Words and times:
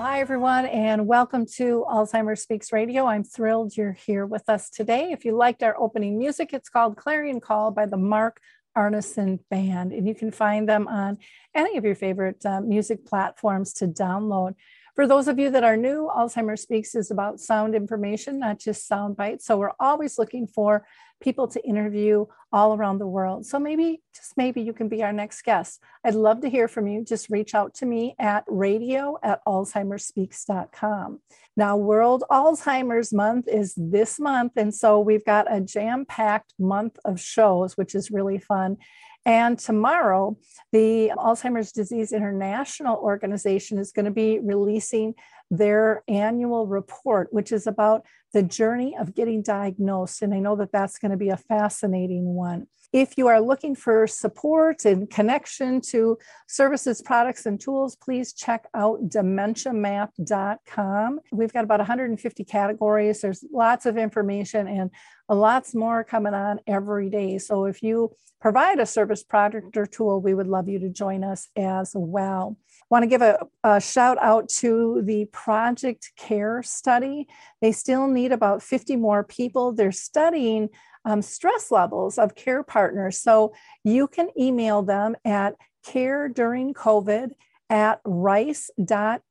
hi, 0.00 0.18
everyone, 0.20 0.64
and 0.64 1.06
welcome 1.06 1.44
to 1.44 1.84
Alzheimer's 1.86 2.40
Speaks 2.40 2.72
Radio. 2.72 3.04
I'm 3.04 3.22
thrilled 3.22 3.76
you're 3.76 3.92
here 3.92 4.24
with 4.24 4.48
us 4.48 4.70
today. 4.70 5.12
If 5.12 5.26
you 5.26 5.36
liked 5.36 5.62
our 5.62 5.78
opening 5.78 6.16
music, 6.16 6.54
it's 6.54 6.70
called 6.70 6.96
Clarion 6.96 7.38
Call 7.38 7.70
by 7.70 7.84
the 7.84 7.98
Mark 7.98 8.40
Arneson 8.74 9.40
Band, 9.50 9.92
and 9.92 10.08
you 10.08 10.14
can 10.14 10.30
find 10.30 10.66
them 10.66 10.88
on 10.88 11.18
any 11.54 11.76
of 11.76 11.84
your 11.84 11.94
favorite 11.94 12.46
uh, 12.46 12.62
music 12.62 13.04
platforms 13.04 13.74
to 13.74 13.88
download. 13.88 14.54
For 14.96 15.06
those 15.06 15.28
of 15.28 15.38
you 15.38 15.50
that 15.50 15.64
are 15.64 15.76
new, 15.76 16.10
Alzheimer's 16.10 16.62
Speaks 16.62 16.94
is 16.94 17.10
about 17.10 17.38
sound 17.38 17.74
information, 17.74 18.38
not 18.38 18.58
just 18.58 18.88
sound 18.88 19.18
bites. 19.18 19.44
So 19.44 19.58
we're 19.58 19.72
always 19.78 20.18
looking 20.18 20.46
for 20.46 20.86
people 21.20 21.46
to 21.48 21.62
interview 21.62 22.24
all 22.52 22.74
around 22.74 22.98
the 22.98 23.06
world. 23.06 23.46
So 23.46 23.58
maybe, 23.58 24.02
just 24.14 24.36
maybe, 24.36 24.60
you 24.62 24.72
can 24.72 24.88
be 24.88 25.02
our 25.02 25.12
next 25.12 25.42
guest. 25.42 25.80
I'd 26.04 26.14
love 26.14 26.40
to 26.40 26.50
hear 26.50 26.68
from 26.68 26.86
you. 26.86 27.04
Just 27.04 27.30
reach 27.30 27.54
out 27.54 27.74
to 27.74 27.86
me 27.86 28.14
at 28.18 28.44
radio 28.48 29.18
at 29.22 29.44
alzheimersspeaks.com. 29.46 31.20
Now, 31.56 31.76
World 31.76 32.24
Alzheimer's 32.30 33.12
Month 33.12 33.46
is 33.48 33.74
this 33.76 34.18
month. 34.18 34.52
And 34.56 34.74
so 34.74 35.00
we've 35.00 35.24
got 35.24 35.52
a 35.52 35.60
jam 35.60 36.06
packed 36.06 36.54
month 36.58 36.98
of 37.04 37.20
shows, 37.20 37.76
which 37.76 37.94
is 37.94 38.10
really 38.10 38.38
fun. 38.38 38.78
And 39.26 39.58
tomorrow, 39.58 40.38
the 40.72 41.12
Alzheimer's 41.16 41.72
Disease 41.72 42.12
International 42.12 42.96
Organization 42.96 43.78
is 43.78 43.92
going 43.92 44.06
to 44.06 44.10
be 44.10 44.38
releasing 44.38 45.14
their 45.50 46.02
annual 46.08 46.66
report, 46.66 47.32
which 47.32 47.52
is 47.52 47.66
about 47.66 48.06
the 48.32 48.42
journey 48.42 48.96
of 48.98 49.14
getting 49.14 49.42
diagnosed. 49.42 50.22
And 50.22 50.32
I 50.32 50.38
know 50.38 50.56
that 50.56 50.72
that's 50.72 50.98
going 50.98 51.10
to 51.10 51.16
be 51.16 51.30
a 51.30 51.36
fascinating 51.36 52.34
one. 52.34 52.66
If 52.92 53.16
you 53.16 53.28
are 53.28 53.40
looking 53.40 53.76
for 53.76 54.08
support 54.08 54.84
and 54.84 55.08
connection 55.08 55.80
to 55.90 56.18
services, 56.48 57.00
products, 57.00 57.46
and 57.46 57.60
tools, 57.60 57.94
please 57.94 58.32
check 58.32 58.66
out 58.74 59.08
dementiamap.com. 59.08 61.20
We've 61.30 61.52
got 61.52 61.62
about 61.62 61.78
150 61.78 62.44
categories. 62.44 63.20
There's 63.20 63.44
lots 63.52 63.86
of 63.86 63.96
information 63.96 64.66
and 64.66 64.90
lots 65.28 65.72
more 65.72 66.02
coming 66.02 66.34
on 66.34 66.58
every 66.66 67.10
day. 67.10 67.38
So 67.38 67.66
if 67.66 67.80
you 67.80 68.10
provide 68.40 68.80
a 68.80 68.86
service, 68.86 69.22
product, 69.22 69.76
or 69.76 69.86
tool, 69.86 70.20
we 70.20 70.34
would 70.34 70.48
love 70.48 70.68
you 70.68 70.80
to 70.80 70.88
join 70.88 71.22
us 71.22 71.48
as 71.56 71.92
well. 71.94 72.56
Want 72.90 73.04
to 73.04 73.06
give 73.06 73.22
a, 73.22 73.46
a, 73.62 73.80
shout 73.80 74.18
out 74.20 74.48
to 74.48 75.00
the 75.04 75.26
Project 75.26 76.10
Care 76.16 76.62
study. 76.64 77.28
They 77.62 77.70
still 77.70 78.08
need 78.08 78.32
about 78.32 78.62
50 78.62 78.96
more 78.96 79.22
people. 79.22 79.72
They're 79.72 79.92
studying 79.92 80.70
um, 81.04 81.22
stress 81.22 81.70
levels 81.70 82.18
of 82.18 82.34
care 82.34 82.64
partners. 82.64 83.18
So 83.20 83.54
you 83.84 84.08
can 84.08 84.28
email 84.38 84.82
them 84.82 85.14
at 85.24 85.54
care 85.84 86.28
during 86.28 86.74
COVID 86.74 87.30
at 87.70 88.00
rice.edu. 88.04 89.22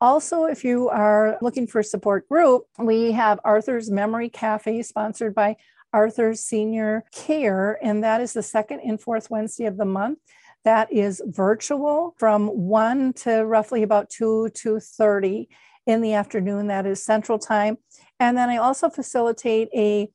Also, 0.00 0.44
if 0.44 0.64
you 0.64 0.88
are 0.88 1.38
looking 1.40 1.68
for 1.68 1.78
a 1.78 1.84
support 1.84 2.28
group, 2.28 2.64
we 2.78 3.12
have 3.12 3.38
Arthur's 3.44 3.88
Memory 3.90 4.28
Cafe 4.28 4.82
sponsored 4.82 5.34
by 5.34 5.56
Arthur's 5.92 6.40
Senior 6.40 7.04
Care, 7.12 7.78
and 7.82 8.02
that 8.02 8.20
is 8.20 8.32
the 8.32 8.42
second 8.42 8.80
and 8.80 9.00
fourth 9.00 9.30
Wednesday 9.30 9.66
of 9.66 9.76
the 9.76 9.84
month. 9.84 10.18
That 10.64 10.92
is 10.92 11.22
virtual 11.26 12.14
from 12.18 12.48
1 12.48 13.12
to 13.24 13.44
roughly 13.44 13.82
about 13.82 14.10
2 14.10 14.50
to 14.54 14.80
30 14.80 15.48
in 15.86 16.00
the 16.00 16.14
afternoon. 16.14 16.66
That 16.66 16.86
is 16.86 17.02
central 17.02 17.38
time. 17.38 17.78
And 18.20 18.36
then 18.36 18.50
I 18.50 18.58
also 18.58 18.90
facilitate 18.90 19.68
a 19.74 20.08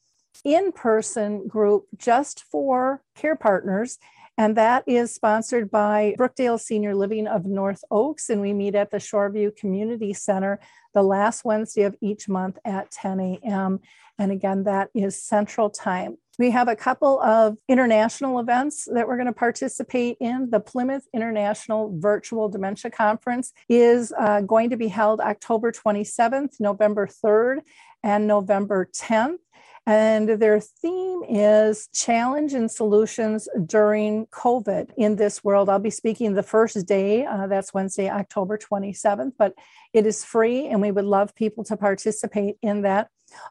in-person 0.44 1.48
group 1.48 1.86
just 1.98 2.44
for 2.52 3.02
care 3.16 3.36
partners 3.36 3.98
and 4.38 4.58
that 4.58 4.84
is 4.88 5.14
sponsored 5.14 5.70
by 5.70 6.16
Brookdale 6.18 6.59
Senior 6.59 6.96
Living 6.96 7.28
of 7.28 7.46
North 7.46 7.84
Oaks. 7.92 8.30
And 8.30 8.42
we 8.42 8.52
meet 8.52 8.74
at 8.74 8.90
the 8.90 8.98
Shoreview 8.98 9.56
Community 9.56 10.14
Center 10.14 10.59
the 10.94 11.03
last 11.03 11.46
Wednesday 11.46 11.84
of 11.84 11.96
each 12.02 12.28
month 12.28 12.58
at 12.66 12.90
10 12.90 13.20
a.m. 13.20 13.80
And 14.18 14.32
again, 14.32 14.64
that 14.64 14.90
is 14.96 15.22
Central 15.22 15.70
Time. 15.70 16.18
We 16.40 16.50
have 16.50 16.68
a 16.68 16.76
couple 16.76 17.22
of 17.22 17.58
international 17.70 18.40
events 18.40 18.88
that 18.92 19.08
we're 19.08 19.18
going 19.18 19.28
to 19.28 19.34
participate 19.34 20.18
in. 20.20 20.50
The 20.50 20.60
Plymouth 20.60 21.08
International 21.14 21.96
Virtual 22.00 22.50
Dementia 22.50 22.90
Conference 22.90 23.54
is 23.70 24.12
uh, 24.18 24.42
going 24.42 24.72
to 24.72 24.78
be 24.78 24.88
held 24.88 25.20
October 25.20 25.72
27th, 25.72 26.60
November 26.60 27.08
3rd, 27.08 27.60
and 28.04 28.26
November 28.26 28.90
10th. 28.96 29.38
And 29.86 30.30
their 30.30 30.62
theme 30.62 31.24
is 31.28 31.90
challenge 31.94 32.54
and 32.54 32.72
solutions 32.72 33.50
during 33.66 34.28
COVID 34.28 34.92
in 34.98 35.18
this 35.18 35.44
world. 35.44 35.70
I'll 35.70 35.78
be 35.78 35.90
speaking 35.90 36.34
the 36.34 36.42
first 36.42 36.88
day, 36.88 37.26
uh, 37.26 37.48
that's 37.48 37.74
Wednesday, 37.74 38.10
October 38.10 38.58
27th, 38.58 39.34
but 39.38 39.54
it 39.92 40.08
is 40.08 40.24
free 40.24 40.68
and 40.68 40.82
we 40.82 40.92
would 40.92 41.06
love 41.06 41.36
people 41.36 41.66
to 41.66 41.76
participate 41.76 42.56
in 42.62 42.84
that. 42.84 43.10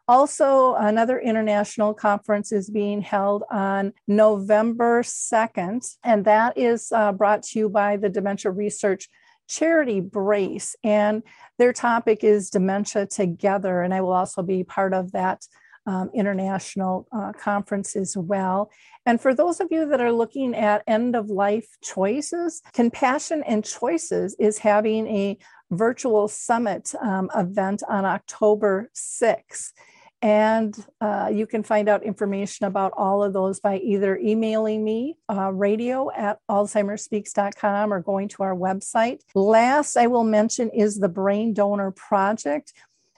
Also, 0.08 0.74
another 0.74 1.18
international 1.18 1.94
conference 1.94 2.52
is 2.52 2.70
being 2.70 3.00
held 3.00 3.42
on 3.50 3.92
November 4.06 5.02
2nd, 5.02 5.96
and 6.04 6.24
that 6.24 6.56
is 6.58 6.92
uh, 6.92 7.12
brought 7.12 7.42
to 7.42 7.58
you 7.58 7.68
by 7.68 7.96
the 7.96 8.08
Dementia 8.08 8.50
Research 8.50 9.08
charity 9.48 10.00
BRACE 10.00 10.76
and 10.82 11.22
their 11.58 11.72
topic 11.72 12.24
is 12.24 12.48
dementia 12.48 13.06
together 13.06 13.82
and 13.82 13.92
i 13.92 14.00
will 14.00 14.12
also 14.12 14.40
be 14.40 14.62
part 14.62 14.94
of 14.94 15.12
that 15.12 15.44
um, 15.86 16.10
international 16.14 17.08
uh, 17.12 17.32
conference 17.32 17.96
as 17.96 18.16
well. 18.16 18.70
And 19.04 19.20
for 19.20 19.34
those 19.34 19.60
of 19.60 19.68
you 19.70 19.88
that 19.88 20.00
are 20.00 20.12
looking 20.12 20.54
at 20.54 20.84
end 20.86 21.16
of 21.16 21.28
life 21.28 21.66
choices, 21.82 22.62
Compassion 22.72 23.42
and 23.44 23.64
Choices 23.64 24.36
is 24.38 24.58
having 24.58 25.06
a 25.08 25.38
virtual 25.72 26.28
summit 26.28 26.94
um, 27.00 27.28
event 27.34 27.82
on 27.88 28.04
October 28.04 28.90
6th. 28.94 29.72
And 30.20 30.76
uh, 31.00 31.30
you 31.32 31.46
can 31.48 31.64
find 31.64 31.88
out 31.88 32.04
information 32.04 32.66
about 32.66 32.92
all 32.96 33.24
of 33.24 33.32
those 33.32 33.58
by 33.58 33.78
either 33.78 34.16
emailing 34.16 34.84
me, 34.84 35.16
uh, 35.28 35.52
radio 35.52 36.12
at 36.12 36.38
alzheimersspeaks.com, 36.48 37.92
or 37.92 37.98
going 38.00 38.28
to 38.28 38.44
our 38.44 38.54
website. 38.54 39.22
Last, 39.34 39.96
I 39.96 40.06
will 40.06 40.22
mention 40.22 40.70
is 40.70 41.00
the 41.00 41.08
Brain 41.08 41.54
Donor 41.54 41.90
Project. 41.90 42.72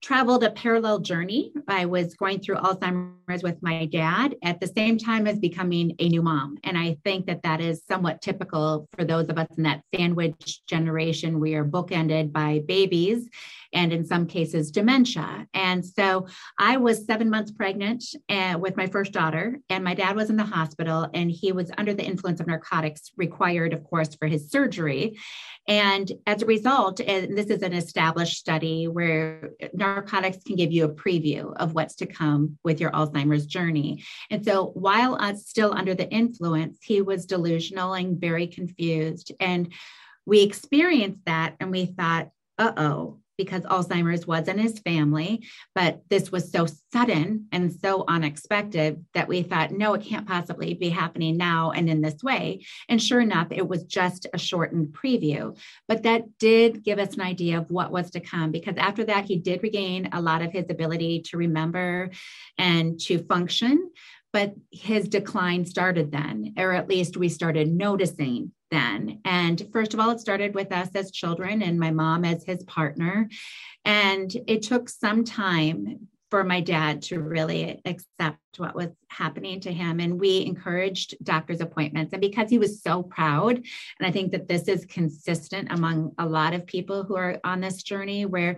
traveled 0.06 0.44
a 0.44 0.52
parallel 0.52 1.00
journey. 1.00 1.52
I 1.68 1.86
was 1.86 2.13
going 2.13 2.40
through 2.40 2.57
Alzheimer's 2.57 3.42
with 3.42 3.57
my 3.63 3.86
dad 3.86 4.36
at 4.44 4.60
the 4.60 4.68
same 4.68 5.00
time 5.00 5.25
as 5.25 5.40
becoming 5.40 5.96
a 5.98 6.10
new 6.10 6.22
mom. 6.22 6.57
And 6.63 6.78
I 6.78 6.98
think 7.04 7.25
that 7.25 7.42
that 7.42 7.60
is 7.60 7.81
somewhat 7.88 8.22
typical 8.22 8.88
for 8.96 9.04
those 9.04 9.30
of 9.30 9.40
us 9.40 9.48
in 9.57 9.63
that 9.63 9.81
sandwich 9.96 10.63
generation. 10.68 11.40
We 11.40 11.56
are 11.56 11.66
bookended 11.66 12.31
by 12.31 12.62
babies 12.68 13.28
and 13.75 13.94
in 13.94 14.06
some 14.06 14.25
cases 14.25 14.72
dementia. 14.72 15.45
And 15.54 15.86
so 15.86 16.27
I 16.57 16.77
was 16.77 17.06
seven 17.06 17.30
months 17.30 17.51
pregnant 17.51 18.04
uh, 18.30 18.57
with 18.60 18.77
my 18.77 18.88
first 18.88 19.12
daughter, 19.12 19.60
and 19.69 19.83
my 19.83 19.94
dad 19.94 20.16
was 20.16 20.30
in 20.30 20.38
the 20.38 20.44
hospital, 20.44 21.07
and 21.13 21.30
he 21.30 21.51
was 21.51 21.69
under 21.77 21.94
the 21.94 22.06
influence 22.06 22.39
of 22.39 22.48
narcotics, 22.48 23.12
required, 23.18 23.74
of 23.74 23.83
course, 23.83 24.16
for 24.16 24.27
his 24.27 24.50
surgery. 24.50 25.19
And 25.68 26.12
as 26.25 26.42
a 26.42 26.45
result, 26.45 27.00
and 27.01 27.38
this 27.38 27.48
is 27.48 27.62
an 27.62 27.74
established 27.74 28.38
study 28.38 28.88
where 28.88 29.51
narcotics 29.74 30.44
can 30.44 30.56
give 30.56 30.71
you 30.71 30.86
a 30.86 30.94
preview 30.94 31.54
of 31.57 31.74
what's 31.74 31.95
to 31.95 32.06
come 32.06 32.57
with 32.63 32.80
your 32.80 32.92
Alzheimer's 32.92 33.45
journey. 33.45 34.04
And 34.30 34.45
so 34.45 34.68
while 34.68 35.18
still 35.36 35.74
under 35.74 35.94
the 35.94 36.10
influence, 36.10 36.78
he 36.81 37.01
was 37.01 37.25
delusional 37.25 37.94
and 37.94 38.19
very 38.19 38.48
confused. 38.48 39.31
And 39.39 39.74
we 40.25 40.42
experienced 40.42 41.25
that 41.25 41.56
and 41.60 41.71
we 41.71 41.86
thought, 41.88 42.30
uh 42.57 42.71
oh, 42.78 43.19
because 43.37 43.63
Alzheimer's 43.63 44.25
was 44.25 44.47
in 44.47 44.57
his 44.57 44.79
family, 44.79 45.47
but 45.73 46.01
this 46.09 46.31
was 46.31 46.51
so 46.51 46.65
sudden 46.91 47.47
and 47.51 47.73
so 47.73 48.05
unexpected 48.07 49.05
that 49.13 49.27
we 49.27 49.43
thought, 49.43 49.71
no, 49.71 49.93
it 49.93 50.03
can't 50.03 50.27
possibly 50.27 50.73
be 50.73 50.89
happening 50.89 51.37
now 51.37 51.71
and 51.71 51.89
in 51.89 52.01
this 52.01 52.21
way. 52.23 52.65
And 52.89 53.01
sure 53.01 53.19
enough, 53.19 53.47
it 53.51 53.67
was 53.67 53.83
just 53.83 54.27
a 54.33 54.37
shortened 54.37 54.93
preview. 54.93 55.57
But 55.87 56.03
that 56.03 56.37
did 56.37 56.83
give 56.83 56.99
us 56.99 57.15
an 57.15 57.21
idea 57.21 57.57
of 57.57 57.69
what 57.69 57.91
was 57.91 58.11
to 58.11 58.19
come 58.19 58.51
because 58.51 58.75
after 58.77 59.03
that, 59.05 59.25
he 59.25 59.37
did 59.37 59.63
regain 59.63 60.09
a 60.11 60.21
lot 60.21 60.41
of 60.41 60.51
his 60.51 60.65
ability 60.69 61.21
to 61.27 61.37
remember 61.37 62.09
and 62.57 62.99
to 63.01 63.19
function. 63.19 63.91
But 64.33 64.53
his 64.69 65.07
decline 65.07 65.65
started 65.65 66.11
then, 66.11 66.55
or 66.57 66.73
at 66.73 66.89
least 66.89 67.15
we 67.15 67.29
started 67.29 67.71
noticing 67.71 68.51
then. 68.71 69.19
And 69.25 69.67
first 69.71 69.94
of 69.94 70.00
all, 70.00 70.12
it 70.12 70.19
started 70.19 70.56
with 70.56 70.71
us 70.71 70.89
as 70.95 71.12
children 71.12 71.62
and 71.62 71.79
my 71.79 71.91
mom 71.91 72.25
as 72.25 72.44
his 72.44 72.63
partner. 72.63 73.29
And 73.83 74.35
it 74.47 74.63
took 74.63 74.89
some 74.89 75.23
time 75.23 76.07
for 76.31 76.44
my 76.44 76.59
dad 76.59 77.03
to 77.03 77.19
really 77.19 77.79
accept 77.85 78.39
what 78.57 78.75
was 78.75 78.89
happening 79.09 79.59
to 79.62 79.71
him. 79.71 80.00
And 80.00 80.19
we 80.19 80.45
encouraged 80.45 81.15
doctor's 81.23 81.62
appointments. 81.62 82.13
And 82.13 82.21
because 82.21 82.50
he 82.50 82.57
was 82.57 82.81
so 82.81 83.03
proud, 83.03 83.56
and 83.56 84.07
I 84.07 84.12
think 84.12 84.31
that 84.31 84.47
this 84.47 84.63
is 84.63 84.85
consistent 84.85 85.71
among 85.71 86.13
a 86.18 86.25
lot 86.25 86.53
of 86.53 86.65
people 86.65 87.03
who 87.03 87.15
are 87.15 87.39
on 87.44 87.61
this 87.61 87.83
journey 87.83 88.25
where 88.25 88.57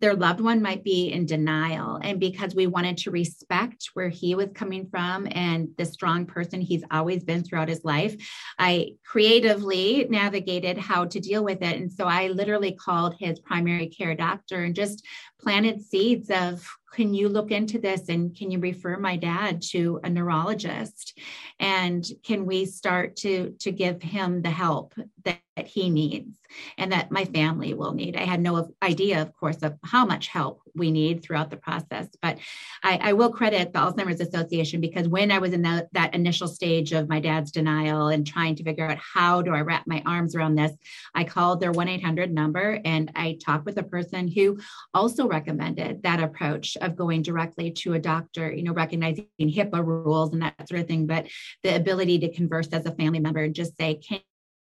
their 0.00 0.14
loved 0.14 0.40
one 0.40 0.62
might 0.62 0.84
be 0.84 1.12
in 1.12 1.26
denial. 1.26 1.98
And 2.02 2.20
because 2.20 2.54
we 2.54 2.66
wanted 2.66 2.98
to 2.98 3.10
respect 3.10 3.90
where 3.94 4.08
he 4.08 4.34
was 4.34 4.48
coming 4.54 4.88
from 4.88 5.26
and 5.30 5.68
the 5.76 5.84
strong 5.84 6.26
person 6.26 6.60
he's 6.60 6.84
always 6.90 7.24
been 7.24 7.42
throughout 7.42 7.68
his 7.68 7.84
life, 7.84 8.14
I 8.58 8.92
creatively 9.04 10.06
navigated 10.08 10.78
how 10.78 11.06
to 11.06 11.20
deal 11.20 11.44
with 11.44 11.62
it. 11.62 11.76
And 11.76 11.92
so 11.92 12.04
I 12.06 12.28
literally 12.28 12.72
called 12.72 13.16
his 13.18 13.40
primary 13.40 13.88
care 13.88 14.14
doctor 14.14 14.62
and 14.62 14.74
just 14.74 15.04
planted 15.40 15.82
seeds 15.82 16.30
of 16.30 16.66
can 16.92 17.14
you 17.14 17.28
look 17.28 17.50
into 17.50 17.78
this 17.78 18.08
and 18.08 18.34
can 18.36 18.50
you 18.50 18.58
refer 18.58 18.96
my 18.96 19.16
dad 19.16 19.62
to 19.70 20.00
a 20.02 20.10
neurologist? 20.10 21.18
And 21.60 22.04
can 22.24 22.46
we 22.46 22.64
start 22.64 23.16
to 23.16 23.54
to 23.60 23.70
give 23.70 24.02
him 24.02 24.42
the 24.42 24.50
help 24.50 24.94
that, 25.24 25.40
that 25.56 25.66
he 25.66 25.90
needs 25.90 26.36
and 26.76 26.92
that 26.92 27.10
my 27.10 27.24
family 27.24 27.74
will 27.74 27.92
need? 27.92 28.16
I 28.16 28.24
had 28.24 28.40
no 28.40 28.70
idea 28.82 29.22
of 29.22 29.34
course 29.34 29.62
of 29.62 29.76
how 29.84 30.06
much 30.06 30.28
help 30.28 30.62
we 30.74 30.90
need 30.90 31.22
throughout 31.22 31.50
the 31.50 31.56
process. 31.56 32.08
But 32.20 32.38
i, 32.82 32.98
I 33.02 33.12
will 33.12 33.30
credit 33.30 33.72
the 33.72 33.78
alzheimer's 33.78 34.20
association 34.20 34.80
because 34.80 35.08
when 35.08 35.30
i 35.30 35.38
was 35.38 35.52
in 35.52 35.62
that 35.62 36.14
initial 36.14 36.48
stage 36.48 36.92
of 36.92 37.08
my 37.08 37.20
dad's 37.20 37.50
denial 37.50 38.08
and 38.08 38.26
trying 38.26 38.54
to 38.56 38.64
figure 38.64 38.88
out 38.88 38.98
how 38.98 39.42
do 39.42 39.54
i 39.54 39.60
wrap 39.60 39.86
my 39.86 40.02
arms 40.06 40.34
around 40.34 40.54
this 40.54 40.72
i 41.14 41.24
called 41.24 41.60
their 41.60 41.72
1-800 41.72 42.30
number 42.30 42.80
and 42.84 43.10
i 43.14 43.38
talked 43.44 43.64
with 43.64 43.78
a 43.78 43.82
person 43.82 44.28
who 44.28 44.58
also 44.94 45.26
recommended 45.26 46.02
that 46.02 46.22
approach 46.22 46.76
of 46.80 46.96
going 46.96 47.22
directly 47.22 47.70
to 47.70 47.94
a 47.94 47.98
doctor, 47.98 48.52
you 48.52 48.62
know, 48.62 48.72
recognizing 48.72 49.26
HIPAA 49.40 49.84
rules 49.84 50.32
and 50.32 50.42
that 50.42 50.68
sort 50.68 50.80
of 50.80 50.86
thing, 50.86 51.06
but 51.06 51.26
the 51.62 51.74
ability 51.74 52.18
to 52.20 52.32
converse 52.32 52.68
as 52.68 52.86
a 52.86 52.92
family 52.92 53.20
member 53.20 53.42
and 53.42 53.54
just 53.54 53.76
say, 53.76 53.94
can 53.96 54.20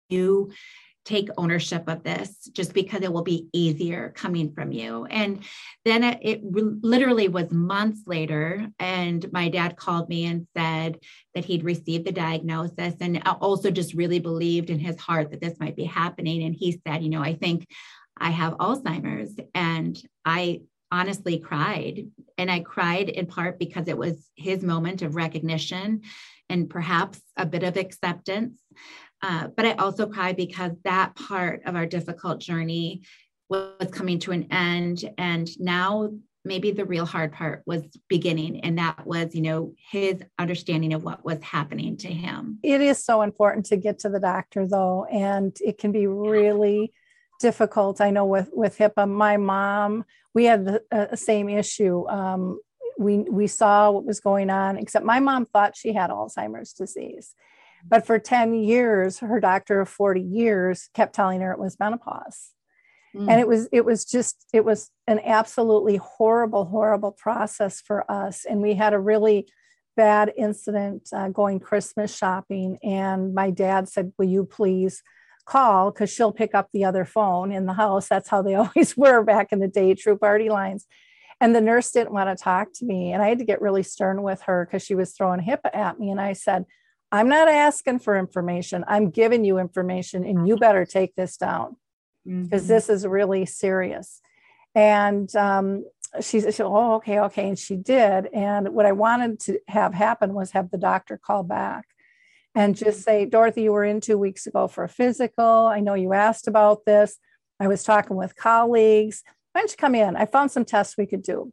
you 0.09 0.51
take 1.03 1.29
ownership 1.37 1.83
of 1.87 2.03
this 2.03 2.49
just 2.53 2.73
because 2.73 3.01
it 3.01 3.11
will 3.11 3.23
be 3.23 3.47
easier 3.53 4.13
coming 4.15 4.53
from 4.53 4.71
you. 4.71 5.05
And 5.05 5.43
then 5.83 6.03
it, 6.03 6.19
it 6.21 6.41
literally 6.43 7.27
was 7.27 7.51
months 7.51 8.01
later. 8.05 8.67
And 8.79 9.31
my 9.31 9.49
dad 9.49 9.77
called 9.77 10.09
me 10.09 10.25
and 10.25 10.47
said 10.55 10.99
that 11.33 11.45
he'd 11.45 11.63
received 11.63 12.05
the 12.05 12.11
diagnosis 12.11 12.95
and 13.01 13.21
also 13.25 13.71
just 13.71 13.93
really 13.93 14.19
believed 14.19 14.69
in 14.69 14.79
his 14.79 14.99
heart 14.99 15.31
that 15.31 15.41
this 15.41 15.59
might 15.59 15.75
be 15.75 15.85
happening. 15.85 16.43
And 16.43 16.55
he 16.55 16.79
said, 16.85 17.03
you 17.03 17.09
know, 17.09 17.21
I 17.21 17.33
think 17.33 17.67
I 18.17 18.29
have 18.29 18.57
Alzheimer's. 18.57 19.35
And 19.55 19.99
I 20.23 20.61
honestly 20.91 21.39
cried. 21.39 22.07
And 22.37 22.51
I 22.51 22.59
cried 22.59 23.09
in 23.09 23.25
part 23.25 23.57
because 23.57 23.87
it 23.87 23.97
was 23.97 24.29
his 24.35 24.63
moment 24.63 25.01
of 25.01 25.15
recognition 25.15 26.01
and 26.49 26.69
perhaps 26.69 27.19
a 27.37 27.45
bit 27.45 27.63
of 27.63 27.77
acceptance. 27.77 28.59
Uh, 29.21 29.47
but 29.55 29.65
I 29.65 29.73
also 29.73 30.07
cried 30.07 30.35
because 30.35 30.71
that 30.83 31.15
part 31.15 31.61
of 31.65 31.75
our 31.75 31.85
difficult 31.85 32.39
journey 32.39 33.03
was 33.49 33.89
coming 33.91 34.19
to 34.19 34.31
an 34.31 34.47
end. 34.51 35.03
And 35.17 35.47
now 35.59 36.11
maybe 36.43 36.71
the 36.71 36.85
real 36.85 37.05
hard 37.05 37.31
part 37.31 37.61
was 37.65 37.83
beginning 38.07 38.61
and 38.61 38.77
that 38.77 39.05
was 39.05 39.35
you 39.35 39.41
know 39.41 39.73
his 39.91 40.21
understanding 40.39 40.93
of 40.93 41.03
what 41.03 41.23
was 41.23 41.41
happening 41.43 41.97
to 41.97 42.07
him. 42.07 42.59
It 42.63 42.81
is 42.81 43.03
so 43.03 43.21
important 43.21 43.67
to 43.67 43.77
get 43.77 43.99
to 43.99 44.09
the 44.09 44.19
doctor 44.19 44.67
though 44.67 45.05
and 45.05 45.55
it 45.61 45.77
can 45.77 45.91
be 45.91 46.07
really 46.07 46.93
difficult. 47.39 48.01
I 48.01 48.09
know 48.11 48.25
with 48.25 48.49
with 48.53 48.77
hipaa 48.77 49.07
my 49.07 49.37
mom 49.37 50.05
we 50.33 50.45
had 50.45 50.65
the 50.65 50.83
uh, 50.91 51.15
same 51.15 51.49
issue. 51.49 52.07
Um, 52.07 52.59
we 52.97 53.19
we 53.19 53.47
saw 53.47 53.91
what 53.91 54.05
was 54.05 54.19
going 54.19 54.49
on 54.49 54.77
except 54.77 55.05
my 55.05 55.19
mom 55.19 55.45
thought 55.45 55.75
she 55.75 55.93
had 55.93 56.09
alzheimer's 56.09 56.73
disease 56.73 57.33
but 57.87 58.05
for 58.05 58.19
10 58.19 58.53
years 58.53 59.19
her 59.19 59.39
doctor 59.39 59.81
of 59.81 59.89
40 59.89 60.21
years 60.21 60.89
kept 60.93 61.15
telling 61.15 61.41
her 61.41 61.51
it 61.51 61.59
was 61.59 61.79
menopause. 61.79 62.51
Mm. 63.15 63.29
And 63.29 63.39
it 63.39 63.47
was 63.47 63.67
it 63.71 63.83
was 63.85 64.05
just 64.05 64.47
it 64.53 64.63
was 64.63 64.89
an 65.07 65.19
absolutely 65.23 65.97
horrible 65.97 66.65
horrible 66.65 67.11
process 67.11 67.81
for 67.81 68.09
us. 68.09 68.45
And 68.45 68.61
we 68.61 68.75
had 68.75 68.93
a 68.93 68.99
really 68.99 69.47
bad 69.97 70.31
incident 70.37 71.09
uh, 71.13 71.29
going 71.29 71.59
Christmas 71.59 72.15
shopping. 72.15 72.77
And 72.83 73.33
my 73.33 73.51
dad 73.51 73.89
said 73.89 74.13
will 74.17 74.27
you 74.27 74.45
please 74.45 75.03
call? 75.45 75.91
Cuz 75.91 76.09
she'll 76.09 76.31
pick 76.31 76.55
up 76.55 76.69
the 76.71 76.85
other 76.85 77.03
phone 77.03 77.51
in 77.51 77.65
the 77.65 77.73
house. 77.73 78.07
That's 78.07 78.29
how 78.29 78.41
they 78.41 78.55
always 78.61 78.95
were 78.95 79.23
back 79.23 79.51
in 79.51 79.59
the 79.59 79.67
day 79.67 79.93
true 79.93 80.17
party 80.17 80.49
lines. 80.49 80.87
And 81.41 81.55
the 81.55 81.61
nurse 81.61 81.91
didn't 81.91 82.13
want 82.13 82.29
to 82.29 82.41
talk 82.41 82.69
to 82.75 82.85
me. 82.85 83.11
And 83.11 83.21
I 83.21 83.27
had 83.27 83.39
to 83.39 83.45
get 83.45 83.61
really 83.61 83.83
stern 83.83 84.21
with 84.21 84.43
her 84.43 84.65
cuz 84.71 84.83
she 84.83 84.95
was 84.95 85.11
throwing 85.11 85.41
hipaa 85.41 85.75
at 85.75 85.99
me. 85.99 86.11
And 86.11 86.21
I 86.21 86.31
said 86.31 86.65
I'm 87.11 87.27
not 87.27 87.49
asking 87.49 87.99
for 87.99 88.17
information 88.17 88.85
I'm 88.87 89.09
giving 89.09 89.43
you 89.43 89.57
information 89.57 90.23
and 90.23 90.47
you 90.47 90.55
better 90.57 90.85
take 90.85 91.15
this 91.15 91.37
down 91.37 91.75
because 92.25 92.63
mm-hmm. 92.63 92.67
this 92.67 92.89
is 92.89 93.05
really 93.05 93.45
serious. 93.45 94.21
And 94.73 95.33
um, 95.35 95.85
she 96.21 96.39
said, 96.39 96.59
oh, 96.61 96.95
okay, 96.95 97.19
okay. 97.19 97.49
And 97.49 97.59
she 97.59 97.75
did. 97.75 98.27
And 98.33 98.69
what 98.69 98.85
I 98.85 98.91
wanted 98.93 99.39
to 99.41 99.59
have 99.67 99.93
happen 99.93 100.33
was 100.33 100.51
have 100.51 100.71
the 100.71 100.77
doctor 100.77 101.17
call 101.17 101.43
back 101.43 101.85
and 102.55 102.75
just 102.75 102.99
mm-hmm. 102.99 103.03
say, 103.03 103.25
Dorothy, 103.25 103.63
you 103.63 103.73
were 103.73 103.83
in 103.83 104.01
two 104.01 104.17
weeks 104.17 104.47
ago 104.47 104.67
for 104.67 104.83
a 104.83 104.89
physical. 104.89 105.45
I 105.45 105.79
know 105.79 105.93
you 105.93 106.13
asked 106.13 106.47
about 106.47 106.85
this. 106.85 107.17
I 107.59 107.67
was 107.67 107.83
talking 107.83 108.17
with 108.17 108.35
colleagues. 108.35 109.23
Why 109.51 109.61
don't 109.61 109.71
you 109.71 109.77
come 109.77 109.95
in? 109.95 110.15
I 110.15 110.25
found 110.25 110.51
some 110.51 110.65
tests 110.65 110.97
we 110.97 111.05
could 111.05 111.23
do. 111.23 111.51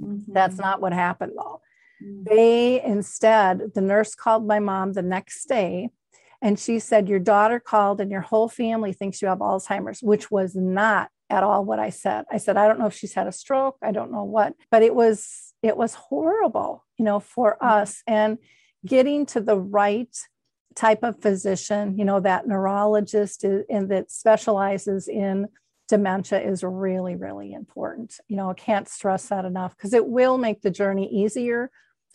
Mm-hmm. 0.00 0.32
That's 0.32 0.56
not 0.56 0.80
what 0.80 0.92
happened 0.92 1.32
though. 1.36 1.60
They 2.00 2.82
instead, 2.82 3.74
the 3.74 3.80
nurse 3.80 4.14
called 4.14 4.46
my 4.46 4.58
mom 4.58 4.92
the 4.92 5.02
next 5.02 5.48
day 5.48 5.90
and 6.42 6.58
she 6.58 6.78
said, 6.78 7.08
Your 7.08 7.18
daughter 7.18 7.60
called 7.60 8.00
and 8.00 8.10
your 8.10 8.22
whole 8.22 8.48
family 8.48 8.92
thinks 8.92 9.20
you 9.20 9.28
have 9.28 9.38
Alzheimer's, 9.38 10.02
which 10.02 10.30
was 10.30 10.54
not 10.54 11.10
at 11.28 11.42
all 11.42 11.64
what 11.64 11.78
I 11.78 11.90
said. 11.90 12.24
I 12.30 12.38
said, 12.38 12.56
I 12.56 12.66
don't 12.66 12.78
know 12.78 12.86
if 12.86 12.94
she's 12.94 13.14
had 13.14 13.26
a 13.26 13.32
stroke. 13.32 13.76
I 13.82 13.92
don't 13.92 14.10
know 14.10 14.24
what, 14.24 14.54
but 14.70 14.82
it 14.82 14.94
was, 14.94 15.52
it 15.62 15.76
was 15.76 15.94
horrible, 15.94 16.84
you 16.98 17.04
know, 17.04 17.20
for 17.20 17.52
mm-hmm. 17.52 17.66
us. 17.66 18.02
And 18.06 18.38
getting 18.84 19.26
to 19.26 19.40
the 19.40 19.58
right 19.58 20.16
type 20.74 21.02
of 21.02 21.20
physician, 21.20 21.98
you 21.98 22.04
know, 22.04 22.20
that 22.20 22.46
neurologist 22.46 23.44
and 23.44 23.90
that 23.90 24.10
specializes 24.10 25.08
in 25.08 25.48
dementia 25.88 26.40
is 26.40 26.62
really, 26.62 27.16
really 27.16 27.52
important. 27.52 28.14
You 28.28 28.36
know, 28.36 28.50
I 28.50 28.54
can't 28.54 28.88
stress 28.88 29.26
that 29.28 29.44
enough 29.44 29.76
because 29.76 29.92
it 29.92 30.06
will 30.06 30.38
make 30.38 30.62
the 30.62 30.70
journey 30.70 31.08
easier 31.12 31.70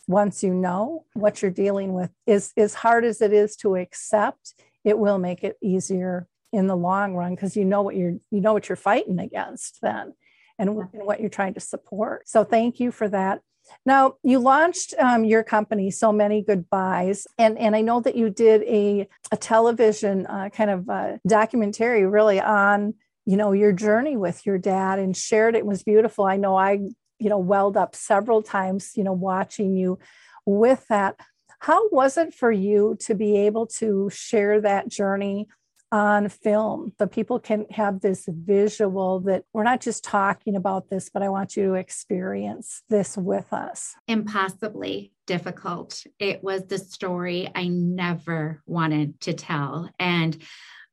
once 0.06 0.42
you 0.42 0.54
know 0.54 1.04
what 1.14 1.42
you're 1.42 1.50
dealing 1.50 1.92
with 1.92 2.10
is 2.26 2.52
as 2.56 2.74
hard 2.74 3.04
as 3.04 3.20
it 3.20 3.32
is 3.32 3.56
to 3.56 3.76
accept 3.76 4.54
it 4.84 4.98
will 4.98 5.18
make 5.18 5.42
it 5.42 5.56
easier 5.60 6.28
in 6.52 6.68
the 6.68 6.76
long 6.76 7.14
run 7.14 7.34
because 7.34 7.56
you 7.56 7.64
know 7.64 7.82
what 7.82 7.96
you're 7.96 8.16
you 8.30 8.40
know 8.40 8.52
what 8.52 8.68
you're 8.68 8.76
fighting 8.76 9.18
against 9.18 9.80
then 9.82 10.14
and, 10.58 10.70
and, 10.70 10.88
what 10.92 11.20
you're 11.20 11.28
trying 11.28 11.54
to 11.54 11.60
support. 11.60 12.28
So 12.28 12.44
thank 12.44 12.80
you 12.80 12.90
for 12.90 13.08
that. 13.08 13.40
Now 13.84 14.14
you 14.22 14.38
launched 14.38 14.94
um, 14.98 15.24
your 15.24 15.42
company 15.42 15.90
so 15.90 16.12
many 16.12 16.40
goodbyes 16.40 17.26
and 17.36 17.58
and 17.58 17.74
i 17.74 17.80
know 17.80 18.00
that 18.00 18.14
you 18.14 18.30
did 18.30 18.62
a, 18.62 19.08
a 19.32 19.36
television 19.36 20.24
uh, 20.26 20.50
kind 20.50 20.70
of 20.70 20.88
uh, 20.88 21.16
documentary 21.26 22.06
really 22.06 22.40
on 22.40 22.94
you 23.24 23.36
know 23.36 23.50
your 23.50 23.72
journey 23.72 24.16
with 24.16 24.46
your 24.46 24.56
dad 24.56 25.00
and 25.00 25.16
shared 25.16 25.56
it 25.56 25.66
was 25.66 25.82
beautiful. 25.82 26.24
I 26.24 26.36
know 26.36 26.56
i 26.56 26.78
you 27.18 27.28
know 27.28 27.38
welled 27.38 27.76
up 27.76 27.94
several 27.94 28.42
times 28.42 28.92
you 28.96 29.04
know 29.04 29.12
watching 29.12 29.74
you 29.74 29.98
with 30.44 30.86
that. 30.88 31.16
How 31.58 31.88
was 31.88 32.16
it 32.16 32.34
for 32.34 32.52
you 32.52 32.96
to 33.00 33.14
be 33.14 33.36
able 33.38 33.66
to 33.78 34.10
share 34.12 34.60
that 34.60 34.88
journey 34.88 35.48
on 35.90 36.28
film? 36.28 36.92
The 36.98 37.06
people 37.06 37.40
can 37.40 37.66
have 37.70 38.00
this 38.00 38.28
visual 38.28 39.20
that 39.20 39.44
we're 39.52 39.62
not 39.64 39.80
just 39.80 40.04
talking 40.04 40.56
about 40.56 40.90
this 40.90 41.08
but 41.08 41.22
i 41.22 41.28
want 41.28 41.56
you 41.56 41.64
to 41.64 41.74
experience 41.74 42.82
this 42.88 43.16
with 43.16 43.52
us. 43.52 43.94
Impossibly 44.06 45.12
difficult. 45.26 46.04
It 46.18 46.44
was 46.44 46.64
the 46.66 46.78
story 46.78 47.50
i 47.54 47.66
never 47.66 48.62
wanted 48.66 49.20
to 49.22 49.32
tell. 49.32 49.90
And 49.98 50.36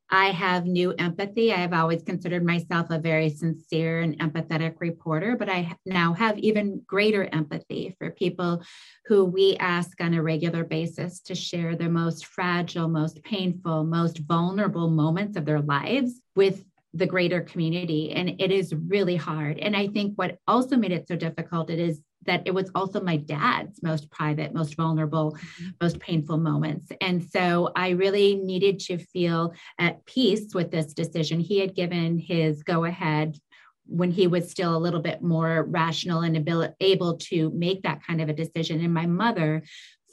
I 0.10 0.28
have 0.28 0.66
new 0.66 0.94
empathy. 1.00 1.52
I 1.52 1.58
have 1.58 1.74
always 1.74 2.04
considered 2.04 2.46
myself 2.46 2.88
a 2.90 3.00
very 3.00 3.30
sincere 3.30 4.02
and 4.02 4.18
empathetic 4.20 4.76
reporter, 4.80 5.36
but 5.38 5.50
I 5.50 5.76
now 5.86 6.14
have 6.14 6.38
even 6.38 6.82
greater 6.86 7.26
empathy 7.34 7.96
for 7.98 8.12
people 8.12 8.64
who 9.06 9.26
we 9.26 9.58
ask 9.58 10.00
on 10.02 10.14
a 10.14 10.22
regular 10.22 10.64
basis 10.64 11.20
to 11.22 11.36
share 11.36 11.76
their 11.76 11.90
most 11.90 12.28
fragile, 12.28 12.88
most 12.88 13.24
painful, 13.24 13.86
most 13.86 14.20
vulnerable 14.20 14.90
moments 14.90 15.36
of 15.36 15.46
their 15.46 15.62
lives 15.62 16.22
with 16.36 16.64
the 16.94 17.08
greater 17.08 17.42
community. 17.42 18.12
And 18.12 18.40
it 18.40 18.52
is 18.52 18.74
really 18.74 19.16
hard. 19.16 19.58
And 19.58 19.76
I 19.76 19.88
think 19.88 20.14
what 20.16 20.38
also 20.48 20.78
made 20.78 20.92
it 20.92 21.08
so 21.08 21.16
difficult 21.16 21.72
it 21.72 21.80
is 21.80 22.02
that 22.26 22.44
it 22.46 22.54
was 22.54 22.70
also 22.76 23.02
my 23.02 23.18
dad's 23.18 23.82
most 23.84 24.10
private, 24.12 24.54
most 24.54 24.76
vulnerable, 24.76 25.34
mm-hmm. 25.34 25.70
most 25.82 26.00
painful 26.00 26.38
moments. 26.38 26.92
And 27.02 27.24
so 27.24 27.72
I 27.76 27.90
really 27.90 28.36
needed 28.36 28.80
to 28.82 28.98
feel 28.98 29.54
at 29.80 30.06
peace 30.06 30.54
with 30.54 30.72
this 30.72 30.94
decision. 30.94 31.40
He 31.40 31.60
had 31.60 31.76
given 31.76 32.18
his 32.18 32.64
go 32.64 32.86
ahead 32.86 33.38
when 33.86 34.12
he 34.12 34.28
was 34.28 34.50
still 34.50 34.76
a 34.76 34.80
little 34.80 35.02
bit 35.02 35.22
more 35.22 35.64
rational 35.64 36.22
and 36.22 36.38
able, 36.38 36.74
able 36.80 37.18
to 37.18 37.50
make 37.52 37.84
that 37.84 38.02
kind 38.06 38.22
of 38.22 38.30
a 38.30 38.34
decision. 38.34 38.80
And 38.82 38.94
my 38.94 39.06
mother 39.06 39.64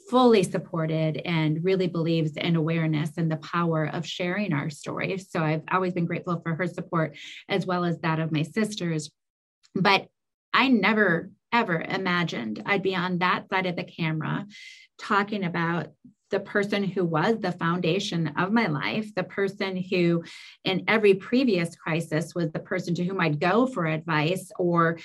fully 0.09 0.43
supported 0.43 1.21
and 1.23 1.63
really 1.63 1.87
believes 1.87 2.35
in 2.35 2.57
awareness 2.57 3.11
and 3.15 3.31
the 3.31 3.37
power 3.37 3.85
of 3.85 4.05
sharing 4.05 4.51
our 4.51 4.69
stories. 4.69 5.27
So 5.29 5.41
I've 5.41 5.63
always 5.71 5.93
been 5.93 6.05
grateful 6.05 6.41
for 6.41 6.53
her 6.55 6.67
support 6.67 7.15
as 7.47 7.65
well 7.65 7.85
as 7.85 7.97
that 7.99 8.19
of 8.19 8.31
my 8.31 8.43
sisters. 8.43 9.09
But 9.73 10.07
I 10.53 10.67
never 10.67 11.31
ever 11.51 11.81
imagined. 11.81 12.61
I'd 12.65 12.83
be 12.83 12.95
on 12.95 13.19
that 13.19 13.49
side 13.49 13.65
of 13.65 13.75
the 13.75 13.83
camera 13.83 14.45
talking 14.97 15.43
about 15.43 15.87
the 16.29 16.39
person 16.39 16.83
who 16.83 17.03
was 17.03 17.39
the 17.39 17.51
foundation 17.51 18.27
of 18.37 18.53
my 18.53 18.67
life, 18.67 19.13
the 19.13 19.23
person 19.23 19.75
who, 19.75 20.23
in 20.63 20.85
every 20.87 21.13
previous 21.13 21.75
crisis, 21.75 22.33
was 22.33 22.51
the 22.51 22.59
person 22.59 22.95
to 22.95 23.03
whom 23.03 23.19
I'd 23.19 23.39
go 23.39 23.67
for 23.67 23.85
advice 23.85 24.51
or 24.57 24.97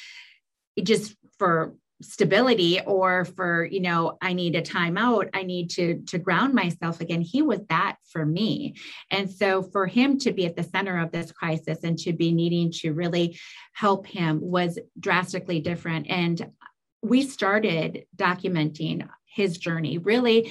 just 0.81 1.17
for 1.39 1.75
stability 2.03 2.81
or 2.83 3.25
for 3.25 3.65
you 3.65 3.81
know 3.81 4.19
i 4.21 4.35
need 4.35 4.55
a 4.55 4.61
timeout 4.61 5.31
i 5.33 5.43
need 5.43 5.71
to 5.71 6.03
to 6.03 6.19
ground 6.19 6.53
myself 6.53 7.01
again 7.01 7.23
he 7.23 7.41
was 7.41 7.61
that 7.69 7.97
for 8.17 8.25
me. 8.25 8.75
And 9.11 9.31
so 9.31 9.63
for 9.63 9.87
him 9.87 10.19
to 10.21 10.33
be 10.33 10.47
at 10.47 10.57
the 10.57 10.63
center 10.63 10.99
of 10.99 11.13
this 11.13 11.33
crisis 11.33 11.81
and 11.85 11.99
to 11.99 12.15
be 12.15 12.33
needing 12.33 12.71
to 12.77 12.93
really 12.93 13.39
help 13.73 14.07
him 14.07 14.41
was 14.41 14.79
drastically 14.99 15.61
different. 15.61 16.07
And 16.09 16.51
we 17.03 17.23
started 17.23 18.07
documenting 18.17 19.07
his 19.27 19.59
journey 19.59 19.99
really 19.99 20.51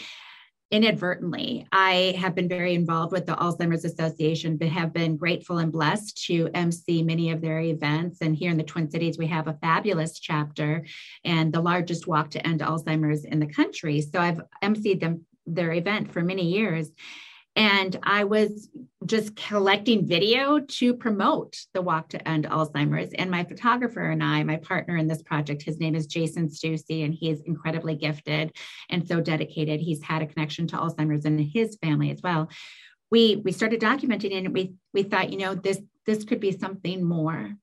inadvertently. 0.76 1.66
I 1.72 2.14
have 2.18 2.36
been 2.36 2.50
very 2.50 2.76
involved 2.76 3.14
with 3.14 3.26
the 3.26 3.36
Alzheimer's 3.36 3.86
Association, 3.86 4.58
but 4.58 4.68
have 4.68 4.92
been 4.92 5.16
grateful 5.16 5.60
and 5.60 5.72
blessed 5.72 6.22
to 6.26 6.50
MC 6.54 7.02
many 7.02 7.32
of 7.32 7.40
their 7.40 7.62
events. 7.62 8.18
And 8.20 8.36
here 8.36 8.52
in 8.52 8.58
the 8.58 8.64
Twin 8.64 8.92
Cities, 8.92 9.18
we 9.18 9.28
have 9.28 9.48
a 9.48 9.58
fabulous 9.62 10.20
chapter 10.20 10.86
and 11.24 11.54
the 11.54 11.62
largest 11.62 12.08
walk 12.08 12.30
to 12.32 12.46
end 12.46 12.60
Alzheimer's 12.60 13.24
in 13.24 13.40
the 13.40 13.48
country. 13.48 14.02
So 14.02 14.20
I've 14.20 14.42
MC'd 14.62 15.00
them 15.00 15.26
their 15.48 15.72
event 15.72 16.12
for 16.12 16.22
many 16.22 16.44
years. 16.44 16.92
And 17.56 17.98
I 18.04 18.26
was 18.26 18.70
just 19.06 19.36
collecting 19.36 20.06
video 20.06 20.60
to 20.60 20.94
promote 20.94 21.58
the 21.74 21.82
Walk 21.82 22.10
to 22.10 22.28
End 22.28 22.46
Alzheimer's. 22.46 23.14
And 23.14 23.32
my 23.32 23.44
photographer 23.44 24.02
and 24.02 24.24
I, 24.24 24.44
my 24.44 24.58
partner 24.58 24.98
in 24.98 25.08
this 25.08 25.22
project, 25.22 25.62
his 25.62 25.80
name 25.80 25.96
is 25.96 26.08
Jason 26.08 26.50
Stussy, 26.50 27.06
and 27.06 27.14
he 27.14 27.30
is 27.30 27.42
incredibly 27.42 27.96
gifted 27.96 28.56
and 28.90 29.08
so 29.08 29.22
dedicated. 29.22 29.80
He's 29.80 30.04
had 30.04 30.22
a 30.22 30.28
connection 30.28 30.68
to 30.68 30.78
Alzheimer's 30.78 31.26
and 31.26 31.40
his 31.40 31.78
family 31.82 32.12
as 32.12 32.22
well. 32.22 32.50
We 33.12 33.38
we 33.38 33.52
started 33.52 33.80
documenting 33.80 34.32
it 34.32 34.46
and 34.46 34.54
we 34.54 34.74
we 34.94 35.04
thought, 35.04 35.32
you 35.32 35.38
know, 35.38 35.56
this 35.56 35.80
this 36.06 36.24
could 36.24 36.40
be 36.40 36.52
something 36.52 37.04
more. 37.04 37.54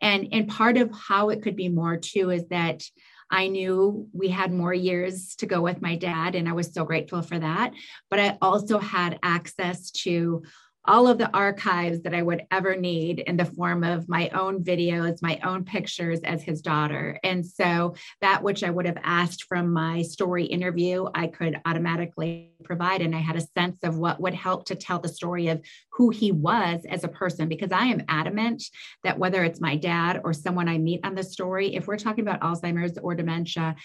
And 0.00 0.28
and 0.32 0.48
part 0.48 0.76
of 0.76 0.90
how 0.92 1.30
it 1.30 1.42
could 1.42 1.56
be 1.56 1.68
more 1.68 1.96
too 1.96 2.30
is 2.30 2.46
that 2.48 2.84
I 3.32 3.48
knew 3.48 4.08
we 4.12 4.28
had 4.28 4.52
more 4.52 4.74
years 4.74 5.34
to 5.36 5.46
go 5.46 5.62
with 5.62 5.80
my 5.80 5.96
dad, 5.96 6.34
and 6.34 6.46
I 6.46 6.52
was 6.52 6.72
so 6.72 6.84
grateful 6.84 7.22
for 7.22 7.38
that. 7.38 7.72
But 8.10 8.20
I 8.20 8.36
also 8.42 8.78
had 8.78 9.18
access 9.22 9.90
to 10.02 10.42
all 10.84 11.06
of 11.06 11.18
the 11.18 11.30
archives 11.32 12.02
that 12.02 12.14
I 12.14 12.22
would 12.22 12.42
ever 12.50 12.76
need 12.76 13.20
in 13.20 13.36
the 13.36 13.44
form 13.44 13.84
of 13.84 14.08
my 14.08 14.28
own 14.30 14.64
videos, 14.64 15.22
my 15.22 15.38
own 15.44 15.64
pictures 15.64 16.20
as 16.20 16.42
his 16.42 16.60
daughter. 16.60 17.20
And 17.22 17.46
so 17.46 17.94
that 18.20 18.42
which 18.42 18.64
I 18.64 18.70
would 18.70 18.86
have 18.86 18.98
asked 19.02 19.44
from 19.44 19.72
my 19.72 20.02
story 20.02 20.44
interview, 20.44 21.06
I 21.14 21.28
could 21.28 21.60
automatically 21.64 22.50
provide. 22.64 23.00
And 23.00 23.14
I 23.14 23.20
had 23.20 23.36
a 23.36 23.46
sense 23.56 23.78
of 23.82 23.98
what 23.98 24.20
would 24.20 24.34
help 24.34 24.66
to 24.66 24.74
tell 24.74 24.98
the 24.98 25.08
story 25.08 25.48
of 25.48 25.60
who 25.92 26.10
he 26.10 26.32
was 26.32 26.84
as 26.88 27.04
a 27.04 27.08
person, 27.08 27.48
because 27.48 27.70
I 27.70 27.86
am 27.86 28.02
adamant 28.08 28.64
that 29.04 29.18
whether 29.18 29.44
it's 29.44 29.60
my 29.60 29.76
dad 29.76 30.20
or 30.24 30.32
someone 30.32 30.68
I 30.68 30.78
meet 30.78 31.00
on 31.04 31.14
the 31.14 31.22
story, 31.22 31.74
if 31.74 31.86
we're 31.86 31.96
talking 31.96 32.26
about 32.26 32.40
Alzheimer's 32.40 32.98
or 32.98 33.14
dementia, 33.14 33.76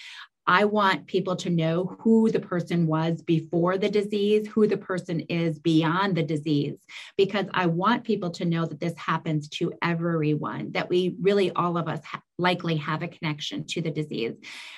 I 0.48 0.64
want 0.64 1.08
people 1.08 1.36
to 1.38 1.50
know 1.50 1.98
who 2.00 2.32
the 2.32 2.40
person 2.40 2.88
was 2.88 3.22
before 3.22 3.78
the 3.78 3.90
disease, 3.90 4.48
who 4.48 4.66
the 4.66 4.78
person 4.78 5.20
is 5.22 5.60
beyond 5.60 6.16
the 6.16 6.24
disease, 6.24 6.78
because 7.18 7.48
I 7.54 7.66
want 7.66 8.06
people 8.06 8.30
to 8.32 8.46
know 8.46 8.66
that 8.66 8.80
this 8.80 8.98
happens 8.98 9.50
to 9.50 9.74
everyone, 9.82 10.72
that 10.72 10.90
we 10.90 11.16
really, 11.20 11.52
all 11.52 11.78
of 11.78 11.88
us, 11.90 12.04
ha- 12.06 12.22
likely 12.38 12.78
have 12.78 13.02
a 13.02 13.08
connection 13.08 13.66
to 13.66 13.82
the 13.82 13.92
disease. 13.92 14.34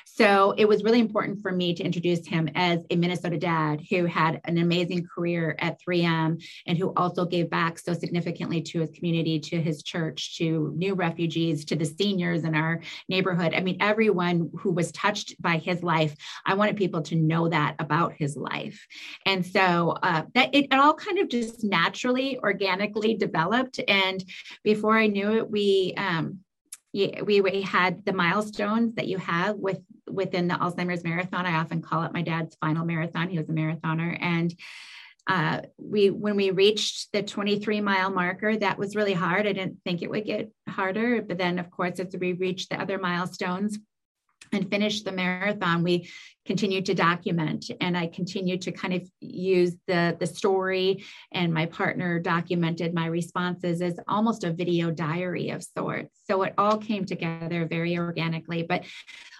So 0.05 0.53
it 0.57 0.67
was 0.67 0.83
really 0.83 0.99
important 0.99 1.41
for 1.41 1.51
me 1.51 1.73
to 1.75 1.83
introduce 1.83 2.27
him 2.27 2.49
as 2.55 2.79
a 2.89 2.95
Minnesota 2.95 3.37
dad 3.37 3.81
who 3.89 4.05
had 4.05 4.41
an 4.43 4.57
amazing 4.57 5.07
career 5.07 5.55
at 5.59 5.79
3M 5.81 6.43
and 6.67 6.77
who 6.77 6.93
also 6.97 7.25
gave 7.25 7.49
back 7.49 7.79
so 7.79 7.93
significantly 7.93 8.61
to 8.63 8.81
his 8.81 8.91
community, 8.91 9.39
to 9.39 9.61
his 9.61 9.81
church, 9.81 10.37
to 10.37 10.73
new 10.75 10.93
refugees, 10.93 11.63
to 11.65 11.75
the 11.75 11.85
seniors 11.85 12.43
in 12.43 12.53
our 12.53 12.81
neighborhood. 13.07 13.53
I 13.53 13.61
mean, 13.61 13.77
everyone 13.79 14.51
who 14.59 14.71
was 14.71 14.91
touched 14.91 15.41
by 15.41 15.57
his 15.57 15.83
life, 15.83 16.15
I 16.45 16.55
wanted 16.55 16.75
people 16.75 17.01
to 17.03 17.15
know 17.15 17.47
that 17.47 17.75
about 17.79 18.13
his 18.13 18.35
life. 18.35 18.85
And 19.25 19.45
so 19.45 19.95
uh, 20.03 20.23
that 20.33 20.53
it, 20.53 20.65
it 20.65 20.73
all 20.73 20.95
kind 20.95 21.19
of 21.19 21.29
just 21.29 21.63
naturally, 21.63 22.37
organically 22.39 23.15
developed. 23.15 23.79
And 23.87 24.23
before 24.63 24.97
I 24.97 25.07
knew 25.07 25.37
it, 25.37 25.49
we, 25.49 25.93
um, 25.95 26.39
we, 26.93 27.41
we 27.41 27.61
had 27.61 28.03
the 28.05 28.13
milestones 28.13 28.95
that 28.95 29.07
you 29.07 29.17
have 29.17 29.55
with 29.55 29.79
within 30.07 30.47
the 30.47 30.55
Alzheimer's 30.55 31.03
marathon. 31.03 31.45
I 31.45 31.59
often 31.59 31.81
call 31.81 32.03
it 32.03 32.13
my 32.13 32.23
dad's 32.23 32.55
final 32.55 32.85
marathon. 32.85 33.29
He 33.29 33.37
was 33.37 33.49
a 33.49 33.53
marathoner, 33.53 34.17
and 34.19 34.53
uh, 35.27 35.61
we 35.77 36.09
when 36.09 36.35
we 36.35 36.49
reached 36.49 37.11
the 37.13 37.21
23 37.21 37.81
mile 37.81 38.09
marker, 38.09 38.57
that 38.57 38.79
was 38.79 38.95
really 38.95 39.13
hard. 39.13 39.45
I 39.45 39.53
didn't 39.53 39.77
think 39.85 40.01
it 40.01 40.09
would 40.09 40.25
get 40.25 40.51
harder, 40.67 41.21
but 41.21 41.37
then 41.37 41.59
of 41.59 41.69
course 41.69 41.99
as 41.99 42.15
we 42.19 42.33
reached 42.33 42.71
the 42.71 42.81
other 42.81 42.97
milestones, 42.97 43.77
and 44.51 44.69
finished 44.69 45.05
the 45.05 45.11
marathon, 45.11 45.83
we 45.83 46.09
continued 46.45 46.85
to 46.87 46.95
document 46.95 47.69
and 47.79 47.95
I 47.95 48.07
continued 48.07 48.61
to 48.63 48.71
kind 48.71 48.93
of 48.93 49.07
use 49.19 49.75
the, 49.87 50.17
the 50.19 50.25
story 50.25 51.03
and 51.31 51.53
my 51.53 51.67
partner 51.67 52.19
documented 52.19 52.93
my 52.93 53.05
responses 53.05 53.81
as 53.81 53.99
almost 54.07 54.43
a 54.43 54.51
video 54.51 54.89
diary 54.89 55.51
of 55.51 55.63
sorts. 55.63 56.19
So 56.25 56.41
it 56.41 56.55
all 56.57 56.77
came 56.77 57.05
together 57.05 57.67
very 57.67 57.97
organically. 57.97 58.63
But 58.63 58.85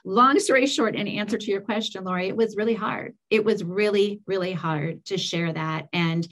long 0.05 0.39
story 0.39 0.67
short, 0.67 0.95
in 0.95 1.07
answer 1.07 1.37
to 1.37 1.51
your 1.51 1.61
question, 1.61 2.03
Lori, 2.03 2.27
it 2.27 2.37
was 2.37 2.55
really 2.55 2.75
hard. 2.75 3.15
It 3.29 3.43
was 3.43 3.63
really, 3.63 4.21
really 4.27 4.53
hard 4.53 5.05
to 5.05 5.17
share 5.17 5.51
that. 5.51 5.87
And 5.91 6.27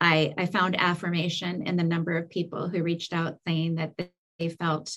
I, 0.00 0.32
I 0.38 0.46
found 0.46 0.80
affirmation 0.80 1.66
in 1.66 1.76
the 1.76 1.82
number 1.82 2.16
of 2.16 2.30
people 2.30 2.68
who 2.68 2.82
reached 2.82 3.12
out 3.12 3.36
saying 3.46 3.74
that 3.74 3.94
they 4.38 4.48
felt 4.48 4.96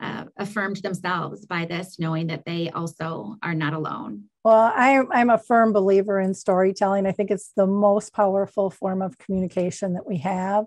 uh, 0.00 0.24
affirmed 0.36 0.76
themselves 0.76 1.46
by 1.46 1.64
this, 1.64 1.98
knowing 1.98 2.28
that 2.28 2.44
they 2.44 2.70
also 2.70 3.36
are 3.42 3.54
not 3.54 3.74
alone. 3.74 4.24
Well, 4.44 4.72
I, 4.74 5.02
I'm 5.12 5.30
a 5.30 5.38
firm 5.38 5.72
believer 5.72 6.18
in 6.18 6.34
storytelling. 6.34 7.06
I 7.06 7.12
think 7.12 7.30
it's 7.30 7.52
the 7.56 7.66
most 7.66 8.14
powerful 8.14 8.70
form 8.70 9.02
of 9.02 9.18
communication 9.18 9.94
that 9.94 10.06
we 10.06 10.18
have. 10.18 10.64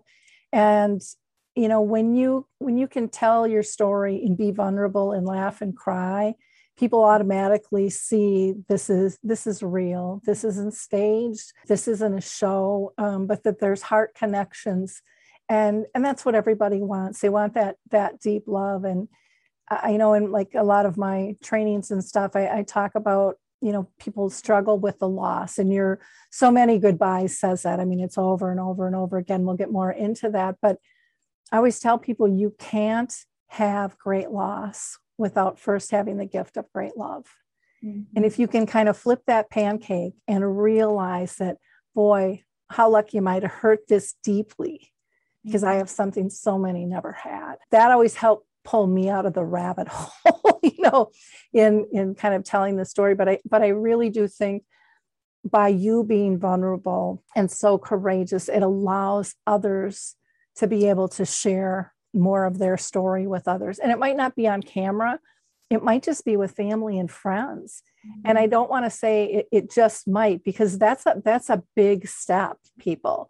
And 0.52 1.02
you 1.56 1.68
know, 1.68 1.82
when 1.82 2.16
you 2.16 2.48
when 2.60 2.78
you 2.78 2.88
can 2.88 3.10
tell 3.10 3.48
your 3.48 3.64
story 3.64 4.24
and 4.26 4.38
be 4.38 4.52
vulnerable 4.52 5.12
and 5.12 5.26
laugh 5.26 5.62
and 5.62 5.76
cry, 5.76 6.34
people 6.78 7.04
automatically 7.04 7.90
see 7.90 8.54
this 8.70 8.90
is 8.90 9.20
this 9.24 9.46
is 9.46 9.62
real. 9.62 10.22
This 10.26 10.44
isn't 10.44 10.74
staged. 10.74 11.54
This 11.68 11.88
isn't 11.88 12.18
a 12.18 12.22
show, 12.22 12.94
um, 12.98 13.28
but 13.28 13.44
that 13.44 13.60
there's 13.60 13.84
heart 13.84 14.16
connections 14.16 15.02
and 15.50 15.86
and 15.94 16.04
that's 16.04 16.26
what 16.26 16.36
everybody 16.36 16.82
wants 16.82 17.20
they 17.20 17.30
want 17.30 17.54
that 17.54 17.76
that 17.92 18.20
deep 18.20 18.44
love 18.48 18.84
and 18.86 19.08
I 19.82 19.98
know 19.98 20.14
in 20.14 20.32
like 20.32 20.52
a 20.56 20.64
lot 20.64 20.86
of 20.86 20.98
my 20.98 21.36
trainings 21.42 21.92
and 21.92 22.04
stuff, 22.04 22.36
I, 22.36 22.60
I 22.60 22.64
talk 22.64 22.96
about 22.96 23.38
you 23.62 23.72
know 23.72 23.90
people 23.98 24.30
struggle 24.30 24.78
with 24.78 25.00
the 25.00 25.08
loss 25.08 25.58
and 25.58 25.72
your 25.72 26.00
so 26.32 26.52
many 26.52 26.80
goodbyes 26.80 27.40
says 27.40 27.64
that. 27.64 27.80
I 27.80 27.86
mean 27.86 28.02
it's 28.02 28.18
over 28.18 28.52
and 28.52 28.60
over 28.60 28.86
and 28.88 28.96
over 28.96 29.18
again. 29.18 29.46
We'll 29.46 29.56
get 29.56 29.72
more 29.72 29.92
into 29.92 30.30
that 30.32 30.58
but 30.62 30.80
i 31.52 31.58
always 31.58 31.80
tell 31.80 31.98
people 31.98 32.28
you 32.28 32.56
can't 32.58 33.14
have 33.48 33.98
great 33.98 34.32
loss 34.32 34.98
without 35.18 35.60
first 35.60 35.92
having 35.92 36.18
the 36.18 36.26
gift 36.26 36.58
of 36.58 36.72
great 36.74 36.98
love. 36.98 37.26
Mm-hmm. 37.84 38.16
and 38.16 38.26
if 38.26 38.40
you 38.40 38.48
can 38.48 38.66
kind 38.66 38.90
of 38.90 38.98
flip 38.98 39.24
that 39.28 39.50
pancake 39.50 40.14
and 40.28 40.58
realize 40.62 41.36
that 41.36 41.58
boy 41.94 42.44
how 42.70 42.90
lucky 42.90 43.18
am 43.18 43.28
i 43.28 43.40
to 43.40 43.48
hurt 43.48 43.88
this 43.88 44.16
deeply? 44.24 44.92
Because 45.46 45.62
mm-hmm. 45.62 45.72
i 45.72 45.76
have 45.76 45.90
something 45.90 46.30
so 46.30 46.58
many 46.58 46.86
never 46.86 47.12
had. 47.12 47.56
That 47.72 47.92
always 47.92 48.16
helped 48.16 48.48
pull 48.64 48.88
me 48.88 49.10
out 49.10 49.26
of 49.26 49.34
the 49.34 49.44
rabbit 49.44 49.88
hole 49.92 50.60
you 50.64 50.72
know 50.80 51.12
in 51.54 51.86
in 51.92 52.16
kind 52.16 52.34
of 52.34 52.44
telling 52.44 52.78
the 52.78 52.86
story. 52.86 53.16
But 53.16 53.30
i 53.30 53.40
but 53.46 53.62
i 53.62 53.68
really 53.70 54.10
do 54.10 54.28
think 54.28 54.64
by 55.44 55.68
you 55.68 56.04
being 56.04 56.38
vulnerable 56.38 57.22
and 57.36 57.52
so 57.52 57.78
courageous 57.78 58.48
it 58.48 58.64
allows 58.64 59.36
others 59.46 60.16
to 60.56 60.68
be 60.68 60.88
able 60.88 61.10
to 61.10 61.26
share 61.26 61.94
more 62.14 62.46
of 62.46 62.60
their 62.60 62.78
story 62.78 63.26
with 63.26 63.48
others. 63.48 63.80
And 63.80 63.92
it 63.92 63.98
might 63.98 64.16
not 64.16 64.36
be 64.36 64.48
on 64.48 64.62
camera. 64.62 65.20
It 65.72 65.84
might 65.84 66.04
just 66.04 66.24
be 66.24 66.38
with 66.38 66.52
family 66.52 67.00
and 67.00 67.10
friends. 67.10 67.82
Mm-hmm. 68.06 68.22
and 68.26 68.38
i 68.38 68.48
don't 68.48 68.70
want 68.70 68.84
to 68.86 68.90
say 68.90 69.26
it, 69.26 69.48
it 69.50 69.72
just 69.72 70.10
might 70.10 70.44
because 70.44 70.78
that's 70.78 71.06
a 71.06 71.22
that's 71.24 71.50
a 71.50 71.64
big 71.74 72.06
step 72.06 72.58
people. 72.78 73.30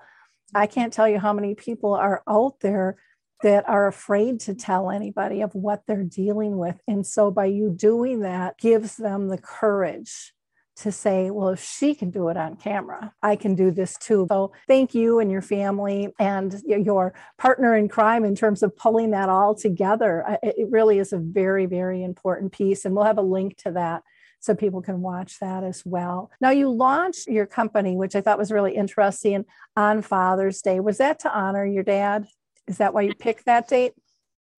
I 0.56 0.66
can't 0.66 0.92
tell 0.92 1.08
you 1.08 1.20
how 1.20 1.32
many 1.32 1.54
people 1.54 1.94
are 1.94 2.24
out 2.28 2.60
there 2.62 2.98
that 3.44 3.70
are 3.70 3.88
afraid 3.88 4.40
to 4.40 4.56
tell 4.56 4.90
anybody 4.90 5.42
of 5.42 5.54
what 5.54 5.84
they're 5.86 6.04
dealing 6.04 6.58
with. 6.58 6.82
And 6.88 7.06
so 7.06 7.30
by 7.30 7.46
you 7.46 7.70
doing 7.70 8.22
that 8.22 8.58
gives 8.58 8.98
them 8.98 9.28
the 9.28 9.38
courage 9.38 10.34
to 10.78 10.92
say, 10.92 11.30
well, 11.30 11.50
if 11.50 11.64
she 11.64 11.94
can 11.94 12.10
do 12.10 12.30
it 12.30 12.38
on 12.38 12.56
camera, 12.56 13.14
I 13.22 13.36
can 13.36 13.54
do 13.54 13.70
this 13.70 13.96
too. 14.00 14.26
So 14.28 14.54
thank 14.68 14.96
you 14.96 15.20
and 15.20 15.30
your 15.30 15.44
family 15.44 16.12
and 16.18 16.60
your 16.66 17.14
partner 17.38 17.76
in 17.76 17.88
crime 17.88 18.26
in 18.26 18.34
terms 18.34 18.64
of 18.64 18.76
pulling 18.76 19.12
that 19.12 19.30
all 19.30 19.54
together. 19.54 20.40
It 20.42 20.68
really 20.72 20.98
is 20.98 21.14
a 21.14 21.20
very, 21.20 21.68
very 21.68 22.04
important 22.04 22.54
piece. 22.54 22.86
And 22.86 22.96
we'll 22.96 23.06
have 23.06 23.20
a 23.20 23.22
link 23.22 23.58
to 23.58 23.72
that 23.74 24.02
so 24.40 24.56
people 24.56 24.82
can 24.82 25.02
watch 25.02 25.40
that 25.40 25.64
as 25.64 25.84
well. 25.86 26.32
Now, 26.42 26.50
you 26.50 26.70
launched 26.70 27.28
your 27.28 27.46
company, 27.46 27.96
which 27.96 28.16
I 28.16 28.22
thought 28.22 28.40
was 28.40 28.52
really 28.52 28.76
interesting 28.76 29.46
on 29.78 30.02
Father's 30.02 30.62
Day. 30.62 30.80
Was 30.80 30.98
that 30.98 31.20
to 31.20 31.32
honor 31.32 31.66
your 31.66 31.84
dad? 31.84 32.26
Is 32.68 32.78
that 32.78 32.94
why 32.94 33.02
you 33.02 33.14
picked 33.14 33.46
that 33.46 33.68
date? 33.68 33.94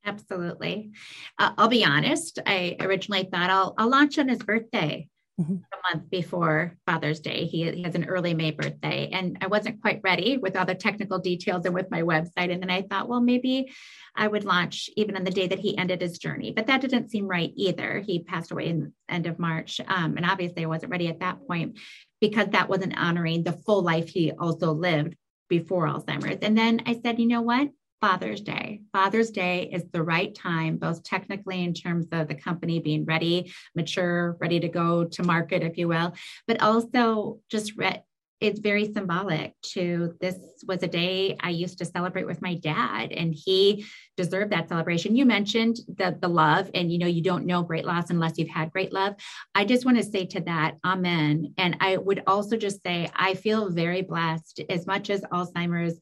Absolutely. 0.05 0.93
Uh, 1.39 1.53
I'll 1.57 1.69
be 1.69 1.85
honest. 1.85 2.39
I 2.45 2.77
originally 2.81 3.25
thought 3.25 3.51
I'll, 3.51 3.75
I'll 3.79 3.89
launch 3.89 4.19
on 4.19 4.29
his 4.29 4.43
birthday 4.43 5.09
mm-hmm. 5.41 5.55
a 5.55 5.97
month 5.97 6.11
before 6.11 6.77
Father's 6.87 7.21
Day. 7.21 7.47
He, 7.47 7.71
he, 7.71 7.83
has 7.85 7.95
an 7.95 8.05
early 8.05 8.35
May 8.35 8.51
birthday, 8.51 9.09
and 9.13 9.39
I 9.41 9.47
wasn't 9.47 9.81
quite 9.81 10.01
ready 10.05 10.37
with 10.37 10.57
all 10.57 10.67
the 10.67 10.75
technical 10.75 11.19
details 11.19 11.65
and 11.65 11.75
with 11.75 11.91
my 11.91 12.03
website. 12.03 12.53
And 12.53 12.63
then 12.63 12.71
I 12.71 12.83
thought, 12.83 13.09
well, 13.09 13.21
maybe 13.21 13.73
I 14.15 14.29
would 14.29 14.45
launch 14.45 14.91
even 14.97 15.17
on 15.17 15.25
the 15.25 15.31
day 15.31 15.47
that 15.47 15.59
he 15.59 15.77
ended 15.79 16.03
his 16.03 16.19
journey. 16.19 16.53
But 16.53 16.67
that 16.67 16.83
didn't 16.83 17.11
seem 17.11 17.27
right 17.27 17.53
either. 17.57 18.01
He 18.01 18.23
passed 18.23 18.51
away 18.51 18.69
in 18.69 18.81
the 18.81 18.93
end 19.09 19.27
of 19.27 19.39
March. 19.39 19.81
Um, 19.87 20.17
and 20.17 20.27
obviously, 20.27 20.65
I 20.65 20.69
wasn't 20.69 20.93
ready 20.93 21.09
at 21.09 21.21
that 21.21 21.47
point 21.47 21.79
because 22.21 22.49
that 22.49 22.69
wasn't 22.69 22.99
honoring 22.99 23.43
the 23.43 23.53
full 23.53 23.83
life 23.83 24.09
he 24.09 24.33
also 24.33 24.73
lived 24.73 25.17
before 25.49 25.87
Alzheimer's. 25.87 26.39
And 26.43 26.57
then 26.57 26.83
I 26.87 27.01
said, 27.03 27.19
you 27.19 27.27
know 27.27 27.43
what? 27.43 27.69
Father's 28.01 28.41
Day. 28.41 28.83
Father's 28.93 29.31
Day 29.31 29.71
is 29.73 29.85
the 29.93 30.03
right 30.03 30.35
time, 30.35 30.77
both 30.77 31.03
technically 31.03 31.65
in 31.65 31.73
terms 31.73 32.07
of 32.13 32.29
the 32.29 32.35
company 32.35 32.79
being 32.79 33.05
ready, 33.05 33.53
mature, 33.75 34.37
ready 34.41 34.61
to 34.61 34.69
go 34.69 35.05
to 35.05 35.23
market, 35.23 35.63
if 35.63 35.79
you 35.79 35.89
will, 35.89 36.15
but 36.47 36.61
also 36.61 37.41
just 37.51 37.77
re- 37.77 38.03
it's 38.41 38.61
very 38.61 38.93
symbolic 38.93 39.55
to 39.63 40.15
this 40.21 40.37
was 40.67 40.83
a 40.83 40.87
day 40.87 41.37
I 41.41 41.49
used 41.51 41.79
to 41.79 41.85
celebrate 41.85 42.27
with 42.27 42.43
my 42.43 42.55
dad, 42.57 43.13
and 43.13 43.35
he 43.35 43.87
deserved 44.19 44.53
that 44.53 44.69
celebration. 44.69 45.17
You 45.17 45.25
mentioned 45.25 45.79
the, 45.89 46.17
the 46.21 46.29
love, 46.29 46.71
and 46.75 46.93
you 46.93 46.99
know, 46.99 47.07
you 47.07 47.23
don't 47.23 47.47
know 47.47 47.63
great 47.63 47.87
loss 47.87 48.11
unless 48.11 48.37
you've 48.37 48.49
had 48.49 48.73
great 48.73 48.93
love. 48.93 49.15
I 49.55 49.65
just 49.65 49.87
want 49.87 49.97
to 49.97 50.05
say 50.05 50.27
to 50.27 50.41
that, 50.43 50.77
amen. 50.85 51.55
And 51.57 51.77
I 51.81 51.97
would 51.97 52.23
also 52.27 52.57
just 52.57 52.83
say, 52.83 53.09
I 53.15 53.35
feel 53.35 53.71
very 53.71 54.03
blessed 54.03 54.61
as 54.69 54.87
much 54.87 55.09
as 55.11 55.23
Alzheimer's 55.23 55.99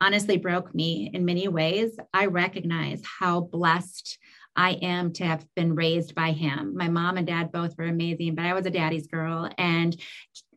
honestly 0.00 0.36
broke 0.36 0.74
me 0.74 1.10
in 1.12 1.24
many 1.24 1.48
ways, 1.48 1.96
I 2.12 2.26
recognize 2.26 3.02
how 3.18 3.40
blessed 3.40 4.18
I 4.54 4.72
am 4.82 5.12
to 5.14 5.24
have 5.24 5.46
been 5.54 5.74
raised 5.74 6.14
by 6.14 6.32
him. 6.32 6.76
My 6.76 6.88
mom 6.88 7.18
and 7.18 7.26
dad 7.26 7.52
both 7.52 7.76
were 7.76 7.84
amazing, 7.84 8.34
but 8.34 8.46
I 8.46 8.54
was 8.54 8.66
a 8.66 8.70
daddy's 8.70 9.06
girl. 9.06 9.50
And 9.58 9.96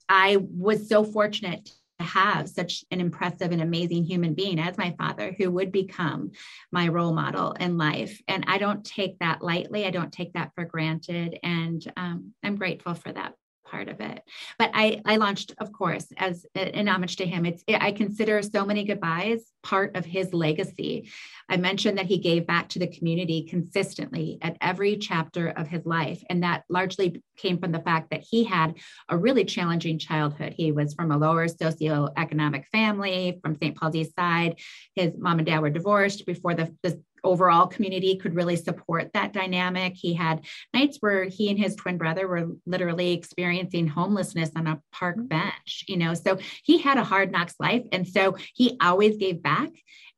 I 0.08 0.38
was 0.38 0.88
so 0.88 1.04
fortunate 1.04 1.70
to 2.00 2.06
have 2.06 2.48
such 2.48 2.86
an 2.92 3.02
impressive 3.02 3.52
and 3.52 3.62
amazing 3.62 4.06
human 4.06 4.34
being 4.34 4.58
as 4.58 4.78
my 4.78 4.96
father 4.98 5.36
who 5.38 5.52
would 5.52 5.72
become 5.72 6.32
my 6.72 6.88
role 6.88 7.14
model 7.14 7.52
in 7.54 7.78
life. 7.78 8.22
And 8.28 8.46
I 8.48 8.58
don't 8.58 8.86
take 8.86 9.20
that 9.20 9.42
lightly. 9.42 9.86
I 9.86 9.92
don't 9.92 10.12
take 10.12 10.34
that 10.34 10.52
for 10.56 10.64
granted. 10.64 11.38
And 11.44 11.86
um, 11.98 12.34
I'm 12.42 12.56
grateful 12.56 12.94
for 12.94 13.12
that 13.12 13.34
part 13.70 13.90
of 13.90 14.00
it. 14.02 14.22
But 14.58 14.72
I, 14.74 15.02
I 15.06 15.18
launched, 15.18 15.54
of 15.60 15.72
course, 15.72 16.08
as 16.18 16.46
an 16.56 16.88
homage 16.88 17.18
to 17.18 17.26
him. 17.26 17.46
It's 17.46 17.64
I 17.68 17.92
consider 17.92 18.42
so 18.42 18.66
many 18.66 18.84
goodbyes 18.84 19.52
part 19.64 19.96
of 19.96 20.06
his 20.06 20.34
legacy. 20.34 21.10
I 21.50 21.58
mentioned 21.58 21.98
that 21.98 22.06
he 22.06 22.18
gave 22.18 22.48
back 22.48 22.70
to 22.70 22.80
the 22.80 22.88
community 22.88 23.44
consistently 23.44 24.38
at 24.42 24.58
every 24.62 24.98
chapter 24.98 25.50
of 25.50 25.68
his 25.68 25.86
life, 25.86 26.24
and 26.30 26.44
that 26.44 26.64
largely 26.70 27.22
came 27.38 27.58
from 27.58 27.72
the 27.72 27.82
fact 27.82 28.12
that 28.12 28.24
he 28.30 28.44
had 28.44 28.76
a 29.10 29.18
really 29.18 29.46
challenging 29.46 30.00
childhood. 30.00 30.54
He 30.56 30.72
was 30.72 30.94
from 30.94 31.12
a 31.12 31.18
lower 31.18 31.48
socioeconomic 31.48 32.66
family 32.72 33.40
from 33.42 33.56
St. 33.56 33.76
Paul's 33.76 33.96
East 33.96 34.16
Side. 34.16 34.60
His 34.96 35.14
mom 35.18 35.40
and 35.40 35.46
dad 35.46 35.60
were 35.60 35.70
divorced 35.70 36.26
before 36.26 36.56
the, 36.56 36.76
the 36.84 37.02
overall 37.24 37.68
community 37.68 38.18
could 38.18 38.36
really 38.36 38.56
support 38.56 39.12
that 39.14 39.34
dynamic. 39.34 39.94
He 39.96 40.14
had 40.14 40.46
nights 40.74 40.98
where 41.00 41.26
he 41.26 41.50
and 41.50 41.60
his 41.60 41.76
twin 41.76 41.98
brother 41.98 42.28
were 42.28 42.48
literally 42.66 43.14
experiencing 43.14 43.88
homelessness 43.88 44.52
on 44.56 44.68
a 44.68 44.82
park 44.92 45.18
mm-hmm. 45.18 45.28
bench, 45.28 45.86
you 45.88 45.98
know. 45.98 46.14
So 46.14 46.38
he 46.64 46.78
had 46.80 46.98
a 46.98 47.04
hard 47.04 47.32
knocks 47.32 47.56
life. 47.60 47.84
And 47.92 48.08
so 48.08 48.38
he 48.54 48.78
always 48.82 49.18
gave 49.18 49.42
back. 49.42 49.70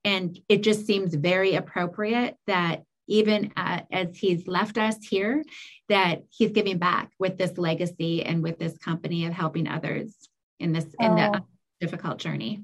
And 0.03 0.37
it 0.49 0.63
just 0.63 0.85
seems 0.85 1.13
very 1.13 1.55
appropriate 1.55 2.35
that 2.47 2.83
even 3.07 3.51
uh, 3.57 3.81
as 3.91 4.17
he's 4.17 4.47
left 4.47 4.77
us 4.77 4.97
here, 5.01 5.43
that 5.89 6.23
he's 6.29 6.51
giving 6.51 6.77
back 6.77 7.11
with 7.19 7.37
this 7.37 7.57
legacy 7.57 8.23
and 8.23 8.41
with 8.41 8.57
this 8.57 8.77
company 8.77 9.25
of 9.25 9.33
helping 9.33 9.67
others 9.67 10.15
in 10.59 10.71
this 10.71 10.85
in 10.99 11.15
the 11.15 11.37
oh. 11.37 11.45
difficult 11.81 12.17
journey. 12.19 12.63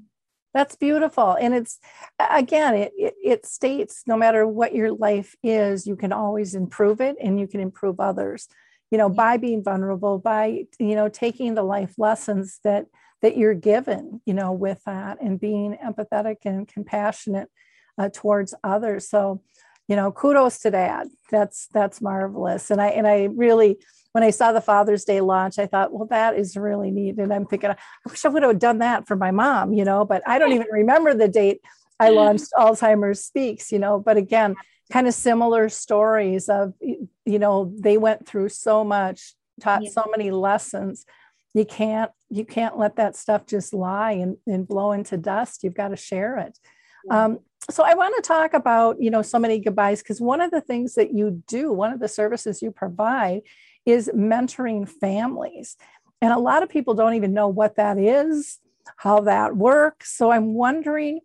That's 0.54 0.76
beautiful. 0.76 1.36
And 1.38 1.54
it's, 1.54 1.78
again, 2.18 2.74
it, 2.74 2.92
it, 2.96 3.14
it, 3.22 3.46
states 3.46 4.02
no 4.06 4.16
matter 4.16 4.46
what 4.46 4.74
your 4.74 4.92
life 4.92 5.36
is, 5.42 5.86
you 5.86 5.94
can 5.94 6.12
always 6.12 6.54
improve 6.54 7.00
it 7.00 7.16
and 7.22 7.38
you 7.38 7.46
can 7.46 7.60
improve 7.60 8.00
others, 8.00 8.48
you 8.90 8.96
know, 8.98 9.08
by 9.10 9.36
being 9.36 9.62
vulnerable, 9.62 10.18
by, 10.18 10.64
you 10.78 10.94
know, 10.94 11.08
taking 11.08 11.54
the 11.54 11.62
life 11.62 11.94
lessons 11.98 12.60
that, 12.64 12.86
that 13.20 13.36
you're 13.36 13.54
given, 13.54 14.22
you 14.24 14.32
know, 14.32 14.52
with 14.52 14.82
that 14.86 15.20
and 15.20 15.38
being 15.38 15.76
empathetic 15.84 16.38
and 16.44 16.66
compassionate 16.66 17.50
uh, 17.98 18.08
towards 18.12 18.54
others. 18.64 19.08
So, 19.08 19.42
you 19.86 19.96
know, 19.96 20.12
kudos 20.12 20.60
to 20.60 20.70
that. 20.70 21.08
That's, 21.30 21.68
that's 21.72 22.00
marvelous. 22.00 22.70
And 22.70 22.80
I, 22.80 22.88
and 22.88 23.06
I 23.06 23.24
really, 23.24 23.78
when 24.18 24.26
I 24.26 24.30
saw 24.30 24.50
the 24.50 24.60
Father's 24.60 25.04
Day 25.04 25.20
launch, 25.20 25.60
I 25.60 25.66
thought, 25.66 25.92
well, 25.92 26.08
that 26.08 26.36
is 26.36 26.56
really 26.56 26.90
neat. 26.90 27.18
And 27.18 27.32
I'm 27.32 27.46
thinking, 27.46 27.70
I 27.70 27.76
wish 28.04 28.24
I 28.24 28.28
would 28.28 28.42
have 28.42 28.58
done 28.58 28.78
that 28.78 29.06
for 29.06 29.14
my 29.14 29.30
mom, 29.30 29.72
you 29.72 29.84
know, 29.84 30.04
but 30.04 30.24
I 30.26 30.40
don't 30.40 30.54
even 30.54 30.66
remember 30.72 31.14
the 31.14 31.28
date 31.28 31.60
I 32.00 32.08
launched 32.08 32.48
Alzheimer's 32.58 33.22
Speaks, 33.22 33.70
you 33.70 33.78
know, 33.78 34.00
but 34.00 34.16
again, 34.16 34.56
kind 34.90 35.06
of 35.06 35.14
similar 35.14 35.68
stories 35.68 36.48
of, 36.48 36.72
you 36.80 37.38
know, 37.38 37.72
they 37.78 37.96
went 37.96 38.26
through 38.26 38.48
so 38.48 38.82
much, 38.82 39.36
taught 39.60 39.84
yeah. 39.84 39.90
so 39.90 40.06
many 40.10 40.32
lessons. 40.32 41.06
You 41.54 41.64
can't, 41.64 42.10
you 42.28 42.44
can't 42.44 42.76
let 42.76 42.96
that 42.96 43.14
stuff 43.14 43.46
just 43.46 43.72
lie 43.72 44.12
and, 44.12 44.36
and 44.48 44.66
blow 44.66 44.90
into 44.90 45.16
dust. 45.16 45.62
You've 45.62 45.74
got 45.74 45.88
to 45.88 45.96
share 45.96 46.38
it. 46.38 46.58
Yeah. 47.04 47.24
Um, 47.24 47.38
so 47.70 47.84
I 47.84 47.94
want 47.94 48.16
to 48.16 48.26
talk 48.26 48.52
about, 48.52 49.00
you 49.00 49.10
know, 49.10 49.22
so 49.22 49.38
many 49.38 49.60
goodbyes 49.60 50.02
because 50.02 50.20
one 50.20 50.40
of 50.40 50.50
the 50.50 50.60
things 50.60 50.94
that 50.94 51.14
you 51.14 51.40
do, 51.46 51.72
one 51.72 51.92
of 51.92 52.00
the 52.00 52.08
services 52.08 52.62
you 52.62 52.72
provide 52.72 53.42
is 53.88 54.10
mentoring 54.14 54.86
families. 54.86 55.76
And 56.20 56.32
a 56.32 56.38
lot 56.38 56.62
of 56.62 56.68
people 56.68 56.94
don't 56.94 57.14
even 57.14 57.32
know 57.32 57.48
what 57.48 57.76
that 57.76 57.98
is, 57.98 58.58
how 58.96 59.20
that 59.20 59.56
works. 59.56 60.14
So 60.14 60.30
I'm 60.30 60.52
wondering 60.52 61.20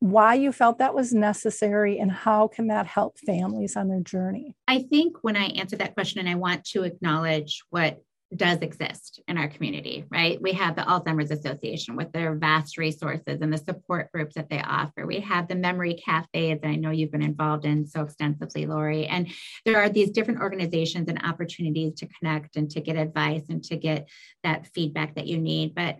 why 0.00 0.34
you 0.34 0.50
felt 0.50 0.78
that 0.78 0.94
was 0.94 1.12
necessary 1.12 1.98
and 1.98 2.10
how 2.10 2.48
can 2.48 2.68
that 2.68 2.86
help 2.86 3.18
families 3.18 3.76
on 3.76 3.88
their 3.88 4.00
journey? 4.00 4.56
I 4.66 4.80
think 4.82 5.18
when 5.22 5.36
I 5.36 5.44
answer 5.46 5.76
that 5.76 5.94
question, 5.94 6.20
and 6.20 6.28
I 6.28 6.34
want 6.34 6.64
to 6.66 6.84
acknowledge 6.84 7.62
what 7.70 8.02
does 8.36 8.58
exist 8.58 9.20
in 9.26 9.36
our 9.36 9.48
community, 9.48 10.04
right? 10.10 10.40
We 10.40 10.52
have 10.52 10.76
the 10.76 10.82
Alzheimer's 10.82 11.32
Association 11.32 11.96
with 11.96 12.12
their 12.12 12.34
vast 12.36 12.78
resources 12.78 13.40
and 13.40 13.52
the 13.52 13.58
support 13.58 14.12
groups 14.12 14.36
that 14.36 14.48
they 14.48 14.60
offer. 14.62 15.04
We 15.04 15.20
have 15.20 15.48
the 15.48 15.56
memory 15.56 15.94
cafes 15.94 16.60
that 16.62 16.68
I 16.68 16.76
know 16.76 16.90
you've 16.90 17.10
been 17.10 17.22
involved 17.22 17.64
in 17.64 17.86
so 17.86 18.02
extensively, 18.02 18.66
Lori. 18.66 19.06
And 19.06 19.28
there 19.64 19.80
are 19.80 19.88
these 19.88 20.10
different 20.10 20.40
organizations 20.40 21.08
and 21.08 21.24
opportunities 21.24 21.94
to 21.94 22.08
connect 22.18 22.56
and 22.56 22.70
to 22.70 22.80
get 22.80 22.96
advice 22.96 23.48
and 23.48 23.64
to 23.64 23.76
get 23.76 24.08
that 24.44 24.68
feedback 24.68 25.16
that 25.16 25.26
you 25.26 25.38
need. 25.38 25.74
But 25.74 25.98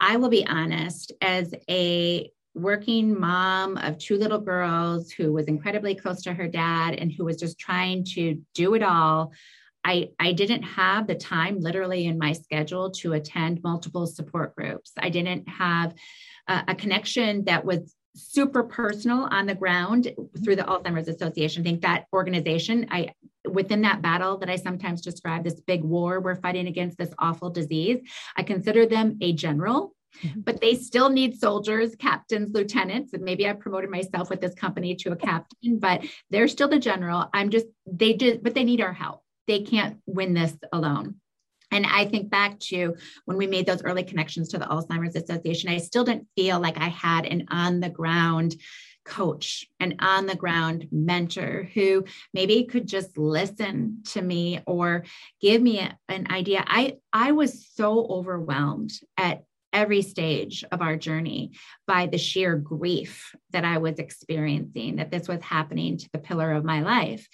I 0.00 0.16
will 0.16 0.30
be 0.30 0.46
honest, 0.46 1.12
as 1.20 1.54
a 1.68 2.30
working 2.54 3.18
mom 3.18 3.76
of 3.76 3.96
two 3.98 4.16
little 4.18 4.40
girls 4.40 5.12
who 5.12 5.32
was 5.32 5.46
incredibly 5.46 5.94
close 5.94 6.22
to 6.22 6.32
her 6.32 6.48
dad 6.48 6.94
and 6.94 7.12
who 7.12 7.24
was 7.24 7.36
just 7.36 7.60
trying 7.60 8.04
to 8.04 8.40
do 8.54 8.74
it 8.74 8.82
all 8.82 9.32
I, 9.84 10.10
I 10.18 10.32
didn't 10.32 10.62
have 10.62 11.06
the 11.06 11.14
time 11.14 11.60
literally 11.60 12.06
in 12.06 12.18
my 12.18 12.32
schedule 12.32 12.90
to 12.92 13.14
attend 13.14 13.62
multiple 13.62 14.06
support 14.06 14.54
groups. 14.54 14.92
I 14.98 15.08
didn't 15.08 15.48
have 15.48 15.94
a, 16.48 16.64
a 16.68 16.74
connection 16.74 17.44
that 17.44 17.64
was 17.64 17.94
super 18.14 18.64
personal 18.64 19.28
on 19.30 19.46
the 19.46 19.54
ground 19.54 20.12
through 20.42 20.56
the 20.56 20.64
Alzheimer's 20.64 21.08
Association. 21.08 21.62
I 21.62 21.64
think 21.64 21.82
that 21.82 22.06
organization, 22.12 22.86
I 22.90 23.14
within 23.48 23.80
that 23.82 24.02
battle 24.02 24.36
that 24.36 24.50
I 24.50 24.56
sometimes 24.56 25.00
describe 25.00 25.44
this 25.44 25.60
big 25.60 25.82
war 25.82 26.20
we're 26.20 26.36
fighting 26.36 26.66
against 26.66 26.98
this 26.98 27.14
awful 27.18 27.48
disease, 27.48 28.00
I 28.36 28.42
consider 28.42 28.86
them 28.86 29.16
a 29.20 29.32
general 29.32 29.94
Mm-hmm. 30.24 30.40
but 30.40 30.60
they 30.60 30.74
still 30.74 31.08
need 31.08 31.38
soldiers, 31.38 31.94
captains, 31.94 32.50
lieutenants. 32.52 33.12
And 33.12 33.22
maybe 33.22 33.48
I 33.48 33.52
promoted 33.52 33.90
myself 33.90 34.28
with 34.28 34.40
this 34.40 34.54
company 34.54 34.96
to 34.96 35.12
a 35.12 35.16
captain, 35.16 35.78
but 35.78 36.04
they're 36.30 36.48
still 36.48 36.66
the 36.66 36.80
general. 36.80 37.30
I'm 37.32 37.48
just, 37.48 37.66
they 37.86 38.14
did, 38.14 38.42
but 38.42 38.54
they 38.54 38.64
need 38.64 38.80
our 38.80 38.92
help 38.92 39.22
they 39.50 39.62
can't 39.62 39.98
win 40.06 40.32
this 40.32 40.54
alone. 40.72 41.16
And 41.72 41.84
I 41.84 42.04
think 42.04 42.30
back 42.30 42.58
to 42.70 42.96
when 43.24 43.36
we 43.36 43.48
made 43.48 43.66
those 43.66 43.82
early 43.82 44.04
connections 44.04 44.48
to 44.48 44.58
the 44.58 44.64
Alzheimer's 44.64 45.16
Association, 45.16 45.70
I 45.70 45.78
still 45.78 46.04
didn't 46.04 46.28
feel 46.36 46.60
like 46.60 46.78
I 46.78 46.88
had 46.88 47.26
an 47.26 47.46
on 47.50 47.80
the 47.80 47.90
ground 47.90 48.54
coach, 49.04 49.66
an 49.80 49.96
on 49.98 50.26
the 50.26 50.36
ground 50.36 50.86
mentor 50.92 51.68
who 51.74 52.04
maybe 52.32 52.64
could 52.64 52.86
just 52.86 53.18
listen 53.18 54.02
to 54.10 54.22
me 54.22 54.60
or 54.66 55.04
give 55.40 55.60
me 55.60 55.88
an 56.08 56.26
idea. 56.30 56.62
I, 56.66 56.98
I 57.12 57.32
was 57.32 57.66
so 57.74 58.06
overwhelmed 58.06 58.92
at 59.16 59.42
every 59.72 60.02
stage 60.02 60.64
of 60.72 60.82
our 60.82 60.96
journey 60.96 61.52
by 61.86 62.06
the 62.06 62.18
sheer 62.18 62.56
grief 62.56 63.34
that 63.50 63.64
I 63.64 63.78
was 63.78 63.98
experiencing, 63.98 64.96
that 64.96 65.10
this 65.10 65.28
was 65.28 65.42
happening 65.42 65.98
to 65.98 66.08
the 66.12 66.18
pillar 66.18 66.52
of 66.52 66.64
my 66.64 66.82
life. 66.82 67.28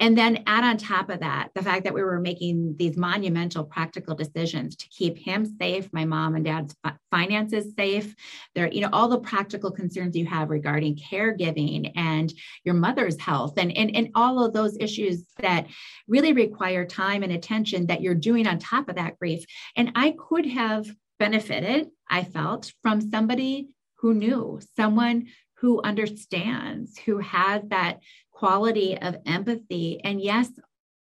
And 0.00 0.16
then 0.16 0.44
add 0.46 0.64
on 0.64 0.76
top 0.76 1.10
of 1.10 1.20
that, 1.20 1.50
the 1.54 1.62
fact 1.62 1.84
that 1.84 1.94
we 1.94 2.02
were 2.02 2.20
making 2.20 2.76
these 2.78 2.96
monumental 2.96 3.64
practical 3.64 4.14
decisions 4.14 4.76
to 4.76 4.88
keep 4.88 5.18
him 5.18 5.44
safe, 5.44 5.92
my 5.92 6.04
mom 6.04 6.36
and 6.36 6.44
dad's 6.44 6.74
finances 7.10 7.74
safe. 7.76 8.14
There, 8.54 8.70
you 8.70 8.80
know, 8.80 8.90
all 8.92 9.08
the 9.08 9.18
practical 9.18 9.70
concerns 9.70 10.16
you 10.16 10.26
have 10.26 10.50
regarding 10.50 10.96
caregiving 10.96 11.92
and 11.96 12.32
your 12.64 12.74
mother's 12.74 13.20
health 13.20 13.54
and, 13.58 13.76
and, 13.76 13.94
and 13.96 14.10
all 14.14 14.44
of 14.44 14.52
those 14.52 14.76
issues 14.78 15.24
that 15.38 15.66
really 16.06 16.32
require 16.32 16.84
time 16.84 17.22
and 17.22 17.32
attention 17.32 17.86
that 17.86 18.00
you're 18.00 18.14
doing 18.14 18.46
on 18.46 18.58
top 18.58 18.88
of 18.88 18.96
that 18.96 19.18
grief. 19.18 19.44
And 19.76 19.92
I 19.94 20.14
could 20.16 20.46
have 20.46 20.86
benefited, 21.18 21.88
I 22.08 22.22
felt, 22.22 22.72
from 22.82 23.00
somebody 23.00 23.68
who 23.96 24.14
knew, 24.14 24.60
someone 24.76 25.26
who 25.60 25.82
understands, 25.82 26.96
who 26.98 27.18
has 27.18 27.62
that 27.68 27.98
quality 28.38 28.96
of 28.96 29.16
empathy. 29.26 30.00
And 30.04 30.20
yes, 30.20 30.48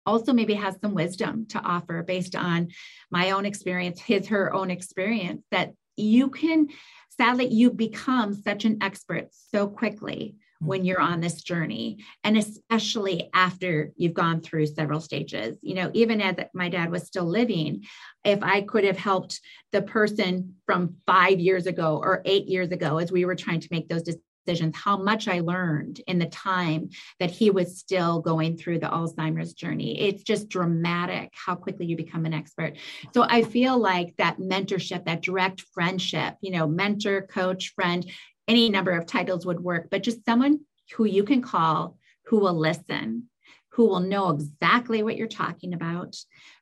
also 0.06 0.32
maybe 0.32 0.54
has 0.54 0.78
some 0.82 0.94
wisdom 0.94 1.46
to 1.48 1.60
offer 1.60 2.02
based 2.02 2.36
on 2.36 2.70
my 3.12 3.32
own 3.32 3.46
experience, 3.46 4.00
his, 4.00 4.28
her 4.28 4.54
own 4.54 4.72
experience, 4.72 5.44
that 5.52 5.74
you 5.98 6.30
can, 6.30 6.68
sadly, 7.10 7.48
you 7.48 7.72
become 7.72 8.34
such 8.34 8.64
an 8.64 8.78
expert 8.82 9.28
so 9.32 9.68
quickly 9.68 10.36
hmm. 10.62 10.68
when 10.68 10.86
you're 10.86 11.02
on 11.02 11.20
this 11.20 11.44
journey 11.44 12.06
and 12.24 12.38
especially 12.38 13.30
after 13.34 13.92
you've 13.98 14.14
gone 14.14 14.40
through 14.40 14.66
several 14.66 15.02
stages 15.02 15.58
you 15.62 15.76
know 15.76 15.90
even 15.94 16.22
as 16.22 16.36
my 16.54 16.70
dad 16.70 16.92
was 16.92 17.04
still 17.04 17.26
living 17.26 17.84
if 18.24 18.42
i 18.44 18.62
could 18.62 18.84
have 18.84 18.98
helped 18.98 19.40
the 19.72 19.82
person 19.82 20.56
from 20.66 20.96
5 21.08 21.40
years 21.40 21.66
ago 21.68 22.00
or 22.02 22.22
8 22.26 22.48
years 22.48 22.72
ago 22.72 22.98
as 22.98 23.12
we 23.12 23.26
were 23.26 23.36
trying 23.36 23.62
to 23.62 23.68
make 23.72 23.88
those 23.88 24.04
decisions, 24.46 24.76
how 24.76 24.98
much 24.98 25.28
I 25.28 25.40
learned 25.40 26.02
in 26.08 26.20
the 26.20 26.28
time 26.28 26.90
that 27.20 27.32
he 27.32 27.50
was 27.50 27.78
still 27.78 28.20
going 28.20 28.58
through 28.58 28.80
the 28.80 28.88
Alzheimer's 28.88 29.54
journey. 29.54 30.00
It's 30.00 30.24
just 30.24 30.50
dramatic 30.50 31.32
how 31.34 31.56
quickly 31.56 31.86
you 31.86 31.98
become 31.98 32.26
an 32.26 32.34
expert. 32.34 32.78
So 33.14 33.26
I 33.28 33.44
feel 33.44 33.78
like 33.78 34.16
that 34.18 34.40
mentorship, 34.40 35.06
that 35.06 35.22
direct 35.22 35.62
friendship, 35.74 36.36
you 36.42 36.52
know, 36.52 36.68
mentor, 36.68 37.24
coach, 37.24 37.74
friend, 37.76 38.06
any 38.48 38.70
number 38.70 38.92
of 38.92 39.06
titles 39.06 39.46
would 39.46 39.60
work, 39.60 39.88
but 39.90 40.04
just 40.04 40.24
someone 40.26 40.60
who 40.96 41.06
you 41.06 41.24
can 41.24 41.42
call 41.42 41.98
who 42.28 42.40
will 42.40 42.58
listen 42.58 43.30
who 43.76 43.88
will 43.88 44.00
know 44.00 44.30
exactly 44.30 45.04
what 45.04 45.18
you're 45.18 45.28
talking 45.28 45.74
about, 45.74 46.16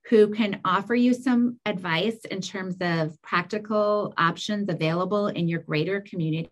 who 0.10 0.30
can 0.34 0.60
offer 0.66 0.96
you 0.96 1.14
some 1.14 1.60
advice 1.64 2.18
in 2.32 2.42
terms 2.42 2.76
of 2.82 3.22
practical 3.22 4.16
options 4.18 4.68
available 4.68 5.28
in 5.28 5.48
your 5.48 5.60
greater 5.60 6.02
community. 6.02 6.50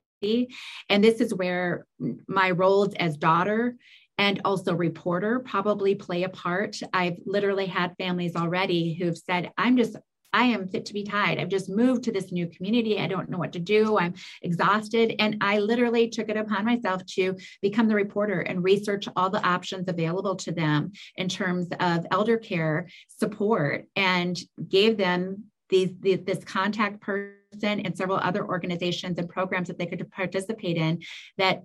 And 0.89 1.03
this 1.03 1.19
is 1.19 1.33
where 1.33 1.85
my 2.27 2.51
roles 2.51 2.93
as 2.95 3.17
daughter 3.17 3.75
and 4.17 4.41
also 4.45 4.75
reporter 4.75 5.39
probably 5.39 5.95
play 5.95 6.23
a 6.23 6.29
part. 6.29 6.77
I've 6.93 7.17
literally 7.25 7.65
had 7.65 7.95
families 7.97 8.35
already 8.35 8.93
who've 8.93 9.17
said, 9.17 9.51
I'm 9.57 9.77
just 9.77 9.97
I 10.33 10.43
am 10.45 10.67
fit 10.69 10.85
to 10.85 10.93
be 10.93 11.03
tied. 11.03 11.39
I've 11.39 11.49
just 11.49 11.69
moved 11.69 12.03
to 12.05 12.11
this 12.11 12.31
new 12.31 12.47
community. 12.47 12.99
I 12.99 13.07
don't 13.07 13.29
know 13.29 13.37
what 13.37 13.51
to 13.53 13.59
do. 13.59 13.97
I'm 13.99 14.13
exhausted. 14.41 15.15
And 15.19 15.37
I 15.41 15.59
literally 15.59 16.09
took 16.09 16.29
it 16.29 16.37
upon 16.37 16.63
myself 16.63 17.05
to 17.17 17.35
become 17.61 17.89
the 17.89 17.95
reporter 17.95 18.39
and 18.39 18.63
research 18.63 19.09
all 19.15 19.29
the 19.29 19.45
options 19.45 19.89
available 19.89 20.35
to 20.37 20.53
them 20.53 20.93
in 21.17 21.27
terms 21.27 21.67
of 21.79 22.05
elder 22.11 22.37
care 22.37 22.87
support 23.07 23.87
and 23.97 24.39
gave 24.69 24.97
them 24.97 25.45
these, 25.69 25.89
these 25.99 26.19
this 26.23 26.43
contact 26.45 27.01
person 27.01 27.33
and 27.63 27.97
several 27.97 28.17
other 28.17 28.45
organizations 28.45 29.17
and 29.17 29.29
programs 29.29 29.67
that 29.67 29.77
they 29.77 29.85
could 29.85 30.09
participate 30.11 30.77
in 30.77 31.01
that 31.37 31.63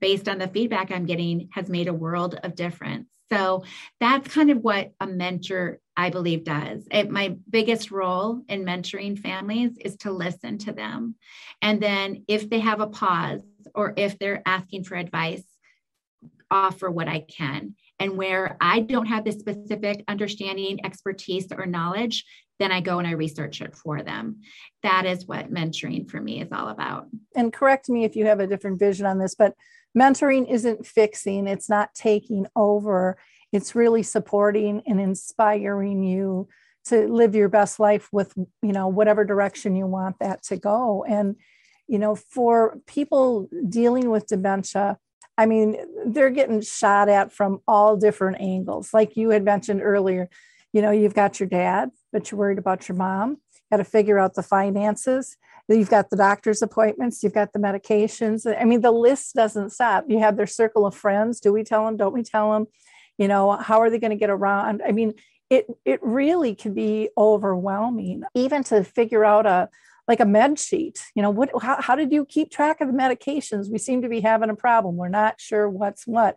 based 0.00 0.28
on 0.28 0.38
the 0.38 0.48
feedback 0.48 0.90
I'm 0.90 1.06
getting 1.06 1.48
has 1.52 1.68
made 1.68 1.88
a 1.88 1.94
world 1.94 2.38
of 2.42 2.54
difference. 2.54 3.08
So 3.30 3.64
that's 4.00 4.32
kind 4.32 4.50
of 4.50 4.58
what 4.58 4.92
a 5.00 5.06
mentor, 5.06 5.80
I 5.96 6.10
believe, 6.10 6.44
does. 6.44 6.86
It, 6.90 7.10
my 7.10 7.36
biggest 7.50 7.90
role 7.90 8.42
in 8.48 8.64
mentoring 8.64 9.18
families 9.18 9.72
is 9.78 9.96
to 9.98 10.12
listen 10.12 10.58
to 10.58 10.72
them. 10.72 11.14
And 11.60 11.80
then 11.80 12.24
if 12.26 12.48
they 12.48 12.60
have 12.60 12.80
a 12.80 12.86
pause 12.86 13.42
or 13.74 13.92
if 13.96 14.18
they're 14.18 14.42
asking 14.46 14.84
for 14.84 14.96
advice, 14.96 15.44
offer 16.50 16.90
what 16.90 17.08
I 17.08 17.20
can. 17.20 17.74
And 18.00 18.16
where 18.16 18.56
I 18.60 18.80
don't 18.80 19.06
have 19.06 19.24
the 19.24 19.32
specific 19.32 20.04
understanding, 20.06 20.84
expertise, 20.84 21.46
or 21.50 21.66
knowledge, 21.66 22.24
then 22.58 22.70
I 22.72 22.80
go 22.80 22.98
and 22.98 23.08
I 23.08 23.12
research 23.12 23.60
it 23.60 23.74
for 23.76 24.02
them. 24.02 24.40
That 24.82 25.04
is 25.06 25.26
what 25.26 25.52
mentoring 25.52 26.08
for 26.08 26.20
me 26.20 26.40
is 26.40 26.48
all 26.52 26.68
about. 26.68 27.06
And 27.34 27.52
correct 27.52 27.88
me 27.88 28.04
if 28.04 28.16
you 28.16 28.26
have 28.26 28.40
a 28.40 28.46
different 28.46 28.78
vision 28.78 29.06
on 29.06 29.18
this, 29.18 29.34
but 29.34 29.54
mentoring 29.96 30.48
isn't 30.48 30.86
fixing, 30.86 31.46
it's 31.46 31.68
not 31.68 31.94
taking 31.94 32.46
over. 32.54 33.16
It's 33.52 33.74
really 33.74 34.02
supporting 34.02 34.82
and 34.86 35.00
inspiring 35.00 36.02
you 36.02 36.48
to 36.86 37.08
live 37.08 37.34
your 37.34 37.48
best 37.48 37.80
life 37.80 38.08
with, 38.12 38.32
you 38.62 38.72
know, 38.72 38.88
whatever 38.88 39.24
direction 39.24 39.76
you 39.76 39.86
want 39.86 40.18
that 40.20 40.42
to 40.44 40.56
go. 40.56 41.04
And, 41.08 41.36
you 41.86 41.98
know, 41.98 42.14
for 42.14 42.78
people 42.86 43.48
dealing 43.68 44.10
with 44.10 44.26
dementia, 44.26 44.98
I 45.38 45.46
mean, 45.46 45.76
they're 46.04 46.30
getting 46.30 46.60
shot 46.60 47.08
at 47.08 47.32
from 47.32 47.60
all 47.68 47.96
different 47.96 48.40
angles. 48.40 48.92
Like 48.92 49.16
you 49.16 49.30
had 49.30 49.44
mentioned 49.44 49.80
earlier, 49.82 50.28
you 50.72 50.82
know, 50.82 50.90
you've 50.90 51.14
got 51.14 51.38
your 51.38 51.48
dad, 51.48 51.90
but 52.12 52.30
you're 52.30 52.38
worried 52.38 52.58
about 52.58 52.88
your 52.88 52.96
mom. 52.96 53.38
Got 53.70 53.78
to 53.78 53.84
figure 53.84 54.18
out 54.18 54.34
the 54.34 54.42
finances. 54.42 55.36
You've 55.68 55.90
got 55.90 56.10
the 56.10 56.16
doctor's 56.16 56.60
appointments. 56.60 57.22
You've 57.22 57.34
got 57.34 57.52
the 57.52 57.58
medications. 57.58 58.52
I 58.60 58.64
mean, 58.64 58.80
the 58.80 58.90
list 58.90 59.34
doesn't 59.34 59.70
stop. 59.70 60.06
You 60.08 60.18
have 60.18 60.36
their 60.36 60.46
circle 60.46 60.86
of 60.86 60.94
friends. 60.94 61.40
Do 61.40 61.52
we 61.52 61.62
tell 61.62 61.84
them? 61.84 61.96
Don't 61.96 62.14
we 62.14 62.22
tell 62.22 62.52
them? 62.52 62.66
You 63.16 63.28
know, 63.28 63.52
how 63.52 63.80
are 63.80 63.90
they 63.90 63.98
going 63.98 64.10
to 64.10 64.16
get 64.16 64.30
around? 64.30 64.82
I 64.86 64.92
mean, 64.92 65.14
it 65.50 65.66
it 65.84 66.00
really 66.02 66.54
can 66.54 66.74
be 66.74 67.10
overwhelming, 67.16 68.22
even 68.34 68.64
to 68.64 68.82
figure 68.82 69.24
out 69.24 69.46
a 69.46 69.68
like 70.08 70.20
a 70.20 70.24
med 70.24 70.58
sheet. 70.58 71.04
You 71.14 71.22
know, 71.22 71.30
what? 71.30 71.50
How, 71.60 71.80
how 71.80 71.94
did 71.94 72.10
you 72.12 72.24
keep 72.24 72.50
track 72.50 72.80
of 72.80 72.88
the 72.88 72.94
medications? 72.94 73.70
We 73.70 73.78
seem 73.78 74.02
to 74.02 74.08
be 74.08 74.20
having 74.20 74.50
a 74.50 74.56
problem. 74.56 74.96
We're 74.96 75.08
not 75.08 75.40
sure 75.40 75.68
what's 75.68 76.06
what. 76.06 76.36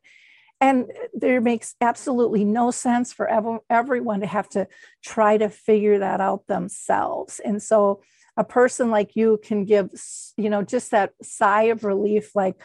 And 0.60 0.92
there 1.14 1.42
makes 1.42 1.76
absolutely 1.82 2.46
no 2.46 2.70
sense 2.70 3.12
for 3.12 3.28
ev- 3.28 3.62
everyone 3.70 4.20
to 4.20 4.28
have 4.28 4.48
to 4.50 4.68
try 5.04 5.38
to 5.38 5.50
figure 5.50 6.00
that 6.00 6.22
out 6.22 6.46
themselves. 6.46 7.42
And 7.44 7.64
so 7.64 8.04
a 8.38 8.44
person 8.44 8.92
like 8.92 9.16
you 9.16 9.40
can 9.44 9.66
give, 9.66 9.90
you 10.38 10.52
know, 10.52 10.62
just 10.62 10.92
that 10.92 11.14
sigh 11.24 11.64
of 11.64 11.84
relief, 11.84 12.36
like, 12.36 12.56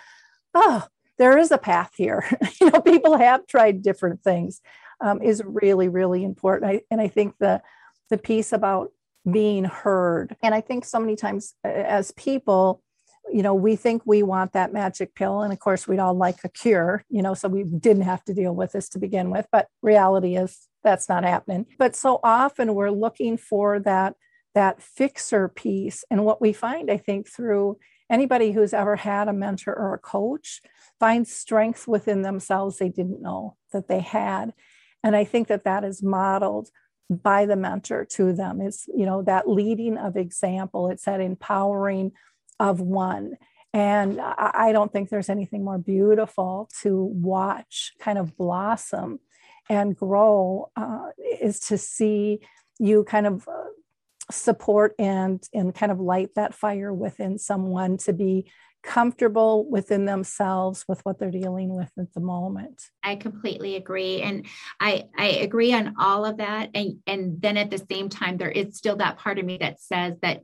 oh, 0.53 0.87
there 1.17 1.39
is 1.39 1.51
a 1.51 1.59
path 1.59 1.93
here. 1.97 2.29
you 2.61 2.71
know, 2.71 2.81
people 2.81 3.17
have 3.17 3.47
tried 3.47 3.83
different 3.83 4.23
things, 4.23 4.61
um, 5.01 5.23
is 5.23 5.43
really, 5.45 5.89
really 5.89 6.23
important. 6.23 6.71
I, 6.71 6.81
and 6.91 7.01
I 7.01 7.09
think 7.09 7.37
the 7.39 7.63
the 8.09 8.19
piece 8.19 8.53
about 8.53 8.93
being 9.31 9.65
heard, 9.65 10.37
and 10.43 10.55
I 10.55 10.61
think 10.61 10.85
so 10.85 11.01
many 11.01 11.17
times 11.17 11.55
as 11.65 12.13
people, 12.13 12.83
you 13.33 13.43
know, 13.43 13.55
we 13.55 13.77
think 13.77 14.03
we 14.05 14.23
want 14.23 14.53
that 14.53 14.73
magic 14.73 15.15
pill. 15.15 15.43
And 15.43 15.53
of 15.53 15.59
course, 15.59 15.89
we'd 15.89 15.99
all 15.99 16.15
like 16.15 16.39
a 16.45 16.49
cure, 16.49 17.05
you 17.09 17.23
know, 17.23 17.35
so 17.35 17.49
we 17.49 17.65
didn't 17.65 18.03
have 18.03 18.25
to 18.25 18.35
deal 18.35 18.55
with 18.55 18.73
this 18.73 18.89
to 18.91 18.99
begin 18.99 19.31
with. 19.31 19.47
But 19.51 19.67
reality 19.83 20.37
is 20.37 20.69
that's 20.85 21.09
not 21.09 21.25
happening. 21.25 21.67
But 21.79 21.97
so 21.97 22.21
often 22.23 22.75
we're 22.75 22.91
looking 22.91 23.37
for 23.37 23.81
that 23.81 24.15
that 24.55 24.81
fixer 24.81 25.49
piece. 25.49 26.03
And 26.11 26.25
what 26.25 26.41
we 26.41 26.53
find, 26.55 26.91
I 26.91 26.97
think, 26.97 27.29
through 27.29 27.79
anybody 28.09 28.53
who's 28.53 28.73
ever 28.73 28.97
had 28.97 29.29
a 29.29 29.33
mentor 29.33 29.75
or 29.75 29.93
a 29.93 29.99
coach 29.99 30.63
finds 30.99 31.31
strength 31.31 31.87
within 31.87 32.23
themselves 32.23 32.79
they 32.79 32.89
didn't 32.89 33.21
know 33.21 33.57
that 33.73 33.87
they 33.87 34.01
had. 34.01 34.55
And 35.05 35.15
I 35.15 35.25
think 35.25 35.49
that 35.49 35.65
that 35.65 35.85
is 35.85 36.03
modeled 36.03 36.71
by 37.11 37.47
the 37.47 37.57
mentor 37.57 38.05
to 38.05 38.33
them. 38.33 38.61
It's, 38.61 38.89
you 38.95 39.07
know, 39.07 39.23
that 39.23 39.49
leading 39.49 39.97
of 39.97 40.17
example, 40.17 40.91
it's 40.91 41.05
that 41.05 41.21
empowering 41.21 42.13
of 42.59 42.81
one. 42.81 43.37
And 43.73 44.21
I 44.21 44.71
don't 44.73 44.91
think 44.91 45.11
there's 45.11 45.29
anything 45.29 45.63
more 45.63 45.77
beautiful 45.77 46.71
to 46.81 47.05
watch 47.05 47.93
kind 48.01 48.17
of 48.17 48.37
blossom 48.37 49.21
and 49.69 49.95
grow 49.95 50.71
uh, 50.77 51.09
is 51.41 51.61
to 51.61 51.77
see 51.77 52.41
you 52.79 53.05
kind 53.05 53.27
of 53.27 53.47
uh, 53.47 53.66
support 54.31 54.95
and 54.99 55.43
and 55.55 55.75
kind 55.75 55.93
of 55.93 56.01
light 56.01 56.31
that 56.35 56.55
fire 56.55 56.93
within 56.93 57.39
someone 57.39 57.97
to 57.97 58.13
be 58.13 58.51
comfortable 58.83 59.69
within 59.69 60.05
themselves 60.05 60.85
with 60.87 61.01
what 61.05 61.19
they're 61.19 61.31
dealing 61.31 61.75
with 61.75 61.91
at 61.99 62.13
the 62.15 62.21
moment. 62.21 62.83
I 63.03 63.17
completely 63.17 63.75
agree 63.77 64.23
and 64.23 64.47
i 64.81 65.05
i 65.19 65.27
agree 65.27 65.73
on 65.73 65.95
all 65.99 66.25
of 66.25 66.39
that 66.39 66.71
and 66.75 66.99
and 67.07 67.41
then 67.43 67.57
at 67.57 67.71
the 67.71 67.85
same 67.91 68.09
time 68.09 68.37
there 68.37 68.51
is 68.51 68.77
still 68.77 68.97
that 68.97 69.19
part 69.19 69.39
of 69.39 69.45
me 69.45 69.59
that 69.59 69.81
says 69.81 70.15
that 70.23 70.43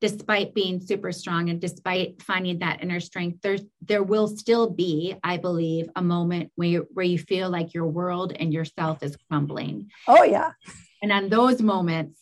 despite 0.00 0.52
being 0.52 0.80
super 0.80 1.10
strong 1.10 1.48
and 1.48 1.60
despite 1.60 2.20
finding 2.22 2.58
that 2.58 2.82
inner 2.82 3.00
strength 3.00 3.38
there's 3.42 3.62
there 3.80 4.02
will 4.02 4.28
still 4.28 4.68
be 4.68 5.14
i 5.22 5.36
believe 5.36 5.88
a 5.96 6.02
moment 6.02 6.50
where 6.56 6.68
you, 6.68 6.88
where 6.92 7.06
you 7.06 7.18
feel 7.18 7.48
like 7.48 7.72
your 7.72 7.86
world 7.86 8.32
and 8.38 8.52
yourself 8.52 9.02
is 9.02 9.16
crumbling. 9.28 9.90
Oh 10.08 10.24
yeah. 10.24 10.52
And 11.02 11.12
on 11.12 11.28
those 11.28 11.62
moments 11.62 12.20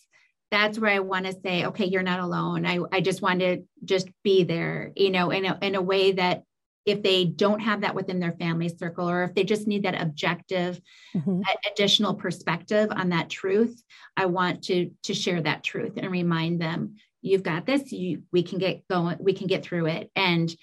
that's 0.55 0.79
where 0.79 0.93
i 0.93 1.01
want 1.01 1.27
to 1.27 1.41
say 1.45 1.67
okay 1.67 1.85
you're 1.87 2.03
not 2.03 2.21
alone. 2.21 2.65
I, 2.65 2.79
I 2.93 3.01
just 3.01 3.23
want 3.23 3.41
to 3.41 3.63
just 3.85 4.09
be 4.23 4.45
there 4.45 4.93
you 4.97 5.11
know 5.11 5.31
in 5.31 5.45
a, 5.45 5.59
in 5.61 5.75
a 5.75 5.83
way 5.83 6.13
that 6.13 6.45
if 6.87 7.03
they 7.03 7.25
don't 7.25 7.61
have 7.61 7.81
that 7.81 7.95
within 7.95 8.21
their 8.21 8.33
family 8.33 8.69
circle 8.69 9.09
or 9.09 9.25
if 9.25 9.35
they 9.35 9.45
just 9.45 9.67
need 9.67 9.85
that 9.85 10.01
objective 10.01 10.81
mm-hmm. 11.17 11.41
additional 11.73 12.15
perspective 12.15 12.91
on 12.95 13.11
that 13.11 13.31
truth 13.31 13.83
i 14.17 14.27
want 14.27 14.65
to 14.65 14.91
to 15.03 15.15
share 15.15 15.41
that 15.41 15.65
truth 15.65 15.93
and 15.97 16.11
remind 16.11 16.61
them 16.61 16.97
you've 17.25 17.43
got 17.43 17.67
this. 17.67 17.91
You 17.91 18.23
we 18.33 18.43
can 18.43 18.59
get 18.59 18.87
going 18.87 19.17
we 19.19 19.33
can 19.33 19.49
get 19.49 19.65
through 19.65 19.87
it. 19.87 20.11
And 20.15 20.55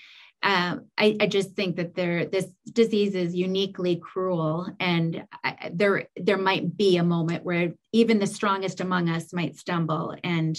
uh, 0.43 0.77
I, 0.97 1.17
I, 1.19 1.27
just 1.27 1.51
think 1.51 1.75
that 1.75 1.93
there 1.93 2.25
this 2.25 2.47
disease 2.71 3.13
is 3.13 3.36
uniquely 3.36 3.97
cruel 3.97 4.67
and 4.80 5.23
I, 5.43 5.69
there 5.71 6.08
there 6.15 6.38
might 6.38 6.75
be 6.75 6.97
a 6.97 7.04
moment 7.04 7.45
where 7.45 7.73
even 7.91 8.17
the 8.17 8.25
strongest 8.27 8.82
among 8.82 9.08
us 9.08 9.34
might 9.34 9.56
stumble 9.56 10.15
and 10.23 10.58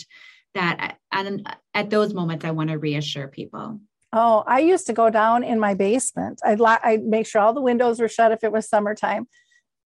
that 0.55 0.99
and 1.11 1.49
at 1.75 1.91
those 1.91 2.15
moments 2.15 2.45
i 2.45 2.51
want 2.53 2.71
to 2.71 2.79
reassure 2.79 3.27
people. 3.27 3.81
Oh 4.13 4.45
i 4.47 4.61
used 4.61 4.87
to 4.87 4.93
go 4.93 5.11
down 5.11 5.43
in 5.43 5.59
my 5.59 5.75
basement. 5.75 6.41
I'd, 6.45 6.61
I'd 6.61 7.05
make 7.05 7.27
sure 7.27 7.41
all 7.41 7.55
the 7.55 7.61
windows 7.61 7.99
were 7.99 8.09
shut 8.09 8.33
if 8.33 8.45
it 8.45 8.53
was 8.53 8.69
summertime. 8.69 9.27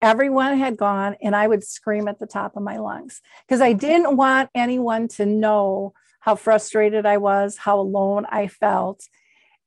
Everyone 0.02 0.58
had 0.58 0.76
gone 0.76 1.16
and 1.22 1.34
i 1.34 1.46
would 1.46 1.64
scream 1.64 2.06
at 2.06 2.18
the 2.18 2.26
top 2.26 2.54
of 2.54 2.62
my 2.62 2.76
lungs 2.76 3.22
because 3.46 3.62
i 3.62 3.72
didn't 3.72 4.16
want 4.16 4.50
anyone 4.54 5.08
to 5.08 5.24
know 5.24 5.94
how 6.26 6.34
frustrated 6.34 7.06
I 7.06 7.18
was, 7.18 7.56
how 7.56 7.78
alone 7.78 8.26
I 8.28 8.48
felt. 8.48 9.08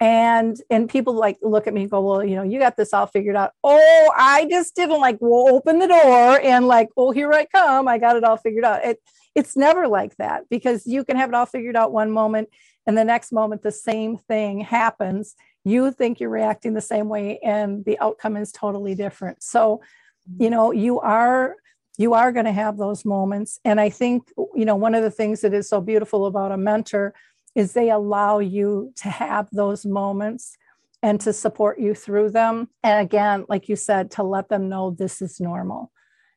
And 0.01 0.55
and 0.69 0.89
people 0.89 1.13
like 1.13 1.37
look 1.41 1.67
at 1.67 1.73
me 1.73 1.81
and 1.81 1.91
go, 1.91 2.01
well, 2.01 2.23
you 2.23 2.35
know, 2.35 2.43
you 2.43 2.57
got 2.57 2.77
this 2.77 2.93
all 2.93 3.05
figured 3.05 3.35
out. 3.35 3.51
Oh, 3.63 4.13
I 4.17 4.47
just 4.49 4.75
didn't 4.75 5.01
like 5.01 5.17
well, 5.19 5.53
open 5.53 5.79
the 5.79 5.87
door 5.87 6.39
and 6.41 6.67
like, 6.67 6.87
oh, 6.95 7.11
here 7.11 7.33
I 7.33 7.45
come. 7.45 7.87
I 7.87 7.97
got 7.97 8.15
it 8.15 8.23
all 8.23 8.37
figured 8.37 8.63
out. 8.63 8.85
It 8.85 9.01
it's 9.35 9.57
never 9.57 9.87
like 9.87 10.15
that 10.17 10.43
because 10.49 10.87
you 10.87 11.03
can 11.03 11.17
have 11.17 11.29
it 11.29 11.35
all 11.35 11.45
figured 11.45 11.75
out 11.75 11.91
one 11.91 12.11
moment 12.11 12.49
and 12.87 12.97
the 12.97 13.03
next 13.03 13.31
moment 13.31 13.61
the 13.61 13.71
same 13.71 14.17
thing 14.17 14.61
happens. 14.61 15.35
You 15.63 15.91
think 15.91 16.19
you're 16.19 16.29
reacting 16.29 16.73
the 16.73 16.81
same 16.81 17.09
way 17.09 17.39
and 17.43 17.85
the 17.85 17.99
outcome 17.99 18.37
is 18.37 18.51
totally 18.51 18.95
different. 18.95 19.43
So, 19.43 19.81
mm-hmm. 20.27 20.43
you 20.43 20.49
know, 20.49 20.71
you 20.71 20.99
are 20.99 21.55
you 21.99 22.13
are 22.13 22.31
going 22.31 22.45
to 22.45 22.51
have 22.53 22.77
those 22.77 23.03
moments. 23.03 23.59
And 23.65 23.79
I 23.79 23.89
think, 23.89 24.31
you 24.55 24.63
know, 24.63 24.77
one 24.77 24.95
of 24.95 25.03
the 25.03 25.11
things 25.11 25.41
that 25.41 25.53
is 25.53 25.67
so 25.67 25.81
beautiful 25.81 26.25
about 26.25 26.53
a 26.53 26.57
mentor 26.57 27.13
is 27.55 27.73
they 27.73 27.89
allow 27.89 28.39
you 28.39 28.93
to 28.97 29.09
have 29.09 29.47
those 29.51 29.85
moments 29.85 30.57
and 31.01 31.19
to 31.21 31.33
support 31.33 31.79
you 31.79 31.95
through 31.95 32.29
them. 32.29 32.69
And 32.83 33.01
again, 33.01 33.45
like 33.47 33.69
you 33.69 33.75
said, 33.75 34.11
to 34.11 34.23
let 34.23 34.49
them 34.49 34.69
know 34.69 34.91
this 34.91 35.21
is 35.21 35.39
normal. 35.39 35.91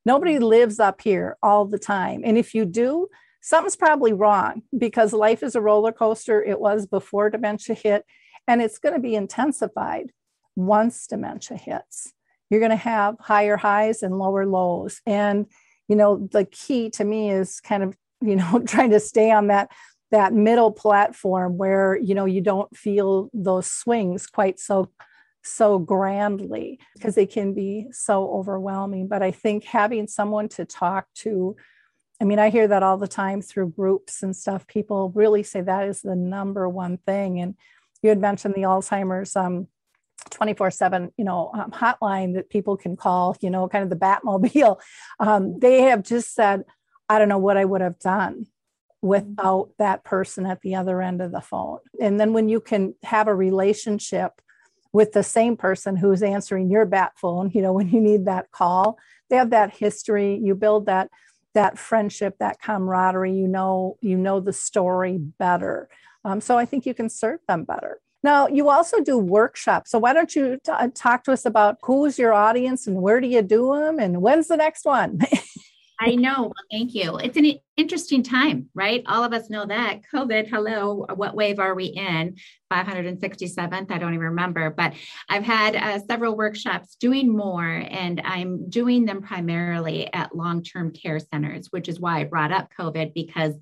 Nobody 0.04 0.38
lives 0.38 0.80
up 0.80 1.00
here 1.00 1.36
all 1.42 1.64
the 1.64 1.78
time. 1.78 2.22
And 2.24 2.36
if 2.36 2.54
you 2.54 2.64
do, 2.64 3.08
something's 3.40 3.76
probably 3.76 4.12
wrong 4.12 4.62
because 4.76 5.12
life 5.12 5.42
is 5.42 5.54
a 5.54 5.60
roller 5.60 5.92
coaster. 5.92 6.42
It 6.42 6.60
was 6.60 6.86
before 6.86 7.30
dementia 7.30 7.74
hit, 7.74 8.04
and 8.48 8.62
it's 8.62 8.78
going 8.78 8.94
to 8.94 9.00
be 9.00 9.14
intensified 9.14 10.12
once 10.56 11.06
dementia 11.06 11.56
hits. 11.56 12.12
You're 12.50 12.60
going 12.60 12.70
to 12.70 12.76
have 12.76 13.16
higher 13.18 13.56
highs 13.56 14.02
and 14.02 14.18
lower 14.18 14.46
lows. 14.46 15.00
And, 15.06 15.46
you 15.88 15.96
know, 15.96 16.28
the 16.30 16.44
key 16.44 16.90
to 16.90 17.04
me 17.04 17.30
is 17.30 17.60
kind 17.60 17.82
of, 17.82 17.96
you 18.20 18.36
know, 18.36 18.62
trying 18.66 18.90
to 18.90 19.00
stay 19.00 19.30
on 19.30 19.48
that 19.48 19.70
that 20.12 20.34
middle 20.34 20.70
platform 20.70 21.56
where 21.56 21.96
you 21.96 22.14
know 22.14 22.26
you 22.26 22.40
don't 22.40 22.76
feel 22.76 23.28
those 23.32 23.66
swings 23.66 24.26
quite 24.26 24.60
so 24.60 24.90
so 25.42 25.78
grandly 25.78 26.78
because 26.94 27.16
they 27.16 27.26
can 27.26 27.52
be 27.52 27.88
so 27.90 28.30
overwhelming. 28.30 29.08
But 29.08 29.22
i 29.22 29.32
think 29.32 29.64
having 29.64 30.06
someone 30.06 30.48
to 30.50 30.64
talk 30.64 31.06
to 31.16 31.56
i 32.20 32.24
mean 32.24 32.38
i 32.38 32.50
hear 32.50 32.68
that 32.68 32.84
all 32.84 32.98
the 32.98 33.08
time 33.08 33.42
through 33.42 33.70
groups 33.70 34.22
and 34.22 34.36
stuff. 34.36 34.66
People 34.66 35.10
really 35.14 35.42
say 35.42 35.62
that 35.62 35.88
is 35.88 36.02
the 36.02 36.14
number 36.14 36.68
one 36.68 36.98
thing. 36.98 37.40
And 37.40 37.56
you 38.02 38.10
had 38.10 38.20
mentioned 38.20 38.54
the 38.54 38.62
alzheimer's 38.62 39.34
um, 39.34 39.66
24 40.30 40.70
7 40.70 41.12
you 41.16 41.24
know 41.24 41.50
um, 41.54 41.70
hotline 41.70 42.34
that 42.34 42.50
people 42.50 42.76
can 42.76 42.96
call 42.96 43.36
you 43.40 43.50
know 43.50 43.66
kind 43.66 43.82
of 43.82 43.90
the 43.90 43.96
batmobile. 43.96 44.78
Um, 45.18 45.58
they 45.58 45.82
have 45.82 46.02
just 46.02 46.34
said 46.34 46.64
i 47.08 47.18
don't 47.18 47.28
know 47.28 47.38
what 47.38 47.56
i 47.56 47.64
would 47.64 47.80
have 47.80 47.98
done 47.98 48.46
without 49.02 49.70
that 49.78 50.04
person 50.04 50.46
at 50.46 50.60
the 50.62 50.76
other 50.76 51.02
end 51.02 51.20
of 51.20 51.32
the 51.32 51.40
phone. 51.40 51.78
And 52.00 52.18
then 52.18 52.32
when 52.32 52.48
you 52.48 52.60
can 52.60 52.94
have 53.02 53.28
a 53.28 53.34
relationship 53.34 54.40
with 54.92 55.12
the 55.12 55.22
same 55.22 55.56
person 55.56 55.96
who's 55.96 56.22
answering 56.22 56.70
your 56.70 56.86
bat 56.86 57.12
phone, 57.16 57.50
you 57.52 57.62
know, 57.62 57.72
when 57.72 57.88
you 57.88 58.00
need 58.00 58.26
that 58.26 58.50
call, 58.52 58.98
they 59.28 59.36
have 59.36 59.50
that 59.50 59.76
history, 59.76 60.38
you 60.42 60.54
build 60.54 60.86
that 60.86 61.10
that 61.54 61.78
friendship, 61.78 62.36
that 62.38 62.60
camaraderie, 62.62 63.34
you 63.34 63.46
know, 63.46 63.98
you 64.00 64.16
know 64.16 64.40
the 64.40 64.54
story 64.54 65.18
better. 65.18 65.86
Um, 66.24 66.40
so 66.40 66.56
I 66.56 66.64
think 66.64 66.86
you 66.86 66.94
can 66.94 67.10
serve 67.10 67.40
them 67.46 67.64
better. 67.64 68.00
Now, 68.22 68.46
you 68.46 68.68
also 68.68 69.00
do 69.00 69.18
workshops. 69.18 69.90
So, 69.90 69.98
why 69.98 70.12
don't 70.12 70.34
you 70.34 70.58
t- 70.64 70.72
talk 70.94 71.24
to 71.24 71.32
us 71.32 71.44
about 71.44 71.78
who's 71.82 72.18
your 72.18 72.32
audience 72.32 72.86
and 72.86 73.02
where 73.02 73.20
do 73.20 73.26
you 73.26 73.42
do 73.42 73.74
them 73.74 73.98
and 73.98 74.22
when's 74.22 74.48
the 74.48 74.56
next 74.56 74.84
one? 74.84 75.18
I 76.04 76.16
know. 76.16 76.42
Well, 76.42 76.52
thank 76.68 76.94
you. 76.94 77.16
It's 77.18 77.36
an 77.36 77.54
interesting 77.76 78.24
time, 78.24 78.68
right? 78.74 79.04
All 79.06 79.22
of 79.22 79.32
us 79.32 79.48
know 79.48 79.64
that 79.64 80.00
COVID, 80.12 80.48
hello, 80.48 81.06
what 81.14 81.36
wave 81.36 81.60
are 81.60 81.76
we 81.76 81.84
in? 81.84 82.36
567th, 82.72 83.90
I 83.90 83.98
don't 83.98 84.14
even 84.14 84.26
remember, 84.26 84.70
but 84.70 84.94
I've 85.28 85.44
had 85.44 85.76
uh, 85.76 86.00
several 86.00 86.36
workshops 86.36 86.96
doing 86.96 87.36
more, 87.36 87.64
and 87.64 88.20
I'm 88.24 88.68
doing 88.68 89.04
them 89.04 89.22
primarily 89.22 90.12
at 90.12 90.34
long 90.34 90.64
term 90.64 90.90
care 90.90 91.20
centers, 91.20 91.68
which 91.70 91.88
is 91.88 92.00
why 92.00 92.20
I 92.20 92.24
brought 92.24 92.50
up 92.50 92.70
COVID 92.76 93.14
because 93.14 93.54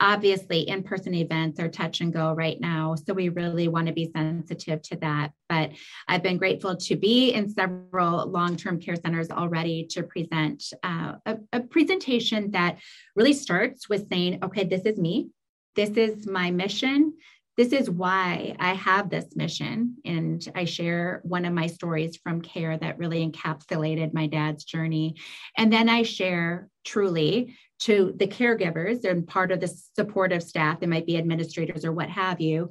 obviously 0.00 0.60
in-person 0.60 1.14
events 1.14 1.60
are 1.60 1.68
touch 1.68 2.00
and 2.00 2.12
go 2.12 2.32
right 2.32 2.60
now 2.60 2.94
so 2.94 3.14
we 3.14 3.28
really 3.28 3.68
want 3.68 3.86
to 3.86 3.92
be 3.92 4.10
sensitive 4.14 4.82
to 4.82 4.96
that. 4.96 5.32
But 5.48 5.70
i've 6.08 6.22
been 6.22 6.38
grateful 6.38 6.76
to 6.76 6.96
be 6.96 7.30
in 7.30 7.48
several 7.48 8.26
long-term 8.26 8.80
care 8.80 8.96
centers 8.96 9.30
already 9.30 9.86
to 9.90 10.02
present 10.02 10.64
uh, 10.82 11.14
a, 11.26 11.38
a 11.52 11.60
presentation 11.60 12.50
that 12.52 12.78
really 13.14 13.32
starts 13.32 13.88
with 13.88 14.08
saying 14.08 14.40
okay 14.44 14.64
this 14.64 14.82
is 14.82 14.98
me. 14.98 15.28
This 15.76 15.90
is 15.90 16.26
my 16.26 16.50
mission 16.52 17.14
this 17.56 17.72
is 17.72 17.88
why 17.88 18.56
I 18.58 18.74
have 18.74 19.10
this 19.10 19.36
mission. 19.36 19.96
And 20.04 20.46
I 20.54 20.64
share 20.64 21.20
one 21.24 21.44
of 21.44 21.52
my 21.52 21.68
stories 21.68 22.16
from 22.16 22.40
care 22.40 22.76
that 22.76 22.98
really 22.98 23.28
encapsulated 23.28 24.12
my 24.12 24.26
dad's 24.26 24.64
journey. 24.64 25.16
And 25.56 25.72
then 25.72 25.88
I 25.88 26.02
share 26.02 26.68
truly 26.84 27.56
to 27.80 28.14
the 28.16 28.26
caregivers 28.26 29.04
and 29.04 29.26
part 29.26 29.52
of 29.52 29.60
the 29.60 29.68
supportive 29.94 30.42
staff, 30.42 30.80
they 30.80 30.86
might 30.86 31.06
be 31.06 31.16
administrators 31.16 31.84
or 31.84 31.92
what 31.92 32.08
have 32.08 32.40
you, 32.40 32.70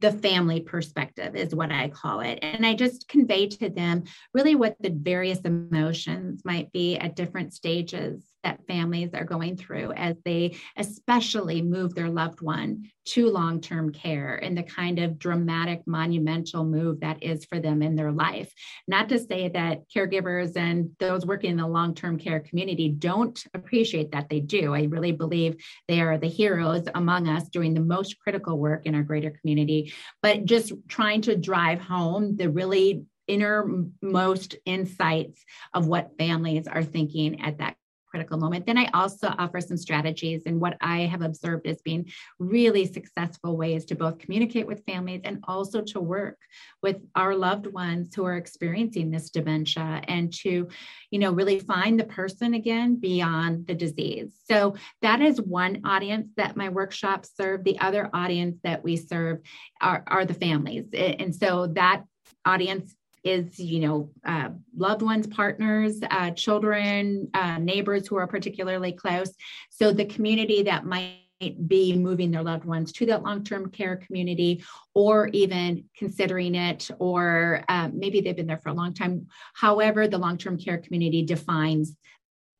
the 0.00 0.12
family 0.12 0.60
perspective 0.60 1.34
is 1.34 1.54
what 1.54 1.72
I 1.72 1.88
call 1.88 2.20
it. 2.20 2.38
And 2.42 2.66
I 2.66 2.74
just 2.74 3.08
convey 3.08 3.48
to 3.48 3.70
them 3.70 4.04
really 4.32 4.54
what 4.54 4.76
the 4.80 4.90
various 4.90 5.40
emotions 5.40 6.42
might 6.44 6.72
be 6.72 6.98
at 6.98 7.16
different 7.16 7.54
stages 7.54 8.22
that 8.44 8.66
families 8.68 9.10
are 9.14 9.24
going 9.24 9.56
through 9.56 9.92
as 9.92 10.16
they 10.24 10.56
especially 10.76 11.62
move 11.62 11.94
their 11.94 12.10
loved 12.10 12.40
one 12.40 12.84
to 13.06 13.28
long 13.28 13.60
term 13.60 13.92
care 13.92 14.36
and 14.36 14.56
the 14.56 14.62
kind 14.62 14.98
of 14.98 15.18
dramatic, 15.18 15.82
monumental 15.86 16.64
move 16.64 17.00
that 17.00 17.22
is 17.22 17.44
for 17.44 17.58
them 17.58 17.82
in 17.82 17.96
their 17.96 18.12
life. 18.12 18.52
Not 18.86 19.08
to 19.10 19.18
say 19.18 19.48
that 19.48 19.82
caregivers 19.94 20.56
and 20.56 20.90
those 20.98 21.26
working 21.26 21.50
in 21.50 21.56
the 21.56 21.66
long 21.66 21.94
term 21.94 22.18
care 22.18 22.40
community 22.40 22.88
don't 22.88 23.42
appreciate 23.52 24.12
that, 24.12 24.28
they 24.28 24.40
do. 24.40 24.74
I 24.74 24.84
really 24.84 25.12
believe 25.12 25.56
they 25.88 26.00
are 26.00 26.18
the 26.18 26.28
heroes 26.28 26.84
among 26.94 27.28
us 27.28 27.48
doing 27.48 27.74
the 27.74 27.80
most 27.80 28.18
critical 28.18 28.58
work 28.58 28.86
in 28.86 28.94
our 28.94 29.02
greater 29.02 29.30
community, 29.30 29.92
but 30.22 30.44
just 30.44 30.72
trying 30.88 31.22
to 31.22 31.36
drive 31.36 31.80
home 31.80 32.36
the 32.36 32.48
really 32.50 33.04
innermost 33.26 34.56
insights 34.64 35.44
of 35.72 35.86
what 35.86 36.16
families 36.18 36.66
are 36.66 36.84
thinking 36.84 37.40
at 37.40 37.58
that 37.58 37.76
critical 38.14 38.38
moment. 38.38 38.64
Then 38.64 38.78
I 38.78 38.88
also 38.94 39.34
offer 39.38 39.60
some 39.60 39.76
strategies 39.76 40.42
and 40.46 40.60
what 40.60 40.76
I 40.80 41.00
have 41.00 41.20
observed 41.20 41.66
as 41.66 41.82
being 41.82 42.08
really 42.38 42.86
successful 42.86 43.56
ways 43.56 43.84
to 43.86 43.96
both 43.96 44.18
communicate 44.18 44.68
with 44.68 44.84
families 44.86 45.22
and 45.24 45.42
also 45.48 45.80
to 45.82 45.98
work 45.98 46.38
with 46.80 46.98
our 47.16 47.34
loved 47.34 47.66
ones 47.66 48.14
who 48.14 48.24
are 48.24 48.36
experiencing 48.36 49.10
this 49.10 49.30
dementia 49.30 50.00
and 50.06 50.32
to, 50.32 50.68
you 51.10 51.18
know, 51.18 51.32
really 51.32 51.58
find 51.58 51.98
the 51.98 52.04
person 52.04 52.54
again 52.54 52.94
beyond 53.00 53.66
the 53.66 53.74
disease. 53.74 54.32
So 54.48 54.76
that 55.02 55.20
is 55.20 55.40
one 55.40 55.80
audience 55.84 56.28
that 56.36 56.56
my 56.56 56.68
workshops 56.68 57.32
serve. 57.36 57.64
The 57.64 57.80
other 57.80 58.10
audience 58.14 58.58
that 58.62 58.84
we 58.84 58.96
serve 58.96 59.40
are, 59.80 60.04
are 60.06 60.24
the 60.24 60.34
families. 60.34 60.84
And 60.94 61.34
so 61.34 61.66
that 61.74 62.04
audience 62.44 62.94
is 63.24 63.58
you 63.58 63.80
know 63.80 64.10
uh, 64.24 64.50
loved 64.76 65.02
ones 65.02 65.26
partners 65.26 66.00
uh, 66.10 66.30
children 66.32 67.28
uh, 67.34 67.58
neighbors 67.58 68.06
who 68.06 68.16
are 68.16 68.26
particularly 68.26 68.92
close. 68.92 69.32
So 69.70 69.92
the 69.92 70.04
community 70.04 70.62
that 70.64 70.84
might 70.84 71.20
be 71.66 71.96
moving 71.96 72.30
their 72.30 72.42
loved 72.42 72.64
ones 72.64 72.92
to 72.92 73.06
that 73.06 73.22
long-term 73.22 73.70
care 73.70 73.96
community 73.96 74.64
or 74.94 75.28
even 75.28 75.84
considering 75.96 76.54
it 76.54 76.90
or 76.98 77.64
uh, 77.68 77.90
maybe 77.92 78.20
they've 78.20 78.36
been 78.36 78.46
there 78.46 78.58
for 78.58 78.68
a 78.68 78.74
long 78.74 78.94
time. 78.94 79.26
However 79.54 80.06
the 80.06 80.18
long-term 80.18 80.58
care 80.58 80.78
community 80.78 81.22
defines 81.22 81.96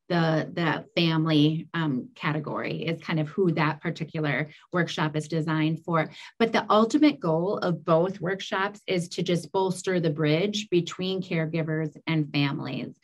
the 0.09 0.51
the 0.53 0.85
family 1.01 1.69
um, 1.75 2.09
category 2.15 2.85
is 2.85 3.01
kind 3.01 3.21
of 3.21 3.29
who 3.29 3.53
that 3.53 3.81
particular 3.81 4.49
workshop 4.73 5.17
is 5.17 5.29
designed 5.29 5.85
for. 5.85 6.11
But 6.39 6.53
the 6.53 6.67
ultimate 6.71 7.21
goal 7.21 7.59
of 7.59 7.85
both 7.85 8.21
workshops 8.21 8.81
is 8.87 9.09
to 9.11 9.23
just 9.23 9.51
bolster 9.53 10.01
the 10.01 10.11
bridge 10.11 10.69
between 10.71 11.23
caregivers 11.23 11.97
and 12.07 12.31
families 12.33 12.95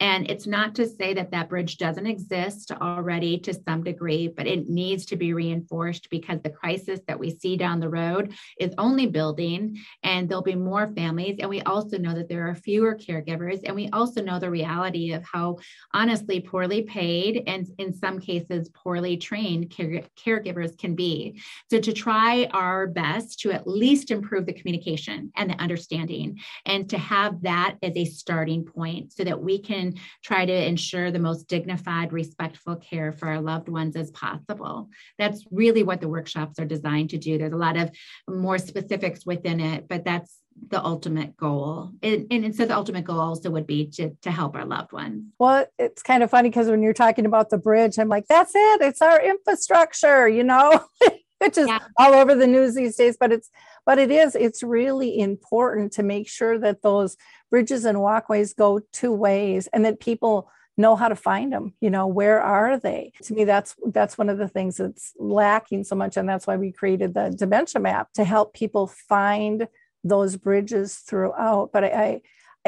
and 0.00 0.30
it's 0.30 0.46
not 0.46 0.74
to 0.76 0.86
say 0.86 1.12
that 1.14 1.32
that 1.32 1.48
bridge 1.48 1.76
doesn't 1.76 2.06
exist 2.06 2.70
already 2.70 3.38
to 3.38 3.52
some 3.52 3.82
degree, 3.82 4.28
but 4.28 4.46
it 4.46 4.68
needs 4.68 5.04
to 5.06 5.16
be 5.16 5.32
reinforced 5.32 6.08
because 6.10 6.40
the 6.42 6.50
crisis 6.50 7.00
that 7.08 7.18
we 7.18 7.36
see 7.36 7.56
down 7.56 7.80
the 7.80 7.88
road 7.88 8.34
is 8.60 8.74
only 8.78 9.06
building 9.06 9.78
and 10.04 10.28
there'll 10.28 10.42
be 10.42 10.54
more 10.54 10.92
families. 10.94 11.38
And 11.40 11.50
we 11.50 11.62
also 11.62 11.98
know 11.98 12.14
that 12.14 12.28
there 12.28 12.48
are 12.48 12.54
fewer 12.54 12.94
caregivers. 12.94 13.60
And 13.64 13.74
we 13.74 13.88
also 13.90 14.22
know 14.22 14.38
the 14.38 14.50
reality 14.50 15.12
of 15.12 15.24
how 15.24 15.58
honestly 15.92 16.40
poorly 16.40 16.82
paid 16.82 17.42
and 17.46 17.66
in 17.78 17.92
some 17.92 18.20
cases 18.20 18.68
poorly 18.68 19.16
trained 19.16 19.70
care- 19.70 20.04
caregivers 20.16 20.78
can 20.78 20.94
be. 20.94 21.40
So 21.70 21.80
to 21.80 21.92
try 21.92 22.44
our 22.52 22.86
best 22.86 23.40
to 23.40 23.50
at 23.50 23.66
least 23.66 24.12
improve 24.12 24.46
the 24.46 24.52
communication 24.52 25.32
and 25.36 25.50
the 25.50 25.60
understanding 25.60 26.38
and 26.66 26.88
to 26.90 26.98
have 26.98 27.42
that 27.42 27.76
as 27.82 27.96
a 27.96 28.04
starting 28.04 28.64
point 28.64 29.12
so 29.12 29.24
that 29.24 29.42
we 29.42 29.58
can 29.58 29.87
try 30.24 30.44
to 30.44 30.66
ensure 30.66 31.10
the 31.10 31.18
most 31.18 31.48
dignified, 31.48 32.12
respectful 32.12 32.76
care 32.76 33.12
for 33.12 33.28
our 33.28 33.40
loved 33.40 33.68
ones 33.68 33.96
as 33.96 34.10
possible. 34.10 34.90
That's 35.18 35.44
really 35.50 35.82
what 35.82 36.00
the 36.00 36.08
workshops 36.08 36.58
are 36.58 36.64
designed 36.64 37.10
to 37.10 37.18
do. 37.18 37.38
There's 37.38 37.52
a 37.52 37.56
lot 37.56 37.76
of 37.76 37.90
more 38.28 38.58
specifics 38.58 39.24
within 39.24 39.60
it, 39.60 39.88
but 39.88 40.04
that's 40.04 40.38
the 40.70 40.84
ultimate 40.84 41.36
goal. 41.36 41.92
And, 42.02 42.26
and, 42.30 42.54
so 42.54 42.66
the 42.66 42.74
ultimate 42.74 43.04
goal 43.04 43.20
also 43.20 43.50
would 43.50 43.66
be 43.66 43.86
to, 43.90 44.10
to 44.22 44.30
help 44.30 44.56
our 44.56 44.64
loved 44.64 44.92
ones. 44.92 45.24
Well, 45.38 45.66
it's 45.78 46.02
kind 46.02 46.22
of 46.22 46.30
funny 46.30 46.50
because 46.50 46.68
when 46.68 46.82
you're 46.82 46.92
talking 46.92 47.26
about 47.26 47.50
the 47.50 47.58
bridge, 47.58 47.98
I'm 47.98 48.08
like, 48.08 48.26
that's 48.28 48.52
it. 48.54 48.80
It's 48.82 49.02
our 49.02 49.20
infrastructure, 49.20 50.28
you 50.28 50.44
know, 50.44 50.84
which 51.38 51.58
is 51.58 51.68
yeah. 51.68 51.78
all 51.96 52.14
over 52.14 52.34
the 52.34 52.46
news 52.46 52.74
these 52.74 52.96
days, 52.96 53.16
but 53.18 53.32
it's, 53.32 53.50
but 53.86 53.98
it 53.98 54.10
is, 54.10 54.34
it's 54.34 54.62
really 54.62 55.18
important 55.18 55.92
to 55.92 56.02
make 56.02 56.28
sure 56.28 56.58
that 56.58 56.82
those 56.82 57.16
bridges 57.50 57.84
and 57.84 58.00
walkways 58.00 58.54
go 58.54 58.80
two 58.92 59.12
ways 59.12 59.68
and 59.72 59.84
that 59.84 60.00
people 60.00 60.50
know 60.76 60.94
how 60.94 61.08
to 61.08 61.16
find 61.16 61.52
them 61.52 61.74
you 61.80 61.90
know 61.90 62.06
where 62.06 62.40
are 62.40 62.78
they 62.78 63.10
to 63.20 63.34
me 63.34 63.42
that's 63.42 63.74
that's 63.86 64.16
one 64.16 64.28
of 64.28 64.38
the 64.38 64.46
things 64.46 64.76
that's 64.76 65.12
lacking 65.18 65.82
so 65.82 65.96
much 65.96 66.16
and 66.16 66.28
that's 66.28 66.46
why 66.46 66.54
we 66.54 66.70
created 66.70 67.14
the 67.14 67.34
dementia 67.36 67.80
map 67.80 68.12
to 68.12 68.22
help 68.22 68.54
people 68.54 68.86
find 68.86 69.66
those 70.04 70.36
bridges 70.36 70.96
throughout. 70.96 71.70
But 71.72 71.84
I, 71.84 71.88
I, 71.88 72.22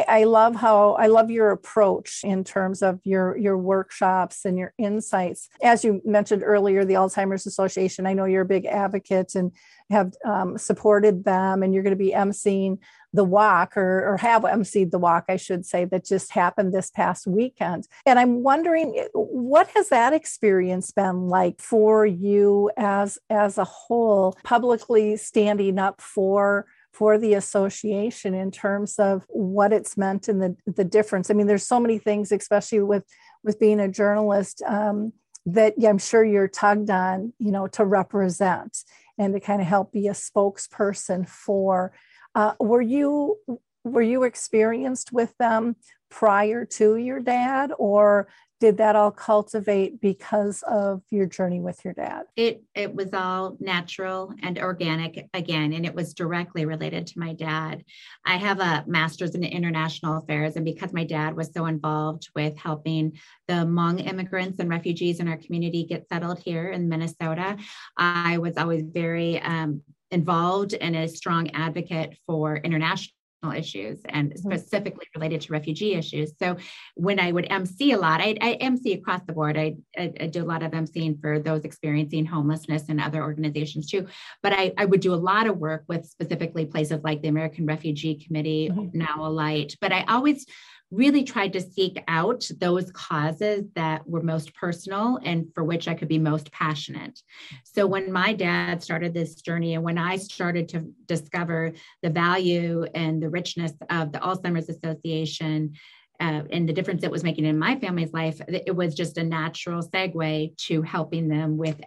I 0.08 0.24
love 0.24 0.56
how 0.56 0.92
I 0.92 1.08
love 1.08 1.30
your 1.30 1.50
approach 1.50 2.20
in 2.24 2.44
terms 2.44 2.82
of 2.82 3.00
your 3.04 3.36
your 3.36 3.58
workshops 3.58 4.44
and 4.44 4.58
your 4.58 4.72
insights. 4.78 5.48
As 5.62 5.84
you 5.84 6.00
mentioned 6.04 6.42
earlier, 6.44 6.84
the 6.84 6.94
Alzheimer's 6.94 7.46
Association. 7.46 8.06
I 8.06 8.14
know 8.14 8.24
you're 8.24 8.42
a 8.42 8.46
big 8.46 8.66
advocate 8.66 9.34
and 9.34 9.52
have 9.90 10.14
um, 10.24 10.56
supported 10.58 11.24
them, 11.24 11.62
and 11.62 11.74
you're 11.74 11.82
going 11.82 11.96
to 11.96 12.04
be 12.04 12.12
emceeing 12.12 12.78
the 13.12 13.24
walk 13.24 13.76
or, 13.76 14.12
or 14.12 14.16
have 14.18 14.42
emceed 14.42 14.90
the 14.90 14.98
walk, 14.98 15.24
I 15.28 15.36
should 15.36 15.66
say, 15.66 15.84
that 15.86 16.04
just 16.04 16.30
happened 16.32 16.72
this 16.72 16.90
past 16.90 17.26
weekend. 17.26 17.88
And 18.06 18.18
I'm 18.18 18.42
wondering, 18.42 18.94
eh, 18.96 19.08
what 19.14 19.68
has 19.74 19.88
that 19.88 20.12
experience 20.12 20.92
been 20.92 21.28
like 21.28 21.60
for 21.60 22.06
you 22.06 22.70
as 22.76 23.18
as 23.28 23.58
a 23.58 23.64
whole, 23.64 24.38
publicly 24.44 25.16
standing 25.16 25.78
up 25.78 26.00
for 26.00 26.66
for 26.92 27.18
the 27.18 27.34
association 27.34 28.34
in 28.34 28.50
terms 28.50 28.98
of 28.98 29.24
what 29.28 29.72
it's 29.72 29.96
meant 29.96 30.28
and 30.28 30.42
the, 30.42 30.56
the 30.66 30.84
difference. 30.84 31.30
I 31.30 31.34
mean, 31.34 31.46
there's 31.46 31.66
so 31.66 31.80
many 31.80 31.98
things, 31.98 32.32
especially 32.32 32.80
with 32.80 33.04
with 33.42 33.58
being 33.58 33.80
a 33.80 33.88
journalist, 33.88 34.62
um, 34.66 35.12
that 35.46 35.74
yeah, 35.78 35.88
I'm 35.88 35.98
sure 35.98 36.24
you're 36.24 36.48
tugged 36.48 36.90
on, 36.90 37.32
you 37.38 37.50
know, 37.50 37.66
to 37.68 37.84
represent 37.84 38.84
and 39.18 39.32
to 39.34 39.40
kind 39.40 39.62
of 39.62 39.66
help 39.66 39.92
be 39.92 40.08
a 40.08 40.12
spokesperson 40.12 41.28
for. 41.28 41.92
Uh, 42.34 42.54
were 42.60 42.82
you 42.82 43.38
were 43.84 44.02
you 44.02 44.24
experienced 44.24 45.12
with 45.12 45.36
them 45.38 45.76
prior 46.10 46.64
to 46.64 46.96
your 46.96 47.20
dad, 47.20 47.72
or 47.78 48.28
did 48.60 48.76
that 48.76 48.94
all 48.94 49.10
cultivate 49.10 50.00
because 50.00 50.62
of 50.62 51.02
your 51.10 51.26
journey 51.26 51.60
with 51.60 51.84
your 51.84 51.94
dad? 51.94 52.26
It 52.36 52.62
it 52.74 52.94
was 52.94 53.12
all 53.12 53.56
natural 53.58 54.32
and 54.42 54.58
organic 54.58 55.28
again 55.34 55.72
and 55.72 55.84
it 55.84 55.94
was 55.94 56.14
directly 56.14 56.66
related 56.66 57.06
to 57.08 57.18
my 57.18 57.32
dad. 57.32 57.84
I 58.24 58.36
have 58.36 58.60
a 58.60 58.84
master's 58.86 59.34
in 59.34 59.42
international 59.42 60.18
affairs 60.18 60.56
and 60.56 60.64
because 60.64 60.92
my 60.92 61.04
dad 61.04 61.36
was 61.36 61.50
so 61.52 61.66
involved 61.66 62.28
with 62.34 62.56
helping 62.56 63.18
the 63.48 63.54
Hmong 63.54 64.06
immigrants 64.06 64.58
and 64.58 64.68
refugees 64.68 65.20
in 65.20 65.28
our 65.28 65.36
community 65.36 65.84
get 65.84 66.08
settled 66.08 66.38
here 66.38 66.70
in 66.70 66.88
minnesota 66.88 67.56
i 67.96 68.38
was 68.38 68.56
always 68.56 68.82
very 68.82 69.40
um, 69.40 69.82
involved 70.10 70.74
and 70.74 70.96
a 70.96 71.08
strong 71.08 71.50
advocate 71.50 72.16
for 72.26 72.56
international 72.56 73.14
issues 73.48 74.00
and 74.10 74.30
mm-hmm. 74.30 74.50
specifically 74.50 75.06
related 75.14 75.40
to 75.40 75.52
refugee 75.52 75.94
issues. 75.94 76.32
So 76.38 76.56
when 76.94 77.18
I 77.18 77.32
would 77.32 77.46
MC 77.50 77.92
a 77.92 77.98
lot, 77.98 78.20
I, 78.20 78.36
I 78.40 78.52
MC 78.60 78.92
across 78.92 79.22
the 79.26 79.32
board. 79.32 79.56
I, 79.56 79.76
I, 79.96 80.12
I, 80.20 80.26
do 80.26 80.42
a 80.42 80.44
lot 80.44 80.62
of 80.62 80.72
MCing 80.72 81.20
for 81.20 81.38
those 81.38 81.64
experiencing 81.64 82.26
homelessness 82.26 82.90
and 82.90 83.00
other 83.00 83.22
organizations 83.22 83.90
too. 83.90 84.06
But 84.42 84.52
I, 84.52 84.72
I 84.76 84.84
would 84.84 85.00
do 85.00 85.14
a 85.14 85.16
lot 85.16 85.46
of 85.46 85.56
work 85.56 85.84
with 85.88 86.04
specifically 86.04 86.66
places 86.66 87.00
like 87.02 87.22
the 87.22 87.28
American 87.28 87.64
Refugee 87.64 88.22
Committee, 88.26 88.68
mm-hmm. 88.70 88.96
now 88.96 89.24
Alight. 89.26 89.74
But 89.80 89.92
I 89.92 90.04
always 90.04 90.44
really 90.90 91.22
tried 91.22 91.52
to 91.52 91.60
seek 91.60 92.02
out 92.08 92.44
those 92.58 92.90
causes 92.92 93.64
that 93.74 94.08
were 94.08 94.22
most 94.22 94.54
personal 94.54 95.18
and 95.24 95.46
for 95.54 95.62
which 95.62 95.86
I 95.86 95.94
could 95.94 96.08
be 96.08 96.18
most 96.18 96.50
passionate. 96.52 97.20
So 97.64 97.86
when 97.86 98.10
my 98.10 98.32
dad 98.32 98.82
started 98.82 99.14
this 99.14 99.36
journey 99.36 99.74
and 99.74 99.84
when 99.84 99.98
I 99.98 100.16
started 100.16 100.68
to 100.70 100.90
discover 101.06 101.72
the 102.02 102.10
value 102.10 102.84
and 102.94 103.22
the 103.22 103.30
richness 103.30 103.72
of 103.88 104.12
the 104.12 104.18
Alzheimer's 104.18 104.68
Association 104.68 105.74
uh, 106.18 106.42
and 106.50 106.68
the 106.68 106.72
difference 106.72 107.02
it 107.02 107.10
was 107.10 107.24
making 107.24 107.46
in 107.46 107.58
my 107.58 107.78
family's 107.78 108.12
life, 108.12 108.40
it 108.48 108.74
was 108.74 108.94
just 108.94 109.16
a 109.16 109.24
natural 109.24 109.82
segue 109.82 110.56
to 110.56 110.82
helping 110.82 111.28
them 111.28 111.56
with 111.56 111.80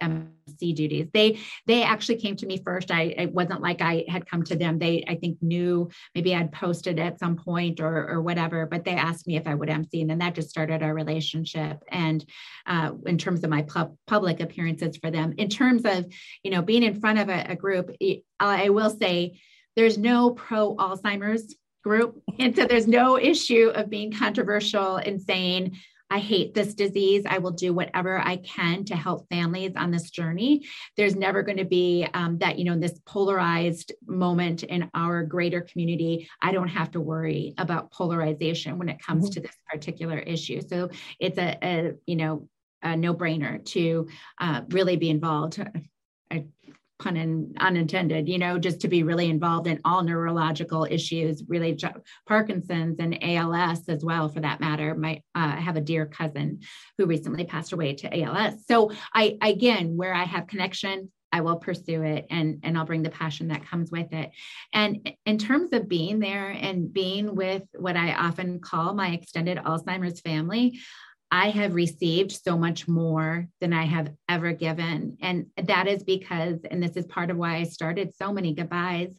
Duties. 0.58 1.08
They 1.12 1.38
they 1.66 1.82
actually 1.82 2.16
came 2.16 2.36
to 2.36 2.46
me 2.46 2.62
first. 2.64 2.90
I 2.90 3.14
it 3.16 3.32
wasn't 3.32 3.60
like 3.60 3.80
I 3.80 4.04
had 4.08 4.26
come 4.26 4.42
to 4.44 4.56
them. 4.56 4.78
They 4.78 5.04
I 5.08 5.16
think 5.16 5.38
knew 5.42 5.90
maybe 6.14 6.34
I'd 6.34 6.52
posted 6.52 6.98
at 6.98 7.18
some 7.18 7.36
point 7.36 7.80
or 7.80 8.08
or 8.08 8.22
whatever, 8.22 8.66
but 8.66 8.84
they 8.84 8.94
asked 8.94 9.26
me 9.26 9.36
if 9.36 9.46
I 9.46 9.54
would 9.54 9.70
MC, 9.70 10.00
and 10.00 10.10
then 10.10 10.18
that 10.18 10.34
just 10.34 10.50
started 10.50 10.82
our 10.82 10.94
relationship. 10.94 11.82
And 11.90 12.24
uh, 12.66 12.92
in 13.06 13.18
terms 13.18 13.44
of 13.44 13.50
my 13.50 13.62
pub, 13.62 13.96
public 14.06 14.40
appearances 14.40 14.96
for 14.96 15.10
them, 15.10 15.34
in 15.38 15.48
terms 15.48 15.82
of 15.84 16.06
you 16.42 16.50
know 16.50 16.62
being 16.62 16.82
in 16.82 17.00
front 17.00 17.18
of 17.18 17.28
a, 17.28 17.46
a 17.50 17.56
group, 17.56 17.90
I 18.40 18.68
will 18.70 18.90
say 18.90 19.40
there's 19.76 19.98
no 19.98 20.30
pro 20.30 20.76
Alzheimer's 20.76 21.54
group. 21.82 22.20
And 22.38 22.56
so 22.56 22.66
there's 22.66 22.88
no 22.88 23.16
issue 23.16 23.70
of 23.72 23.88
being 23.88 24.12
controversial 24.12 24.96
and 24.96 25.22
saying, 25.22 25.76
I 26.14 26.18
hate 26.18 26.54
this 26.54 26.74
disease. 26.74 27.24
I 27.26 27.38
will 27.38 27.50
do 27.50 27.74
whatever 27.74 28.20
I 28.20 28.36
can 28.36 28.84
to 28.84 28.94
help 28.94 29.28
families 29.28 29.72
on 29.74 29.90
this 29.90 30.10
journey. 30.10 30.64
There's 30.96 31.16
never 31.16 31.42
going 31.42 31.58
to 31.58 31.64
be 31.64 32.06
um, 32.14 32.38
that, 32.38 32.56
you 32.56 32.64
know, 32.66 32.78
this 32.78 33.00
polarized 33.04 33.90
moment 34.06 34.62
in 34.62 34.88
our 34.94 35.24
greater 35.24 35.60
community. 35.60 36.28
I 36.40 36.52
don't 36.52 36.68
have 36.68 36.92
to 36.92 37.00
worry 37.00 37.54
about 37.58 37.90
polarization 37.90 38.78
when 38.78 38.88
it 38.88 39.02
comes 39.02 39.24
mm-hmm. 39.24 39.32
to 39.32 39.40
this 39.40 39.56
particular 39.68 40.20
issue. 40.20 40.60
So 40.60 40.90
it's 41.18 41.36
a, 41.36 41.58
a 41.60 41.92
you 42.06 42.14
know, 42.14 42.48
a 42.80 42.96
no 42.96 43.12
brainer 43.12 43.64
to 43.64 44.06
uh, 44.38 44.60
really 44.68 44.96
be 44.96 45.10
involved. 45.10 45.60
Pun 47.04 47.18
in, 47.18 47.54
unintended, 47.60 48.30
you 48.30 48.38
know, 48.38 48.58
just 48.58 48.80
to 48.80 48.88
be 48.88 49.02
really 49.02 49.28
involved 49.28 49.66
in 49.66 49.78
all 49.84 50.02
neurological 50.02 50.86
issues 50.90 51.42
to 51.42 51.94
Parkinson's 52.26 52.98
and 52.98 53.22
ALS 53.22 53.86
as 53.90 54.02
well, 54.02 54.30
for 54.30 54.40
that 54.40 54.58
matter. 54.58 54.94
My, 54.94 55.20
uh, 55.34 55.52
I 55.56 55.60
have 55.60 55.76
a 55.76 55.82
dear 55.82 56.06
cousin 56.06 56.60
who 56.96 57.04
recently 57.04 57.44
passed 57.44 57.74
away 57.74 57.94
to 57.96 58.22
ALS. 58.22 58.64
So 58.66 58.90
I, 59.12 59.36
again, 59.42 59.98
where 59.98 60.14
I 60.14 60.24
have 60.24 60.46
connection, 60.46 61.12
I 61.30 61.42
will 61.42 61.56
pursue 61.56 62.02
it 62.04 62.26
and, 62.30 62.60
and 62.62 62.78
I'll 62.78 62.86
bring 62.86 63.02
the 63.02 63.10
passion 63.10 63.48
that 63.48 63.66
comes 63.66 63.90
with 63.90 64.10
it. 64.12 64.30
And 64.72 65.14
in 65.26 65.36
terms 65.36 65.74
of 65.74 65.88
being 65.88 66.20
there 66.20 66.48
and 66.48 66.90
being 66.90 67.34
with 67.34 67.64
what 67.74 67.98
I 67.98 68.14
often 68.14 68.60
call 68.60 68.94
my 68.94 69.08
extended 69.08 69.58
Alzheimer's 69.58 70.20
family, 70.20 70.80
I 71.34 71.50
have 71.50 71.74
received 71.74 72.30
so 72.30 72.56
much 72.56 72.86
more 72.86 73.48
than 73.60 73.72
I 73.72 73.86
have 73.86 74.12
ever 74.28 74.52
given. 74.52 75.18
And 75.20 75.46
that 75.60 75.88
is 75.88 76.04
because, 76.04 76.60
and 76.70 76.80
this 76.80 76.96
is 76.96 77.06
part 77.06 77.28
of 77.28 77.36
why 77.36 77.56
I 77.56 77.64
started 77.64 78.14
so 78.14 78.32
many 78.32 78.54
goodbyes. 78.54 79.18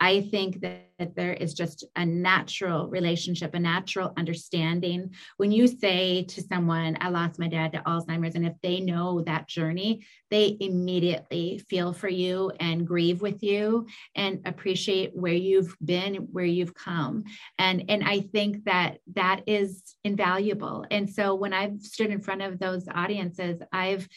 I 0.00 0.22
think 0.22 0.60
that, 0.60 0.88
that, 0.98 1.16
there 1.16 1.32
is 1.32 1.54
just 1.54 1.84
a 1.96 2.04
natural 2.04 2.88
relationship, 2.88 3.54
a 3.54 3.58
natural 3.58 4.12
understanding. 4.16 5.14
When 5.36 5.52
you 5.52 5.66
say 5.66 6.24
to 6.24 6.42
someone, 6.42 6.96
I 7.00 7.08
lost 7.08 7.38
my 7.38 7.48
dad 7.48 7.72
to 7.72 7.78
Alzheimer's, 7.80 8.34
and 8.34 8.46
if 8.46 8.54
they 8.62 8.80
know 8.80 9.22
that 9.22 9.48
journey, 9.48 10.04
they 10.30 10.56
immediately 10.60 11.62
feel 11.68 11.92
for 11.92 12.08
you 12.08 12.52
and 12.60 12.86
grieve 12.86 13.22
with 13.22 13.42
you 13.42 13.86
and 14.14 14.40
appreciate 14.44 15.14
where 15.14 15.32
you've 15.32 15.74
been, 15.84 16.14
where 16.32 16.44
you've 16.44 16.74
come. 16.74 17.24
And, 17.58 17.84
and 17.88 18.02
I 18.04 18.20
think 18.20 18.64
that 18.64 18.98
that 19.14 19.42
is 19.46 19.94
invaluable. 20.04 20.84
And 20.90 21.08
so 21.08 21.34
when 21.34 21.52
I've 21.52 21.80
stood 21.80 22.10
in 22.10 22.20
front 22.20 22.42
of 22.42 22.58
those 22.58 22.86
audiences, 22.88 23.60
I've 23.72 24.08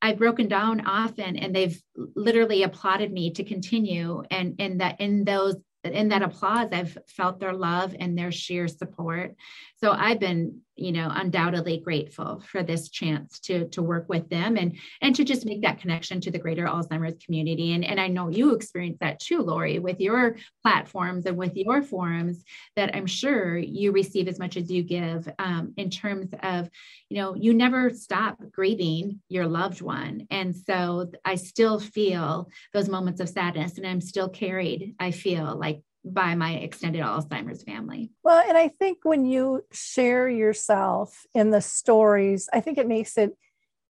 I've 0.00 0.18
broken 0.18 0.48
down 0.48 0.86
often 0.86 1.36
and 1.36 1.54
they've 1.54 1.80
literally 2.14 2.62
applauded 2.62 3.12
me 3.12 3.32
to 3.32 3.44
continue. 3.44 4.22
And 4.30 4.54
in 4.58 4.78
that 4.78 5.00
in 5.00 5.24
those 5.24 5.56
in 5.84 6.08
that 6.08 6.22
applause, 6.22 6.68
I've 6.72 6.98
felt 7.06 7.40
their 7.40 7.52
love 7.52 7.94
and 7.98 8.16
their 8.16 8.32
sheer 8.32 8.68
support. 8.68 9.34
So 9.80 9.92
I've 9.92 10.18
been, 10.18 10.60
you 10.74 10.90
know, 10.90 11.08
undoubtedly 11.12 11.78
grateful 11.78 12.40
for 12.40 12.62
this 12.62 12.88
chance 12.88 13.38
to 13.40 13.68
to 13.68 13.82
work 13.82 14.08
with 14.08 14.28
them 14.28 14.56
and 14.56 14.76
and 15.00 15.14
to 15.14 15.24
just 15.24 15.46
make 15.46 15.62
that 15.62 15.80
connection 15.80 16.20
to 16.20 16.30
the 16.30 16.38
greater 16.38 16.66
Alzheimer's 16.66 17.22
community. 17.24 17.72
And 17.72 17.84
and 17.84 18.00
I 18.00 18.08
know 18.08 18.28
you 18.28 18.54
experience 18.54 18.98
that 19.00 19.20
too, 19.20 19.40
Lori, 19.42 19.78
with 19.78 20.00
your 20.00 20.36
platforms 20.64 21.26
and 21.26 21.36
with 21.36 21.56
your 21.56 21.82
forums. 21.82 22.42
That 22.74 22.94
I'm 22.94 23.06
sure 23.06 23.56
you 23.56 23.92
receive 23.92 24.26
as 24.26 24.38
much 24.38 24.56
as 24.56 24.70
you 24.70 24.82
give 24.82 25.28
um, 25.38 25.74
in 25.76 25.90
terms 25.90 26.30
of, 26.42 26.68
you 27.08 27.18
know, 27.18 27.34
you 27.34 27.54
never 27.54 27.90
stop 27.90 28.38
grieving 28.50 29.20
your 29.28 29.46
loved 29.46 29.80
one, 29.80 30.26
and 30.30 30.56
so 30.56 31.10
I 31.24 31.36
still 31.36 31.78
feel 31.78 32.50
those 32.72 32.88
moments 32.88 33.20
of 33.20 33.28
sadness, 33.28 33.78
and 33.78 33.86
I'm 33.86 34.00
still 34.00 34.28
carried. 34.28 34.94
I 34.98 35.12
feel 35.12 35.56
like 35.56 35.82
by 36.04 36.34
my 36.34 36.54
extended 36.54 37.02
Alzheimer's 37.02 37.62
family. 37.62 38.10
Well, 38.22 38.42
and 38.46 38.56
I 38.56 38.68
think 38.68 38.98
when 39.02 39.24
you 39.24 39.64
share 39.72 40.28
yourself 40.28 41.26
in 41.34 41.50
the 41.50 41.60
stories, 41.60 42.48
I 42.52 42.60
think 42.60 42.78
it 42.78 42.88
makes 42.88 43.18
it 43.18 43.36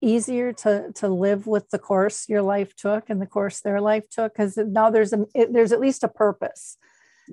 easier 0.02 0.54
to 0.54 0.92
to 0.96 1.10
live 1.10 1.46
with 1.46 1.70
the 1.72 1.80
course 1.80 2.30
your 2.30 2.42
life 2.42 2.76
took 2.76 3.10
and 3.10 3.22
the 3.22 3.26
course 3.26 3.60
their 3.60 3.82
life 3.82 4.10
took 4.10 4.34
because 4.34 4.58
now 4.58 4.90
there's 4.90 5.12
a 5.12 5.26
it, 5.36 5.52
there's 5.52 5.72
at 5.72 5.80
least 5.80 6.04
a 6.04 6.08
purpose 6.08 6.78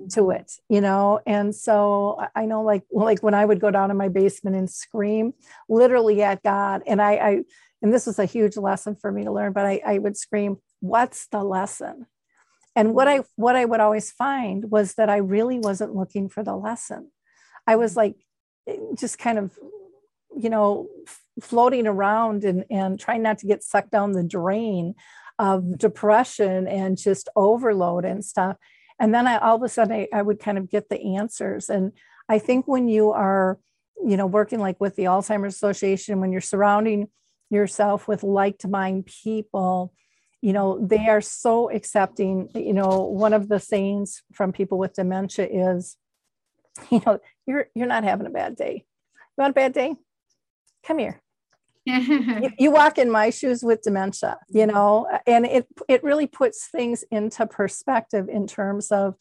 to 0.09 0.21
mm-hmm. 0.21 0.41
it 0.41 0.51
you 0.69 0.81
know 0.81 1.19
and 1.25 1.55
so 1.55 2.21
i 2.35 2.45
know 2.45 2.61
like 2.61 2.83
like 2.91 3.23
when 3.23 3.33
i 3.33 3.45
would 3.45 3.61
go 3.61 3.71
down 3.71 3.89
in 3.89 3.97
my 3.97 4.09
basement 4.09 4.55
and 4.55 4.69
scream 4.69 5.33
literally 5.69 6.21
at 6.21 6.43
god 6.43 6.81
and 6.85 7.01
i 7.01 7.13
i 7.13 7.43
and 7.81 7.93
this 7.93 8.05
was 8.05 8.19
a 8.19 8.25
huge 8.25 8.57
lesson 8.57 8.95
for 8.95 9.11
me 9.11 9.23
to 9.23 9.31
learn 9.31 9.53
but 9.53 9.65
i, 9.65 9.81
I 9.85 9.97
would 9.97 10.17
scream 10.17 10.57
what's 10.81 11.27
the 11.27 11.43
lesson 11.43 12.05
and 12.77 12.93
what 12.93 13.07
i 13.09 13.21
what 13.35 13.57
i 13.57 13.65
would 13.65 13.81
always 13.81 14.11
find 14.11 14.71
was 14.71 14.93
that 14.93 15.09
i 15.09 15.17
really 15.17 15.59
wasn't 15.59 15.95
looking 15.95 16.29
for 16.29 16.43
the 16.43 16.55
lesson. 16.55 17.11
I 17.67 17.75
was 17.75 17.91
mm-hmm. 17.91 17.99
like 17.99 18.15
just 18.97 19.19
kind 19.19 19.37
of 19.37 19.51
you 20.35 20.49
know 20.49 20.87
floating 21.41 21.87
around 21.87 22.43
and 22.45 22.65
and 22.69 22.99
trying 22.99 23.23
not 23.23 23.39
to 23.39 23.47
get 23.47 23.63
sucked 23.63 23.91
down 23.91 24.13
the 24.13 24.23
drain 24.23 24.95
of 25.37 25.77
depression 25.77 26.67
and 26.67 26.97
just 26.97 27.29
overload 27.35 28.05
and 28.05 28.25
stuff. 28.25 28.57
And 28.99 29.13
then 29.13 29.27
I, 29.27 29.37
all 29.37 29.57
of 29.57 29.61
a 29.61 29.69
sudden 29.69 29.93
I, 29.93 30.07
I 30.11 30.23
would 30.23 30.39
kind 30.39 30.57
of 30.57 30.69
get 30.69 30.89
the 30.89 31.17
answers. 31.17 31.69
And 31.69 31.91
i 32.29 32.39
think 32.39 32.67
when 32.67 32.87
you 32.87 33.11
are 33.11 33.59
you 34.03 34.17
know 34.17 34.27
working 34.27 34.59
like 34.59 34.79
with 34.79 34.95
the 34.95 35.05
alzheimer's 35.05 35.55
association 35.55 36.19
when 36.21 36.31
you're 36.31 36.41
surrounding 36.41 37.07
yourself 37.49 38.07
with 38.07 38.21
like-minded 38.21 39.05
people 39.05 39.93
you 40.41 40.53
know 40.53 40.85
they 40.85 41.07
are 41.07 41.21
so 41.21 41.69
accepting. 41.69 42.49
You 42.53 42.73
know 42.73 43.01
one 43.01 43.33
of 43.33 43.49
the 43.49 43.59
sayings 43.59 44.23
from 44.33 44.51
people 44.51 44.77
with 44.77 44.93
dementia 44.93 45.47
is 45.51 45.97
you 46.89 47.01
know 47.05 47.19
you're 47.45 47.67
you're 47.75 47.87
not 47.87 48.03
having 48.03 48.27
a 48.27 48.31
bad 48.31 48.55
day. 48.55 48.85
You 49.15 49.41
want 49.41 49.51
a 49.51 49.53
bad 49.53 49.73
day? 49.73 49.95
Come 50.85 50.99
here. 50.99 51.21
You, 51.89 52.51
you, 52.59 52.71
walk 52.71 52.97
in 52.97 53.09
my 53.09 53.29
shoes 53.29 53.63
with 53.63 53.81
dementia 53.81 54.37
you 54.49 54.63
mm-hmm. 54.63 54.75
know 54.75 55.07
and 55.25 55.45
it 55.45 55.67
it 55.87 56.03
really 56.03 56.27
puts 56.27 56.67
things 56.67 57.05
into 57.11 57.47
perspective 57.47 58.27
in 58.27 58.45
terms 58.45 58.91
of 58.91 59.15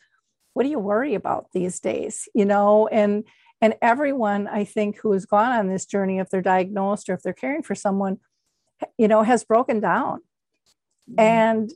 what 0.54 0.64
do 0.64 0.68
you 0.68 0.80
worry 0.80 1.14
about 1.14 1.46
these 1.52 1.78
days? 1.78 2.28
You 2.34 2.44
know 2.44 2.88
and 2.88 3.22
and 3.60 3.74
everyone 3.80 4.46
i 4.46 4.64
think 4.64 4.98
who 4.98 5.12
has 5.12 5.26
gone 5.26 5.52
on 5.52 5.68
this 5.68 5.86
journey 5.86 6.18
if 6.18 6.28
they're 6.30 6.42
diagnosed 6.42 7.08
or 7.08 7.14
if 7.14 7.22
they're 7.22 7.32
caring 7.32 7.62
for 7.62 7.74
someone 7.74 8.18
you 8.98 9.08
know 9.08 9.22
has 9.22 9.44
broken 9.44 9.80
down 9.80 10.20
mm-hmm. 11.10 11.20
and 11.20 11.70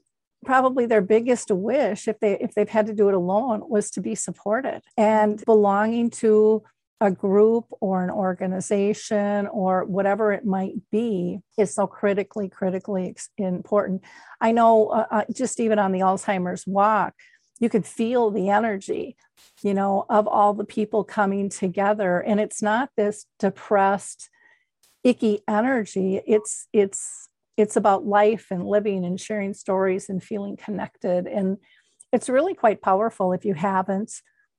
probably 0.45 0.87
their 0.87 1.03
biggest 1.03 1.51
wish 1.51 2.09
if 2.09 2.19
they 2.21 2.39
if 2.39 2.55
they've 2.55 2.69
had 2.69 2.87
to 2.87 2.95
do 2.95 3.09
it 3.09 3.15
alone 3.15 3.63
was 3.69 3.91
to 3.93 4.01
be 4.01 4.15
supported. 4.15 4.83
And 4.97 5.43
belonging 5.45 6.11
to 6.11 6.63
a 7.03 7.11
group 7.11 7.67
or 7.81 8.05
an 8.05 8.11
organization 8.11 9.47
or 9.47 9.85
whatever 9.87 10.33
it 10.33 10.45
might 10.45 10.75
be 10.93 11.41
is 11.57 11.75
so 11.75 11.87
critically 11.87 12.49
critically 12.49 13.15
important. 13.39 14.03
I 14.41 14.53
know 14.53 14.89
uh, 14.89 15.07
uh, 15.11 15.25
just 15.33 15.61
even 15.61 15.79
on 15.79 15.93
the 15.93 16.01
alzheimer's 16.01 16.67
walk 16.67 17.15
you 17.59 17.69
could 17.69 17.87
feel 17.87 18.31
the 18.31 18.49
energy 18.49 19.17
you 19.63 19.75
know 19.75 20.07
of 20.09 20.27
all 20.27 20.55
the 20.55 20.65
people 20.65 21.05
coming 21.05 21.49
together. 21.49 22.21
And 22.21 22.41
it's 22.41 22.63
not 22.63 22.91
this 22.97 23.27
depressed 23.39 24.29
icky 25.05 25.41
energy. 25.49 26.21
It's 26.27 26.67
it's 26.73 27.29
it's 27.61 27.77
about 27.77 28.07
life 28.07 28.47
and 28.51 28.67
living 28.67 29.05
and 29.05 29.21
sharing 29.21 29.55
stories 29.55 30.09
and 30.09 30.23
feeling 30.23 30.57
connected 30.57 31.27
and 31.27 31.59
it's 32.13 32.29
really 32.29 32.55
quite 32.55 32.83
powerful 32.83 33.33
if 33.33 33.45
you 33.45 33.55
haven't 33.55 34.13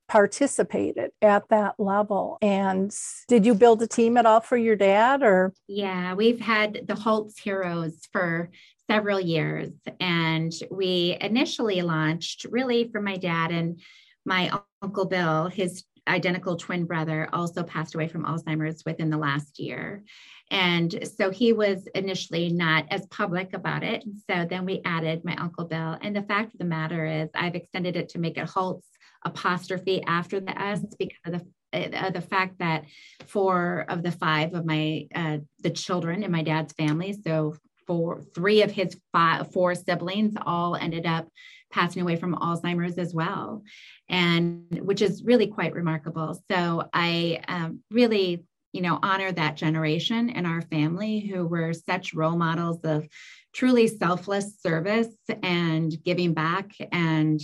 participated 0.07 1.11
at 1.21 1.47
that 1.49 1.75
level. 1.79 2.37
And 2.41 2.93
did 3.29 3.45
you 3.45 3.55
build 3.55 3.81
a 3.81 3.87
team 3.87 4.17
at 4.17 4.25
all 4.25 4.41
for 4.41 4.57
your 4.57 4.75
dad 4.75 5.23
or? 5.23 5.53
Yeah, 5.67 6.13
we've 6.15 6.39
had 6.39 6.81
the 6.85 6.95
Hults 6.95 7.39
Heroes 7.39 8.07
for 8.11 8.49
several 8.89 9.21
years. 9.21 9.69
And 10.01 10.51
we 10.69 11.17
initially 11.21 11.81
launched 11.81 12.45
really 12.49 12.89
for 12.91 13.01
my 13.01 13.15
dad 13.15 13.51
and 13.51 13.79
my 14.25 14.51
uncle 14.81 15.05
Bill, 15.05 15.47
his 15.47 15.85
identical 16.07 16.57
twin 16.57 16.85
brother, 16.85 17.29
also 17.31 17.63
passed 17.63 17.95
away 17.95 18.09
from 18.09 18.25
Alzheimer's 18.25 18.83
within 18.85 19.09
the 19.09 19.17
last 19.17 19.59
year. 19.59 20.03
And 20.51 21.07
so 21.17 21.31
he 21.31 21.53
was 21.53 21.87
initially 21.95 22.49
not 22.49 22.85
as 22.91 23.07
public 23.07 23.53
about 23.53 23.83
it. 23.83 24.03
So 24.29 24.45
then 24.47 24.65
we 24.65 24.81
added 24.85 25.23
my 25.23 25.35
Uncle 25.37 25.65
Bill. 25.65 25.97
And 26.01 26.13
the 26.13 26.21
fact 26.23 26.53
of 26.53 26.59
the 26.59 26.65
matter 26.65 27.05
is, 27.05 27.29
I've 27.33 27.55
extended 27.55 27.95
it 27.95 28.09
to 28.09 28.19
make 28.19 28.37
it 28.37 28.47
Hults 28.47 28.85
apostrophe 29.23 30.03
after 30.03 30.39
the 30.41 30.61
S 30.61 30.81
because 30.99 31.33
of 31.33 31.41
the 31.41 31.47
uh, 31.73 32.09
the 32.09 32.21
fact 32.21 32.59
that 32.59 32.83
four 33.27 33.85
of 33.87 34.03
the 34.03 34.11
five 34.11 34.53
of 34.53 34.65
my 34.65 35.07
uh, 35.15 35.37
the 35.59 35.69
children 35.69 36.21
in 36.23 36.31
my 36.31 36.43
dad's 36.43 36.73
family, 36.73 37.13
so 37.13 37.55
four 37.87 38.21
three 38.35 38.61
of 38.61 38.71
his 38.71 38.99
five 39.13 39.51
four 39.53 39.73
siblings, 39.73 40.33
all 40.45 40.75
ended 40.75 41.05
up 41.05 41.29
passing 41.71 42.01
away 42.01 42.17
from 42.17 42.35
Alzheimer's 42.35 42.97
as 42.97 43.13
well, 43.13 43.63
and 44.09 44.81
which 44.81 45.01
is 45.01 45.23
really 45.23 45.47
quite 45.47 45.73
remarkable. 45.73 46.37
So 46.51 46.89
I 46.93 47.41
um, 47.47 47.79
really 47.89 48.43
you 48.71 48.81
know 48.81 48.99
honor 49.01 49.31
that 49.31 49.55
generation 49.55 50.29
in 50.29 50.45
our 50.45 50.61
family 50.61 51.19
who 51.19 51.45
were 51.45 51.73
such 51.73 52.13
role 52.13 52.37
models 52.37 52.79
of 52.83 53.07
truly 53.53 53.87
selfless 53.87 54.61
service 54.61 55.13
and 55.43 56.01
giving 56.03 56.33
back 56.33 56.71
and 56.91 57.39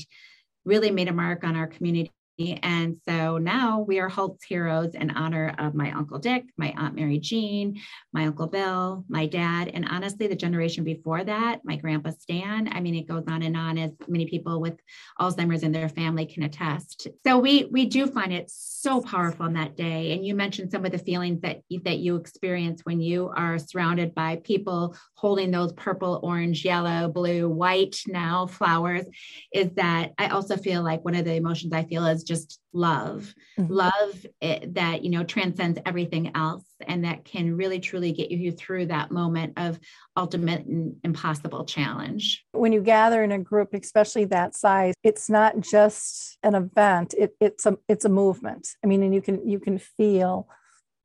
really 0.66 0.92
made 0.92 1.08
a 1.08 1.14
mark 1.14 1.44
on 1.44 1.56
our 1.56 1.68
community 1.68 2.12
and 2.40 2.98
so 3.08 3.38
now 3.38 3.80
we 3.80 4.00
are 4.00 4.10
Hults 4.10 4.44
Heroes 4.48 4.94
in 4.94 5.10
honor 5.12 5.56
of 5.58 5.74
my 5.74 5.92
Uncle 5.92 6.20
Dick, 6.20 6.46
my 6.58 6.74
Aunt 6.78 6.94
Mary 6.94 7.20
Jean, 7.20 7.80
my 8.14 8.26
Uncle 8.26 8.48
Bill, 8.48 9.04
my 9.10 9.26
dad, 9.26 9.70
and 9.74 9.88
honestly, 9.90 10.28
the 10.28 10.36
generation 10.36 10.84
before 10.84 11.24
that, 11.24 11.62
my 11.64 11.78
Grandpa 11.78 12.12
Stan. 12.12 12.70
I 12.72 12.80
mean, 12.80 12.94
it 12.94 13.08
goes 13.08 13.24
on 13.28 13.42
and 13.42 13.58
on 13.58 13.78
as 13.78 13.92
many 14.08 14.28
people 14.28 14.62
with 14.62 14.80
Alzheimer's 15.20 15.64
in 15.64 15.72
their 15.72 15.90
family 15.90 16.26
can 16.26 16.44
attest. 16.44 17.08
So 17.26 17.40
we 17.40 17.66
we 17.72 17.86
do 17.86 18.06
find 18.06 18.32
it 18.32 18.52
so 18.52 19.02
powerful 19.02 19.46
on 19.46 19.54
that 19.54 19.76
day. 19.76 20.14
And 20.14 20.26
you 20.26 20.36
mentioned 20.36 20.72
some 20.72 20.86
of 20.86 20.92
the 20.92 21.00
feelings 21.00 21.42
that, 21.42 21.62
that 21.84 21.98
you 21.98 22.16
experience 22.16 22.82
when 22.84 23.02
you 23.02 23.32
are 23.36 23.58
surrounded 23.58 24.14
by 24.14 24.38
people 24.44 24.96
holding 25.16 25.52
those 25.52 25.74
purple, 25.74 26.20
orange, 26.24 26.64
yellow, 26.64 27.08
blue, 27.10 27.50
white 27.50 27.98
now 28.08 28.46
flowers, 28.46 29.06
is 29.52 29.72
that 29.76 30.14
I 30.18 30.28
also 30.28 30.56
feel 30.56 30.84
like 30.84 31.04
one 31.04 31.16
of 31.16 31.26
the 31.26 31.34
emotions 31.34 31.74
I 31.74 31.84
feel 31.84 32.06
is 32.06 32.24
just 32.28 32.60
love 32.74 33.34
mm-hmm. 33.58 33.74
love 33.74 34.26
it, 34.42 34.76
that 34.76 35.04
you 35.04 35.10
know 35.10 35.24
transcends 35.24 35.80
everything 35.86 36.32
else 36.36 36.64
and 36.88 37.06
that 37.06 37.26
can 37.26 37.56
really 37.56 37.80
truly 37.80 38.12
get 38.12 38.30
you 38.30 38.52
through 38.52 38.86
that 38.88 39.12
moment 39.12 39.54
of 39.58 39.80
ultimate 40.16 40.66
and 40.66 40.96
impossible 41.04 41.66
challenge. 41.66 42.46
When 42.52 42.74
you 42.74 42.82
gather 42.82 43.24
in 43.24 43.32
a 43.32 43.40
group 43.40 43.74
especially 43.74 44.26
that 44.26 44.56
size 44.56 44.94
it's 45.04 45.30
not 45.30 45.60
just 45.60 46.38
an 46.44 46.56
event 46.56 47.14
it, 47.18 47.36
it's 47.40 47.66
a 47.66 47.78
it's 47.88 48.06
a 48.06 48.10
movement. 48.10 48.68
I 48.84 48.88
mean 48.88 49.04
and 49.04 49.14
you 49.14 49.22
can 49.22 49.48
you 49.48 49.60
can 49.60 49.78
feel 49.80 50.48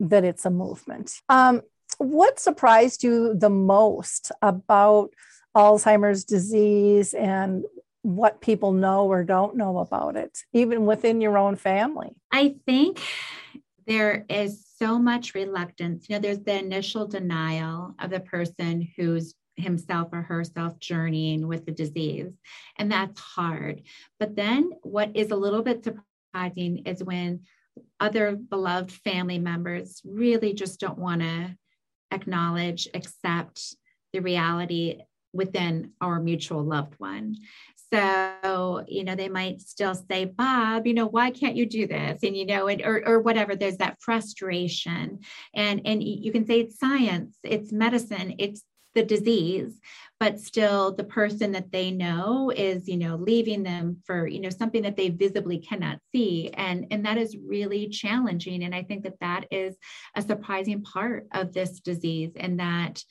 that 0.01 0.25
it's 0.25 0.45
a 0.45 0.51
movement. 0.51 1.13
Um, 1.29 1.63
what 1.99 2.41
surprised 2.41 3.05
you 3.05 3.35
the 3.35 3.51
most 3.51 4.33
about 4.43 5.11
alzheimer's 5.57 6.25
disease 6.25 7.15
and 7.15 7.65
what 8.03 8.41
people 8.41 8.73
know 8.73 9.07
or 9.07 9.25
don't 9.25 9.57
know 9.57 9.79
about 9.79 10.17
it, 10.17 10.39
even 10.53 10.87
within 10.87 11.21
your 11.21 11.39
own 11.39 11.57
family? 11.57 12.11
I 12.31 12.57
think 12.67 13.01
there 13.87 14.25
is 14.29 14.65
so 14.77 14.99
much 14.99 15.35
reluctance. 15.35 16.09
You 16.09 16.17
know, 16.17 16.21
there's 16.21 16.41
the 16.41 16.59
initial 16.59 17.07
denial 17.07 17.95
of 17.99 18.11
the 18.11 18.21
person 18.21 18.89
who's 18.97 19.35
himself 19.57 20.09
or 20.13 20.23
herself 20.23 20.79
journeying 20.79 21.47
with 21.47 21.67
the 21.67 21.73
disease, 21.73 22.33
and 22.77 22.91
that's 22.91 23.21
hard. 23.21 23.83
But 24.19 24.35
then 24.35 24.73
what 24.83 25.15
is 25.15 25.31
a 25.31 25.37
little 25.37 25.63
bit 25.63 25.85
surprising 25.85 26.87
is 26.87 27.05
when 27.05 27.41
other 28.01 28.37
beloved 28.37 28.91
family 28.91 29.39
members 29.39 30.01
really 30.05 30.53
just 30.55 30.81
don't 30.81 30.99
want 30.99 31.23
to 31.23 31.57
acknowledge, 32.11 32.89
accept 32.95 33.77
the 34.13 34.21
reality 34.21 35.01
within 35.33 35.93
our 36.01 36.21
mutual 36.21 36.63
loved 36.63 36.95
one. 36.99 37.37
So, 37.93 38.85
you 38.89 39.05
know, 39.05 39.15
they 39.15 39.29
might 39.29 39.61
still 39.61 39.95
say, 39.95 40.25
Bob, 40.25 40.87
you 40.87 40.95
know, 40.95 41.07
why 41.07 41.31
can't 41.31 41.57
you 41.57 41.67
do 41.67 41.87
this? 41.87 42.23
And, 42.23 42.37
you 42.37 42.47
know, 42.47 42.69
and, 42.69 42.81
or, 42.83 43.07
or 43.07 43.21
whatever, 43.21 43.55
there's 43.55 43.77
that 43.79 43.99
frustration. 44.01 45.21
And, 45.55 45.83
and 45.85 46.03
you 46.03 46.33
can 46.33 46.47
say 46.47 46.61
it's 46.61 46.79
science, 46.79 47.37
it's 47.43 47.71
medicine, 47.73 48.37
it's 48.39 48.63
the 48.95 49.03
disease, 49.05 49.79
but 50.21 50.39
still 50.41 50.95
the 50.95 51.05
person 51.05 51.53
that 51.53 51.73
they 51.73 51.91
know 51.91 52.51
is, 52.55 52.89
you 52.89 52.97
know, 52.97 53.17
leaving 53.17 53.63
them 53.63 53.99
for, 54.07 54.27
you 54.27 54.41
know, 54.41 54.51
something 54.51 54.83
that 54.83 54.97
they 54.97 55.09
visibly 55.09 55.59
cannot 55.59 55.99
see. 56.15 56.51
And, 56.55 56.87
and 56.91 57.05
that 57.05 57.19
is 57.19 57.37
really 57.37 57.89
challenging. 57.89 58.63
And 58.65 58.75
I 58.75 58.83
think 58.83 59.05
that 59.05 59.21
that 59.21 59.47
is 59.51 59.77
a 60.15 60.23
surprising 60.23 60.83
part 60.83 61.27
of 61.33 61.53
this 61.53 61.81
disease 61.81 62.33
and 62.37 62.61
that, 62.61 63.03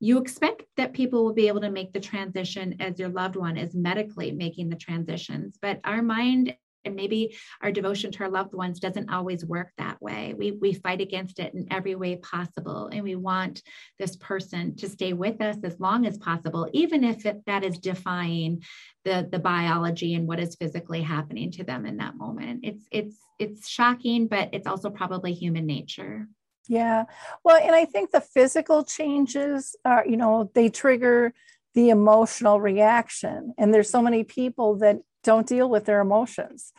you 0.00 0.18
expect 0.18 0.62
that 0.76 0.94
people 0.94 1.24
will 1.24 1.34
be 1.34 1.48
able 1.48 1.60
to 1.60 1.70
make 1.70 1.92
the 1.92 2.00
transition 2.00 2.76
as 2.80 2.98
your 2.98 3.10
loved 3.10 3.36
one 3.36 3.56
is 3.56 3.74
medically 3.74 4.32
making 4.32 4.68
the 4.68 4.76
transitions 4.76 5.58
but 5.60 5.80
our 5.84 6.02
mind 6.02 6.54
and 6.84 6.96
maybe 6.96 7.36
our 7.62 7.70
devotion 7.70 8.10
to 8.12 8.24
our 8.24 8.30
loved 8.30 8.54
ones 8.54 8.80
doesn't 8.80 9.10
always 9.10 9.44
work 9.44 9.70
that 9.78 10.00
way. 10.00 10.34
We 10.36 10.52
we 10.52 10.72
fight 10.72 11.00
against 11.00 11.38
it 11.38 11.54
in 11.54 11.66
every 11.70 11.94
way 11.94 12.16
possible 12.16 12.88
and 12.92 13.02
we 13.02 13.16
want 13.16 13.62
this 13.98 14.16
person 14.16 14.76
to 14.76 14.88
stay 14.88 15.12
with 15.12 15.40
us 15.40 15.56
as 15.62 15.78
long 15.78 16.06
as 16.06 16.18
possible 16.18 16.68
even 16.72 17.04
if 17.04 17.26
it, 17.26 17.42
that 17.46 17.64
is 17.64 17.78
defying 17.78 18.62
the 19.04 19.28
the 19.30 19.38
biology 19.38 20.14
and 20.14 20.26
what 20.26 20.40
is 20.40 20.56
physically 20.56 21.02
happening 21.02 21.50
to 21.52 21.64
them 21.64 21.86
in 21.86 21.98
that 21.98 22.16
moment. 22.16 22.60
It's 22.62 22.86
it's 22.90 23.16
it's 23.38 23.68
shocking 23.68 24.26
but 24.26 24.50
it's 24.52 24.66
also 24.66 24.90
probably 24.90 25.32
human 25.32 25.66
nature 25.66 26.26
yeah. 26.68 27.04
Well, 27.44 27.56
and 27.56 27.74
I 27.74 27.84
think 27.84 28.10
the 28.10 28.20
physical 28.20 28.84
changes 28.84 29.76
are, 29.84 30.04
you 30.06 30.16
know, 30.16 30.50
they 30.54 30.68
trigger 30.68 31.32
the 31.74 31.90
emotional 31.90 32.60
reaction. 32.60 33.54
And 33.58 33.72
there's 33.72 33.90
so 33.90 34.02
many 34.02 34.24
people 34.24 34.76
that 34.76 34.98
don't 35.22 35.46
deal 35.46 35.68
with 35.68 35.84
their 35.84 36.00
emotions. 36.00 36.72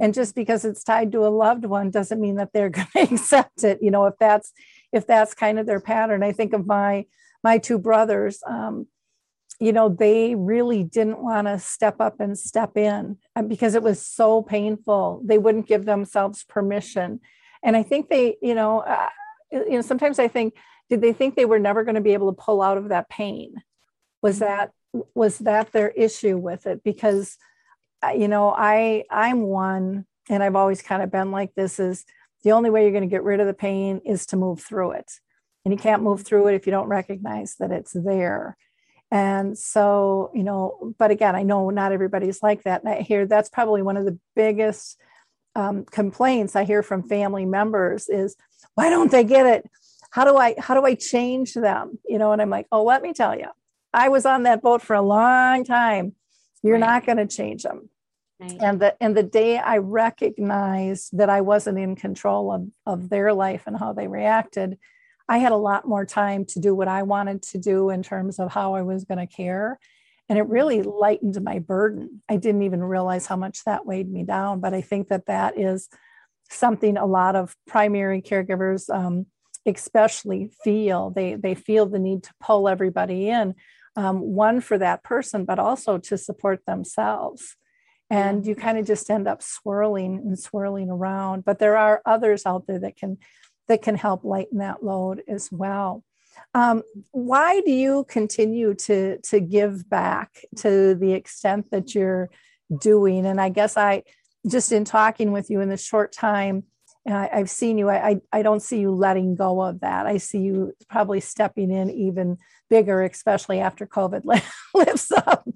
And 0.00 0.12
just 0.12 0.34
because 0.34 0.64
it's 0.64 0.84
tied 0.84 1.12
to 1.12 1.26
a 1.26 1.28
loved 1.28 1.64
one 1.64 1.90
doesn't 1.90 2.20
mean 2.20 2.36
that 2.36 2.52
they're 2.52 2.68
going 2.70 2.88
to 2.94 3.14
accept 3.14 3.64
it. 3.64 3.78
You 3.82 3.90
know, 3.90 4.06
if 4.06 4.14
that's 4.18 4.52
if 4.92 5.06
that's 5.06 5.34
kind 5.34 5.58
of 5.58 5.66
their 5.66 5.80
pattern. 5.80 6.22
I 6.22 6.32
think 6.32 6.52
of 6.52 6.66
my 6.66 7.06
my 7.42 7.58
two 7.58 7.78
brothers. 7.78 8.42
Um, 8.46 8.86
you 9.60 9.72
know, 9.72 9.88
they 9.88 10.34
really 10.36 10.84
didn't 10.84 11.22
want 11.22 11.48
to 11.48 11.58
step 11.58 12.00
up 12.00 12.20
and 12.20 12.38
step 12.38 12.76
in 12.76 13.18
uh, 13.34 13.42
because 13.42 13.74
it 13.74 13.82
was 13.82 14.00
so 14.00 14.40
painful. 14.40 15.20
They 15.24 15.38
wouldn't 15.38 15.66
give 15.66 15.84
themselves 15.84 16.44
permission. 16.44 17.20
And 17.64 17.76
I 17.76 17.82
think 17.82 18.08
they, 18.08 18.36
you 18.40 18.54
know, 18.54 18.80
uh, 18.80 19.08
you 19.50 19.70
know, 19.70 19.80
sometimes 19.80 20.18
I 20.18 20.28
think, 20.28 20.54
did 20.88 21.00
they 21.00 21.12
think 21.12 21.34
they 21.34 21.44
were 21.44 21.58
never 21.58 21.84
going 21.84 21.94
to 21.96 22.00
be 22.00 22.14
able 22.14 22.32
to 22.32 22.40
pull 22.40 22.62
out 22.62 22.78
of 22.78 22.88
that 22.88 23.08
pain? 23.08 23.54
Was 24.22 24.36
mm-hmm. 24.36 24.44
that 24.44 24.72
was 25.14 25.38
that 25.38 25.72
their 25.72 25.90
issue 25.90 26.38
with 26.38 26.66
it? 26.66 26.82
Because, 26.82 27.36
uh, 28.02 28.10
you 28.10 28.28
know, 28.28 28.50
I 28.56 29.04
I'm 29.10 29.42
one, 29.42 30.06
and 30.28 30.42
I've 30.42 30.56
always 30.56 30.82
kind 30.82 31.02
of 31.02 31.10
been 31.10 31.30
like 31.30 31.54
this: 31.54 31.78
is 31.78 32.04
the 32.42 32.52
only 32.52 32.70
way 32.70 32.82
you're 32.82 32.92
going 32.92 33.02
to 33.02 33.14
get 33.14 33.24
rid 33.24 33.40
of 33.40 33.46
the 33.46 33.54
pain 33.54 34.00
is 34.04 34.26
to 34.26 34.36
move 34.36 34.60
through 34.60 34.92
it, 34.92 35.12
and 35.64 35.72
you 35.72 35.78
can't 35.78 36.02
move 36.02 36.22
through 36.22 36.48
it 36.48 36.54
if 36.54 36.66
you 36.66 36.70
don't 36.70 36.88
recognize 36.88 37.56
that 37.58 37.70
it's 37.70 37.92
there. 37.92 38.56
And 39.10 39.56
so, 39.56 40.30
you 40.34 40.42
know, 40.42 40.94
but 40.98 41.10
again, 41.10 41.34
I 41.34 41.42
know 41.42 41.70
not 41.70 41.92
everybody's 41.92 42.42
like 42.42 42.64
that. 42.64 42.82
And 42.82 42.92
I 42.92 43.00
hear 43.00 43.26
that's 43.26 43.48
probably 43.48 43.80
one 43.80 43.96
of 43.96 44.04
the 44.04 44.18
biggest 44.36 44.98
um, 45.54 45.84
complaints 45.84 46.56
I 46.56 46.64
hear 46.64 46.82
from 46.82 47.02
family 47.02 47.44
members 47.44 48.08
is, 48.08 48.36
why 48.74 48.90
don't 48.90 49.10
they 49.10 49.24
get 49.24 49.46
it? 49.46 49.68
How 50.10 50.24
do 50.24 50.36
I 50.36 50.54
how 50.58 50.74
do 50.74 50.86
I 50.86 50.94
change 50.94 51.54
them? 51.54 51.98
You 52.06 52.18
know, 52.18 52.32
and 52.32 52.40
I'm 52.40 52.50
like, 52.50 52.66
oh, 52.72 52.84
let 52.84 53.02
me 53.02 53.12
tell 53.12 53.36
you, 53.36 53.48
I 53.92 54.08
was 54.08 54.24
on 54.24 54.44
that 54.44 54.62
boat 54.62 54.82
for 54.82 54.94
a 54.94 55.02
long 55.02 55.64
time. 55.64 56.14
You're 56.62 56.74
right. 56.74 56.80
not 56.80 57.06
going 57.06 57.18
to 57.18 57.26
change 57.26 57.62
them. 57.62 57.90
Right. 58.40 58.56
And 58.60 58.80
the 58.80 58.96
and 59.02 59.16
the 59.16 59.22
day 59.22 59.58
I 59.58 59.78
recognized 59.78 61.18
that 61.18 61.28
I 61.28 61.40
wasn't 61.40 61.78
in 61.78 61.96
control 61.96 62.52
of, 62.52 62.68
of 62.86 63.10
their 63.10 63.32
life 63.32 63.64
and 63.66 63.76
how 63.76 63.92
they 63.92 64.06
reacted, 64.06 64.78
I 65.28 65.38
had 65.38 65.52
a 65.52 65.56
lot 65.56 65.86
more 65.86 66.06
time 66.06 66.44
to 66.46 66.60
do 66.60 66.74
what 66.74 66.88
I 66.88 67.02
wanted 67.02 67.42
to 67.50 67.58
do 67.58 67.90
in 67.90 68.02
terms 68.02 68.38
of 68.38 68.52
how 68.52 68.74
I 68.74 68.82
was 68.82 69.04
going 69.04 69.18
to 69.18 69.26
care. 69.26 69.78
And 70.28 70.38
it 70.38 70.46
really 70.46 70.82
lightened 70.82 71.40
my 71.42 71.58
burden. 71.58 72.22
I 72.28 72.36
didn't 72.36 72.62
even 72.62 72.82
realize 72.82 73.26
how 73.26 73.36
much 73.36 73.64
that 73.64 73.86
weighed 73.86 74.10
me 74.10 74.24
down. 74.24 74.60
But 74.60 74.74
I 74.74 74.82
think 74.82 75.08
that 75.08 75.26
that 75.26 75.58
is 75.58 75.88
something 76.50 76.96
a 76.96 77.06
lot 77.06 77.34
of 77.36 77.54
primary 77.66 78.20
caregivers, 78.20 78.90
um, 78.94 79.26
especially, 79.66 80.50
feel. 80.62 81.10
They, 81.10 81.34
they 81.34 81.54
feel 81.54 81.86
the 81.86 81.98
need 81.98 82.24
to 82.24 82.34
pull 82.40 82.68
everybody 82.68 83.28
in, 83.28 83.54
um, 83.96 84.20
one 84.20 84.60
for 84.60 84.78
that 84.78 85.02
person, 85.02 85.44
but 85.44 85.58
also 85.58 85.98
to 85.98 86.18
support 86.18 86.60
themselves. 86.66 87.56
And 88.10 88.46
you 88.46 88.54
kind 88.54 88.78
of 88.78 88.86
just 88.86 89.10
end 89.10 89.28
up 89.28 89.42
swirling 89.42 90.16
and 90.18 90.38
swirling 90.38 90.90
around. 90.90 91.44
But 91.44 91.58
there 91.58 91.76
are 91.76 92.00
others 92.06 92.46
out 92.46 92.66
there 92.66 92.80
that 92.80 92.96
can 92.96 93.18
that 93.68 93.82
can 93.82 93.96
help 93.96 94.24
lighten 94.24 94.58
that 94.58 94.82
load 94.82 95.22
as 95.28 95.52
well. 95.52 96.02
Um, 96.54 96.82
why 97.12 97.60
do 97.60 97.70
you 97.70 98.04
continue 98.08 98.74
to 98.74 99.18
to 99.18 99.40
give 99.40 99.88
back 99.88 100.44
to 100.58 100.94
the 100.94 101.12
extent 101.12 101.70
that 101.70 101.94
you're 101.94 102.30
doing? 102.80 103.26
And 103.26 103.40
I 103.40 103.48
guess 103.48 103.76
I 103.76 104.02
just 104.46 104.72
in 104.72 104.84
talking 104.84 105.32
with 105.32 105.50
you 105.50 105.60
in 105.60 105.68
the 105.68 105.76
short 105.76 106.12
time, 106.12 106.64
uh, 107.08 107.28
I've 107.32 107.50
seen 107.50 107.78
you. 107.78 107.88
I, 107.88 108.08
I 108.08 108.20
I 108.32 108.42
don't 108.42 108.62
see 108.62 108.80
you 108.80 108.90
letting 108.90 109.34
go 109.34 109.60
of 109.60 109.80
that. 109.80 110.06
I 110.06 110.18
see 110.18 110.38
you 110.38 110.72
probably 110.88 111.20
stepping 111.20 111.70
in 111.70 111.90
even 111.90 112.38
bigger, 112.68 113.02
especially 113.02 113.60
after 113.60 113.86
COVID 113.86 114.22
lifts 114.74 115.12
up. 115.12 115.46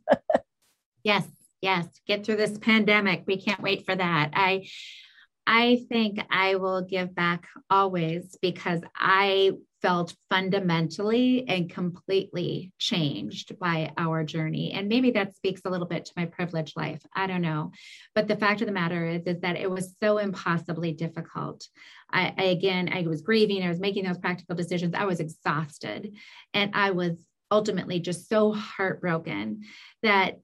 yes, 1.05 1.26
yes. 1.61 1.87
Get 2.07 2.24
through 2.24 2.37
this 2.37 2.57
pandemic. 2.59 3.24
We 3.26 3.41
can't 3.41 3.62
wait 3.62 3.85
for 3.85 3.95
that. 3.95 4.30
I 4.35 4.66
I 5.47 5.85
think 5.89 6.20
I 6.30 6.57
will 6.57 6.83
give 6.83 7.14
back 7.14 7.47
always 7.68 8.37
because 8.41 8.80
I 8.97 9.53
felt 9.83 10.14
fundamentally 10.30 11.45
and 11.49 11.68
completely 11.68 12.72
changed 12.78 13.59
by 13.59 13.93
our 13.99 14.22
journey. 14.22 14.72
And 14.72 14.89
maybe 14.89 15.11
that 15.11 15.35
speaks 15.35 15.62
a 15.64 15.70
little 15.70 15.89
bit 15.89 16.05
to 16.05 16.12
my 16.16 16.24
privileged 16.24 16.76
life. 16.76 17.05
I 17.14 17.26
don't 17.26 17.43
know. 17.43 17.72
But 18.14 18.28
the 18.28 18.37
fact 18.37 18.61
of 18.61 18.68
the 18.68 18.72
matter 18.72 19.05
is, 19.05 19.22
is 19.26 19.41
that 19.41 19.57
it 19.57 19.70
was 19.70 19.95
so 20.01 20.18
impossibly 20.18 20.93
difficult. 20.93 21.66
I, 22.11 22.33
I 22.39 22.43
again, 22.45 22.91
I 22.93 23.03
was 23.03 23.22
grieving, 23.22 23.64
I 23.64 23.68
was 23.68 23.80
making 23.80 24.05
those 24.05 24.18
practical 24.18 24.55
decisions. 24.55 24.95
I 24.95 25.05
was 25.05 25.20
exhausted. 25.20 26.14
And 26.55 26.70
I 26.74 26.93
was 26.93 27.22
ultimately 27.51 28.01
just 28.01 28.28
so 28.28 28.53
heartbroken 28.53 29.62
that 30.03 30.39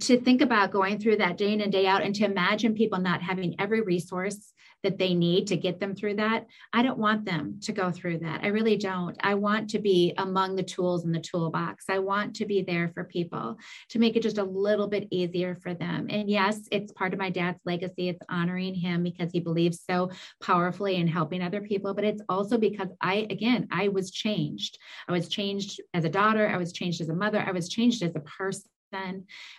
to 0.00 0.20
think 0.20 0.40
about 0.40 0.70
going 0.70 0.98
through 0.98 1.16
that 1.16 1.36
day 1.36 1.52
in 1.52 1.60
and 1.60 1.72
day 1.72 1.86
out 1.86 2.02
and 2.02 2.14
to 2.14 2.24
imagine 2.24 2.74
people 2.74 2.98
not 2.98 3.22
having 3.22 3.56
every 3.58 3.80
resource 3.80 4.52
that 4.84 4.98
they 4.98 5.14
need 5.14 5.48
to 5.48 5.56
get 5.56 5.80
them 5.80 5.96
through 5.96 6.14
that. 6.14 6.46
I 6.72 6.82
don't 6.82 6.98
want 6.98 7.24
them 7.24 7.58
to 7.62 7.72
go 7.72 7.90
through 7.90 8.18
that. 8.18 8.42
I 8.44 8.48
really 8.48 8.76
don't. 8.76 9.16
I 9.20 9.34
want 9.34 9.70
to 9.70 9.78
be 9.78 10.12
among 10.18 10.54
the 10.54 10.62
tools 10.62 11.04
in 11.04 11.10
the 11.10 11.18
toolbox. 11.18 11.86
I 11.88 11.98
want 11.98 12.36
to 12.36 12.46
be 12.46 12.62
there 12.62 12.90
for 12.94 13.02
people 13.02 13.58
to 13.88 13.98
make 13.98 14.14
it 14.14 14.22
just 14.22 14.38
a 14.38 14.44
little 14.44 14.86
bit 14.86 15.08
easier 15.10 15.56
for 15.56 15.74
them. 15.74 16.06
And 16.10 16.30
yes, 16.30 16.60
it's 16.70 16.92
part 16.92 17.12
of 17.12 17.18
my 17.18 17.30
dad's 17.30 17.60
legacy. 17.64 18.10
It's 18.10 18.20
honoring 18.28 18.74
him 18.74 19.02
because 19.02 19.32
he 19.32 19.40
believes 19.40 19.82
so 19.88 20.10
powerfully 20.42 20.96
in 20.96 21.08
helping 21.08 21.42
other 21.42 21.62
people. 21.62 21.94
But 21.94 22.04
it's 22.04 22.22
also 22.28 22.58
because 22.58 22.88
I, 23.00 23.26
again, 23.30 23.66
I 23.72 23.88
was 23.88 24.10
changed. 24.10 24.78
I 25.08 25.12
was 25.12 25.28
changed 25.28 25.80
as 25.94 26.04
a 26.04 26.10
daughter. 26.10 26.46
I 26.46 26.58
was 26.58 26.72
changed 26.72 27.00
as 27.00 27.08
a 27.08 27.14
mother. 27.14 27.40
I 27.44 27.52
was 27.52 27.68
changed 27.68 28.02
as 28.02 28.14
a 28.14 28.20
person 28.20 28.62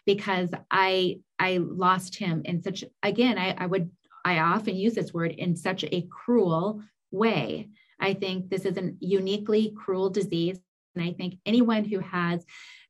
because 0.06 0.50
I 0.72 1.20
I 1.38 1.58
lost 1.58 2.16
him 2.16 2.44
in 2.46 2.62
such 2.62 2.86
again 3.04 3.38
I, 3.38 3.52
I 3.58 3.66
would 3.66 3.92
I 4.26 4.40
often 4.40 4.76
use 4.76 4.96
this 4.96 5.14
word 5.14 5.32
in 5.32 5.56
such 5.56 5.86
a 5.86 6.08
cruel 6.12 6.82
way. 7.12 7.70
I 8.00 8.16
think 8.16 8.50
this 8.50 8.66
is 8.66 8.78
a 8.78 8.92
uniquely 9.00 9.74
cruel 9.78 10.10
disease. 10.10 10.60
And 10.96 11.06
I 11.06 11.14
think 11.14 11.36
anyone 11.46 11.86
who 11.86 12.00
has 12.00 12.44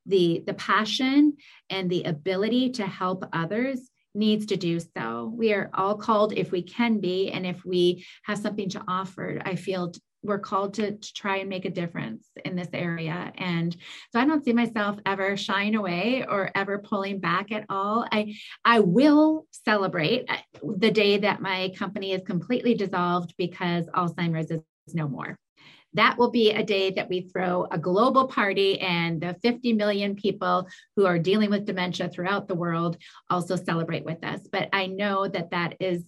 the, 0.06 0.44
the 0.48 0.54
passion 0.54 1.38
and 1.70 1.90
the 1.90 2.04
ability 2.04 2.72
to 2.72 2.88
help 2.88 3.26
others 3.34 3.80
needs 4.14 4.46
to 4.46 4.56
do 4.56 4.80
so. 4.80 5.32
We 5.36 5.52
are 5.54 5.70
all 5.74 5.98
called, 5.98 6.34
if 6.34 6.52
we 6.52 6.62
can 6.62 7.00
be, 7.02 7.32
and 7.32 7.46
if 7.46 7.66
we 7.66 8.06
have 8.24 8.40
something 8.40 8.70
to 8.70 8.84
offer, 8.88 9.42
I 9.44 9.56
feel 9.56 9.92
we're 10.26 10.40
called 10.40 10.74
to, 10.76 10.98
to 10.98 11.14
try 11.14 11.38
and 11.38 11.50
make 11.50 11.66
a 11.66 11.70
difference 11.70 12.28
in 12.44 12.56
this 12.56 12.70
area. 12.74 13.32
And 13.38 13.76
so 14.12 14.20
I 14.20 14.26
don't 14.26 14.44
see 14.44 14.54
myself 14.54 14.98
ever 15.06 15.38
shying 15.38 15.76
away 15.76 16.26
or 16.28 16.52
ever 16.56 16.80
pulling 16.80 17.20
back 17.20 17.52
at 17.52 17.66
all. 17.70 18.06
I 18.12 18.36
I 18.64 18.80
will 18.80 19.48
celebrate 19.52 20.26
uh, 20.30 20.38
the 20.78 20.92
day 20.92 21.18
that 21.20 21.42
my 21.42 21.72
company 21.78 22.14
is 22.14 22.22
completely 22.26 22.74
dissolved 22.74 23.34
because 23.38 23.86
Alzheimer's 23.88 24.52
is 24.52 24.62
no 24.94 25.08
more 25.08 25.38
that 25.96 26.18
will 26.18 26.30
be 26.30 26.52
a 26.52 26.64
day 26.64 26.92
that 26.92 27.10
we 27.10 27.22
throw 27.22 27.68
a 27.72 27.78
global 27.78 28.28
party 28.28 28.80
and 28.82 29.22
the 29.22 29.36
50 29.42 29.74
million 29.74 30.16
people 30.16 30.68
who 30.96 31.06
are 31.06 31.18
dealing 31.18 31.50
with 31.50 31.66
dementia 31.66 32.10
throughout 32.10 32.48
the 32.48 32.56
world 32.56 32.98
also 33.30 33.56
celebrate 33.56 34.06
with 34.06 34.24
us 34.24 34.42
but 34.52 34.70
i 34.74 34.86
know 34.86 35.28
that 35.28 35.52
that 35.52 35.76
is 35.80 36.04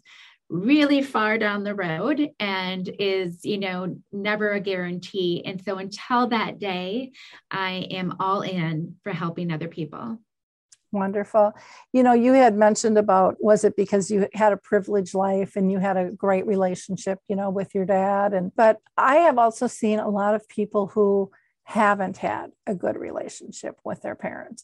really 0.49 1.01
far 1.01 1.37
down 1.37 1.63
the 1.63 1.75
road 1.75 2.29
and 2.39 2.89
is 2.99 3.43
you 3.43 3.57
know 3.57 3.97
never 4.11 4.53
a 4.53 4.59
guarantee. 4.59 5.43
And 5.45 5.61
so 5.63 5.77
until 5.77 6.27
that 6.27 6.59
day 6.59 7.11
i 7.51 7.87
am 7.91 8.15
all 8.19 8.41
in 8.41 8.95
for 9.03 9.11
helping 9.11 9.51
other 9.51 9.67
people. 9.67 10.19
Wonderful. 10.93 11.53
You 11.91 12.03
know 12.03 12.13
you 12.13 12.33
had 12.33 12.55
mentioned 12.55 12.97
about 12.97 13.35
was 13.39 13.63
it 13.65 13.75
because 13.75 14.09
you 14.09 14.27
had 14.33 14.53
a 14.53 14.57
privileged 14.57 15.13
life 15.13 15.57
and 15.57 15.71
you 15.71 15.79
had 15.79 15.97
a 15.97 16.11
great 16.11 16.47
relationship 16.47 17.19
you 17.27 17.35
know 17.35 17.49
with 17.49 17.75
your 17.75 17.85
dad? 17.85 18.33
And 18.33 18.55
but 18.55 18.79
i 18.97 19.17
have 19.17 19.37
also 19.37 19.67
seen 19.67 19.99
a 19.99 20.09
lot 20.09 20.33
of 20.33 20.47
people 20.47 20.87
who 20.87 21.29
haven't 21.67 22.15
had 22.15 22.51
a 22.65 22.73
good 22.73 22.95
relationship 22.95 23.77
with 23.83 24.01
their 24.01 24.15
parents. 24.15 24.63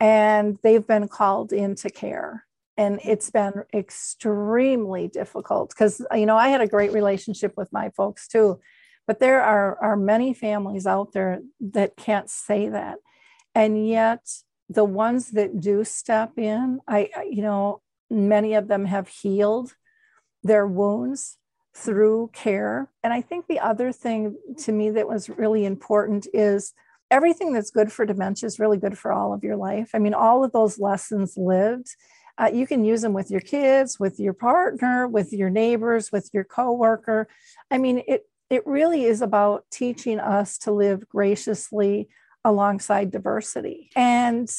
And 0.00 0.58
they've 0.62 0.86
been 0.86 1.06
called 1.06 1.52
into 1.52 1.90
care 1.90 2.46
and 2.80 2.98
it's 3.04 3.30
been 3.30 3.52
extremely 3.74 5.06
difficult 5.08 5.70
because 5.70 6.04
you 6.14 6.26
know 6.26 6.36
i 6.36 6.48
had 6.48 6.60
a 6.60 6.66
great 6.66 6.92
relationship 6.92 7.52
with 7.56 7.72
my 7.72 7.90
folks 7.90 8.26
too 8.26 8.58
but 9.10 9.18
there 9.18 9.42
are 9.42 9.76
are 9.82 9.96
many 9.96 10.32
families 10.32 10.86
out 10.86 11.12
there 11.12 11.40
that 11.60 11.96
can't 11.96 12.30
say 12.30 12.68
that. 12.68 12.98
And 13.56 13.88
yet 13.88 14.24
the 14.68 14.84
ones 14.84 15.32
that 15.32 15.60
do 15.60 15.82
step 15.82 16.38
in 16.38 16.78
i 16.86 17.10
you 17.28 17.42
know 17.42 17.82
many 18.08 18.54
of 18.54 18.68
them 18.68 18.84
have 18.84 19.08
healed 19.08 19.74
their 20.44 20.64
wounds 20.64 21.38
through 21.74 22.30
care. 22.32 22.88
And 23.02 23.12
i 23.12 23.20
think 23.20 23.48
the 23.48 23.58
other 23.58 23.90
thing 23.90 24.36
to 24.58 24.70
me 24.70 24.90
that 24.90 25.08
was 25.08 25.28
really 25.28 25.64
important 25.64 26.28
is 26.32 26.72
everything 27.10 27.52
that's 27.52 27.72
good 27.72 27.90
for 27.90 28.06
dementia 28.06 28.46
is 28.46 28.60
really 28.60 28.78
good 28.78 28.96
for 28.96 29.10
all 29.10 29.32
of 29.32 29.42
your 29.42 29.56
life. 29.56 29.90
I 29.92 29.98
mean 29.98 30.14
all 30.14 30.44
of 30.44 30.52
those 30.52 30.78
lessons 30.78 31.34
lived 31.36 31.96
uh, 32.40 32.50
you 32.52 32.66
can 32.66 32.84
use 32.84 33.02
them 33.02 33.12
with 33.12 33.30
your 33.30 33.40
kids, 33.40 34.00
with 34.00 34.18
your 34.18 34.32
partner, 34.32 35.06
with 35.06 35.32
your 35.32 35.50
neighbors, 35.50 36.10
with 36.10 36.30
your 36.32 36.44
coworker. 36.44 37.28
I 37.70 37.78
mean, 37.78 38.02
it 38.08 38.26
it 38.48 38.66
really 38.66 39.04
is 39.04 39.22
about 39.22 39.64
teaching 39.70 40.18
us 40.18 40.58
to 40.58 40.72
live 40.72 41.08
graciously 41.08 42.08
alongside 42.44 43.10
diversity. 43.10 43.90
And 43.94 44.50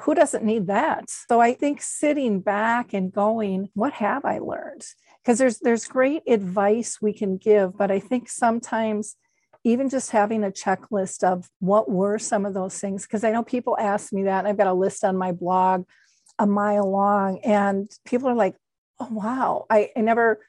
who 0.00 0.14
doesn't 0.14 0.44
need 0.44 0.66
that? 0.66 1.08
So 1.08 1.40
I 1.40 1.54
think 1.54 1.80
sitting 1.80 2.40
back 2.40 2.92
and 2.92 3.12
going, 3.12 3.70
what 3.74 3.94
have 3.94 4.24
I 4.24 4.38
learned? 4.38 4.84
Because 5.22 5.38
there's 5.38 5.58
there's 5.60 5.86
great 5.86 6.22
advice 6.26 6.98
we 7.00 7.12
can 7.12 7.36
give, 7.36 7.76
but 7.76 7.90
I 7.90 8.00
think 8.00 8.28
sometimes 8.28 9.16
even 9.64 9.88
just 9.88 10.10
having 10.12 10.44
a 10.44 10.50
checklist 10.50 11.24
of 11.24 11.50
what 11.58 11.90
were 11.90 12.18
some 12.18 12.46
of 12.46 12.54
those 12.54 12.78
things, 12.78 13.02
because 13.02 13.24
I 13.24 13.32
know 13.32 13.42
people 13.42 13.76
ask 13.78 14.12
me 14.12 14.24
that, 14.24 14.40
and 14.40 14.48
I've 14.48 14.56
got 14.56 14.66
a 14.66 14.72
list 14.72 15.04
on 15.04 15.16
my 15.16 15.32
blog 15.32 15.84
a 16.38 16.46
mile 16.46 16.90
long, 16.90 17.38
and 17.40 17.90
people 18.04 18.28
are 18.28 18.34
like, 18.34 18.56
oh, 19.00 19.08
wow, 19.10 19.66
I, 19.70 19.90
I 19.96 20.00
never. 20.00 20.40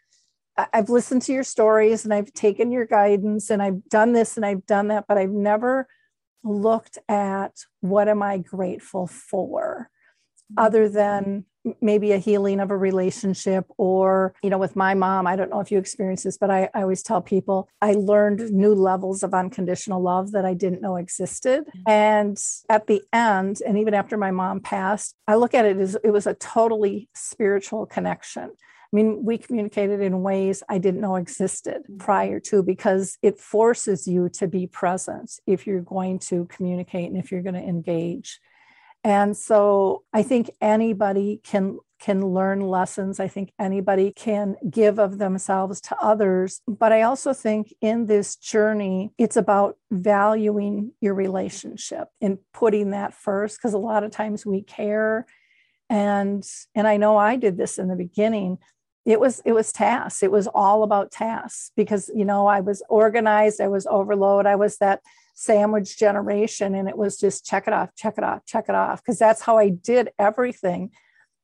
I've 0.73 0.89
listened 0.89 1.21
to 1.21 1.31
your 1.31 1.45
stories 1.45 2.03
and 2.03 2.13
I've 2.13 2.33
taken 2.33 2.69
your 2.69 2.85
guidance 2.85 3.49
and 3.49 3.61
I've 3.61 3.87
done 3.87 4.11
this 4.11 4.35
and 4.35 4.45
I've 4.45 4.65
done 4.65 4.89
that, 4.89 5.05
but 5.07 5.17
I've 5.17 5.31
never 5.31 5.87
looked 6.43 6.97
at 7.07 7.53
what 7.79 8.09
am 8.09 8.21
I 8.21 8.39
grateful 8.39 9.07
for 9.07 9.89
other 10.57 10.89
than 10.89 11.45
maybe 11.81 12.11
a 12.11 12.17
healing 12.17 12.59
of 12.59 12.71
a 12.71 12.77
relationship 12.77 13.65
or 13.77 14.33
you 14.41 14.49
know 14.49 14.57
with 14.57 14.75
my 14.75 14.93
mom 14.93 15.27
i 15.27 15.35
don't 15.35 15.49
know 15.49 15.59
if 15.59 15.71
you 15.71 15.77
experience 15.77 16.23
this 16.23 16.37
but 16.37 16.49
I, 16.49 16.69
I, 16.73 16.81
always 16.83 17.03
tell 17.03 17.21
people 17.21 17.67
i 17.81 17.91
learned 17.91 18.51
new 18.51 18.73
levels 18.73 19.23
of 19.23 19.33
unconditional 19.33 20.01
love 20.01 20.31
that 20.31 20.45
i 20.45 20.53
didn't 20.53 20.81
know 20.81 20.95
existed 20.95 21.65
mm-hmm. 21.65 21.89
and 21.89 22.37
at 22.69 22.87
the 22.87 23.01
end 23.11 23.61
and 23.65 23.77
even 23.77 23.93
after 23.93 24.17
my 24.17 24.31
mom 24.31 24.61
passed 24.61 25.15
i 25.27 25.35
look 25.35 25.53
at 25.53 25.65
it 25.65 25.77
as 25.77 25.97
it 26.03 26.11
was 26.11 26.25
a 26.25 26.33
totally 26.33 27.09
spiritual 27.13 27.85
connection 27.85 28.51
I 28.91 28.95
mean, 28.95 29.23
we 29.23 29.37
communicated 29.37 30.01
in 30.01 30.23
ways 30.23 30.63
I 30.67 30.79
didn't 30.79 31.01
know 31.01 31.15
existed 31.15 31.83
mm-hmm. 31.83 31.97
prior 31.97 32.39
to 32.39 32.63
because 32.63 33.19
it 33.21 33.39
forces 33.39 34.07
you 34.07 34.29
to 34.29 34.47
be 34.47 34.65
present 34.65 35.31
if 35.45 35.67
you're 35.67 35.81
going 35.81 36.17
to 36.19 36.45
communicate 36.45 37.07
and 37.07 37.17
if 37.17 37.31
you're 37.31 37.43
going 37.43 37.53
to 37.53 37.61
engage. 37.61 38.39
And 39.03 39.35
so 39.35 40.03
I 40.13 40.23
think 40.23 40.51
anybody 40.61 41.39
can 41.43 41.79
can 41.99 42.25
learn 42.25 42.61
lessons. 42.61 43.19
I 43.19 43.27
think 43.27 43.51
anybody 43.59 44.13
can 44.13 44.55
give 44.69 44.99
of 44.99 45.17
themselves 45.17 45.81
to 45.81 45.97
others. 46.01 46.61
But 46.65 46.93
I 46.93 47.01
also 47.01 47.33
think 47.33 47.73
in 47.81 48.05
this 48.05 48.37
journey, 48.37 49.11
it's 49.17 49.35
about 49.35 49.77
valuing 49.91 50.93
your 51.01 51.13
relationship 51.13 52.07
and 52.21 52.37
putting 52.53 52.91
that 52.91 53.13
first, 53.13 53.57
because 53.57 53.73
a 53.73 53.77
lot 53.77 54.05
of 54.05 54.11
times 54.11 54.45
we 54.45 54.61
care. 54.61 55.25
And 55.89 56.47
and 56.73 56.87
I 56.87 56.97
know 56.97 57.17
I 57.17 57.35
did 57.35 57.57
this 57.57 57.77
in 57.77 57.87
the 57.89 57.95
beginning. 57.95 58.59
It 59.05 59.19
was 59.19 59.41
it 59.43 59.53
was 59.53 59.71
tasks. 59.71 60.23
It 60.23 60.31
was 60.31 60.47
all 60.47 60.83
about 60.83 61.11
tasks 61.11 61.71
because 61.75 62.09
you 62.15 62.25
know 62.25 62.47
I 62.47 62.61
was 62.61 62.81
organized, 62.89 63.59
I 63.59 63.67
was 63.67 63.87
overload, 63.87 64.45
I 64.45 64.55
was 64.55 64.77
that 64.77 65.01
sandwich 65.39 65.97
generation 65.97 66.75
and 66.75 66.89
it 66.89 66.97
was 66.97 67.17
just 67.17 67.45
check 67.45 67.65
it 67.65 67.73
off 67.73 67.95
check 67.95 68.15
it 68.17 68.25
off 68.25 68.45
check 68.45 68.65
it 68.67 68.75
off 68.75 69.01
because 69.01 69.17
that's 69.17 69.41
how 69.41 69.57
i 69.57 69.69
did 69.69 70.09
everything. 70.19 70.91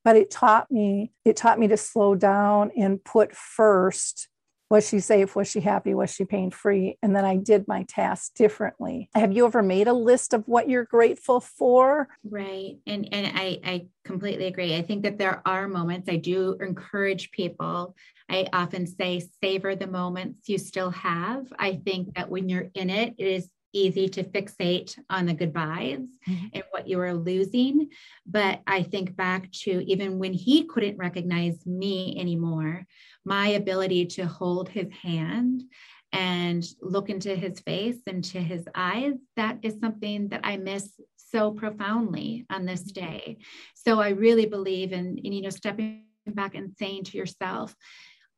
But 0.03 0.17
it 0.17 0.29
taught 0.29 0.69
me 0.69 1.13
it 1.23 1.37
taught 1.37 1.57
me 1.57 1.67
to 1.69 1.77
slow 1.77 2.13
down 2.13 2.71
and 2.77 3.03
put 3.03 3.33
first 3.35 4.27
was 4.69 4.89
she 4.89 4.99
safe 4.99 5.35
was 5.35 5.47
she 5.49 5.61
happy 5.61 5.93
was 5.93 6.13
she 6.13 6.25
pain 6.25 6.51
free 6.51 6.97
and 7.01 7.15
then 7.15 7.23
i 7.23 7.37
did 7.37 7.67
my 7.67 7.83
tasks 7.87 8.29
differently. 8.35 9.09
Have 9.15 9.31
you 9.31 9.45
ever 9.45 9.63
made 9.63 9.87
a 9.87 9.93
list 9.93 10.33
of 10.33 10.45
what 10.45 10.67
you're 10.67 10.85
grateful 10.85 11.39
for? 11.39 12.09
Right. 12.29 12.77
And 12.85 13.07
and 13.13 13.31
i 13.33 13.59
i 13.63 13.85
completely 14.03 14.47
agree. 14.47 14.75
I 14.75 14.81
think 14.81 15.03
that 15.03 15.17
there 15.17 15.41
are 15.45 15.69
moments 15.69 16.09
i 16.09 16.17
do 16.17 16.57
encourage 16.59 17.31
people. 17.31 17.95
I 18.29 18.47
often 18.53 18.87
say, 18.87 19.21
savor 19.43 19.75
the 19.75 19.87
moments 19.87 20.49
you 20.49 20.57
still 20.57 20.89
have. 20.91 21.45
I 21.59 21.75
think 21.75 22.15
that 22.15 22.29
when 22.29 22.49
you're 22.49 22.69
in 22.73 22.89
it, 22.89 23.13
it 23.17 23.27
is 23.27 23.49
easy 23.75 24.07
to 24.09 24.23
fixate 24.23 24.97
on 25.09 25.25
the 25.25 25.33
goodbyes 25.33 26.07
mm-hmm. 26.27 26.45
and 26.53 26.63
what 26.71 26.87
you 26.87 26.99
are 27.01 27.13
losing. 27.13 27.89
But 28.25 28.61
I 28.65 28.83
think 28.83 29.15
back 29.15 29.51
to 29.63 29.83
even 29.85 30.17
when 30.17 30.33
he 30.33 30.63
couldn't 30.63 30.97
recognize 30.97 31.65
me 31.65 32.17
anymore, 32.19 32.85
my 33.25 33.49
ability 33.49 34.05
to 34.05 34.25
hold 34.25 34.69
his 34.69 34.91
hand 34.91 35.63
and 36.11 36.65
look 36.81 37.09
into 37.09 37.35
his 37.35 37.59
face 37.59 37.97
and 38.07 38.23
to 38.23 38.39
his 38.39 38.65
eyes, 38.73 39.15
that 39.35 39.59
is 39.61 39.75
something 39.81 40.29
that 40.29 40.41
I 40.43 40.57
miss 40.57 40.89
so 41.17 41.51
profoundly 41.51 42.45
on 42.49 42.65
this 42.65 42.83
mm-hmm. 42.83 43.05
day. 43.05 43.37
So 43.73 43.99
I 43.99 44.09
really 44.09 44.45
believe 44.45 44.93
in, 44.93 45.17
in 45.17 45.33
you 45.33 45.41
know, 45.41 45.49
stepping 45.49 46.05
back 46.25 46.55
and 46.55 46.73
saying 46.79 47.03
to 47.05 47.17
yourself, 47.17 47.75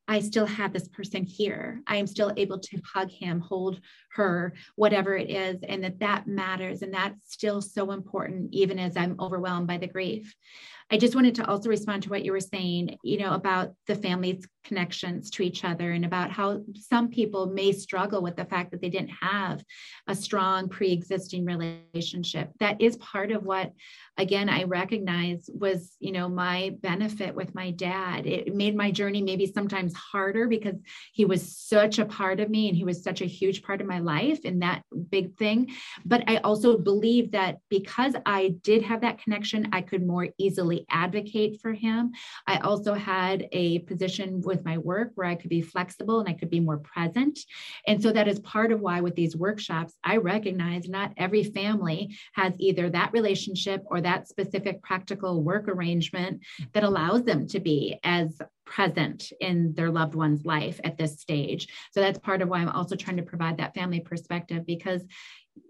I 0.07 0.21
still 0.21 0.45
have 0.45 0.71
this 0.71 0.87
person 0.87 1.23
here. 1.23 1.81
I 1.85 1.97
am 1.97 2.07
still 2.07 2.31
able 2.37 2.59
to 2.59 2.81
hug 2.85 3.09
him, 3.09 3.41
hold 3.41 3.81
her, 4.11 4.53
whatever 4.75 5.17
it 5.17 5.29
is, 5.29 5.57
and 5.67 5.83
that 5.83 5.99
that 5.99 6.27
matters. 6.27 6.81
And 6.81 6.93
that's 6.93 7.33
still 7.33 7.61
so 7.61 7.91
important, 7.91 8.53
even 8.53 8.79
as 8.79 8.95
I'm 8.95 9.17
overwhelmed 9.19 9.67
by 9.67 9.77
the 9.77 9.87
grief. 9.87 10.33
I 10.89 10.97
just 10.97 11.15
wanted 11.15 11.35
to 11.35 11.47
also 11.47 11.69
respond 11.69 12.03
to 12.03 12.09
what 12.09 12.23
you 12.23 12.31
were 12.31 12.39
saying, 12.39 12.97
you 13.03 13.17
know, 13.17 13.33
about 13.33 13.73
the 13.88 13.95
family's 13.95 14.47
connections 14.63 15.29
to 15.31 15.43
each 15.43 15.65
other 15.65 15.91
and 15.91 16.05
about 16.05 16.31
how 16.31 16.61
some 16.75 17.09
people 17.09 17.47
may 17.47 17.71
struggle 17.71 18.21
with 18.21 18.35
the 18.35 18.45
fact 18.45 18.71
that 18.71 18.81
they 18.81 18.89
didn't 18.89 19.11
have 19.21 19.63
a 20.07 20.15
strong 20.15 20.69
pre 20.69 20.91
existing 20.91 21.45
relationship. 21.45 22.51
That 22.59 22.81
is 22.81 22.95
part 22.97 23.31
of 23.31 23.43
what 23.43 23.71
again 24.17 24.49
i 24.49 24.63
recognize 24.63 25.49
was 25.53 25.95
you 25.99 26.11
know 26.11 26.27
my 26.27 26.75
benefit 26.81 27.33
with 27.35 27.53
my 27.53 27.71
dad 27.71 28.25
it 28.25 28.53
made 28.55 28.75
my 28.75 28.91
journey 28.91 29.21
maybe 29.21 29.45
sometimes 29.45 29.93
harder 29.93 30.47
because 30.47 30.75
he 31.13 31.25
was 31.25 31.57
such 31.57 31.99
a 31.99 32.05
part 32.05 32.39
of 32.39 32.49
me 32.49 32.67
and 32.67 32.75
he 32.75 32.83
was 32.83 33.03
such 33.03 33.21
a 33.21 33.25
huge 33.25 33.61
part 33.61 33.79
of 33.79 33.88
my 33.88 33.99
life 33.99 34.39
and 34.43 34.61
that 34.61 34.81
big 35.09 35.35
thing 35.38 35.69
but 36.05 36.23
i 36.27 36.38
also 36.38 36.77
believe 36.77 37.31
that 37.31 37.57
because 37.69 38.13
i 38.25 38.55
did 38.63 38.81
have 38.81 39.01
that 39.01 39.19
connection 39.19 39.67
i 39.71 39.81
could 39.81 40.05
more 40.05 40.27
easily 40.38 40.76
advocate 40.89 41.59
for 41.61 41.73
him 41.73 42.11
i 42.47 42.57
also 42.57 42.93
had 42.93 43.47
a 43.51 43.80
position 43.80 44.41
with 44.41 44.63
my 44.65 44.78
work 44.78 45.11
where 45.15 45.28
i 45.28 45.36
could 45.36 45.49
be 45.49 45.61
flexible 45.61 46.19
and 46.19 46.30
i 46.30 46.34
could 46.34 46.49
be 46.49 46.59
more 46.59 46.78
present 46.78 47.39
and 47.88 48.01
so 48.01 48.11
that 48.11 48.28
is 48.28 48.39
part 48.39 48.71
of 48.71 48.82
why 48.82 49.01
with 49.01 49.15
these 49.15 49.36
workshops 49.36 49.93
i 50.03 50.17
recognize 50.17 50.88
not 50.88 51.11
every 51.17 51.43
family 51.43 52.15
has 52.34 52.53
either 52.59 52.89
that 52.89 53.11
relationship 53.13 53.84
or 53.88 54.01
that 54.01 54.28
specific 54.28 54.82
practical 54.82 55.43
work 55.43 55.67
arrangement 55.67 56.41
that 56.73 56.84
allows 56.84 57.23
them 57.23 57.47
to 57.47 57.59
be 57.59 57.99
as 58.03 58.39
present 58.67 59.32
in 59.39 59.73
their 59.73 59.89
loved 59.89 60.13
one's 60.13 60.45
life 60.45 60.80
at 60.84 60.97
this 60.97 61.19
stage. 61.19 61.67
So 61.91 62.01
that's 62.01 62.19
part 62.19 62.41
of 62.41 62.49
why 62.49 62.59
I'm 62.59 62.69
also 62.69 62.95
trying 62.95 63.17
to 63.17 63.23
provide 63.23 63.57
that 63.57 63.73
family 63.73 64.01
perspective 64.01 64.65
because 64.65 65.03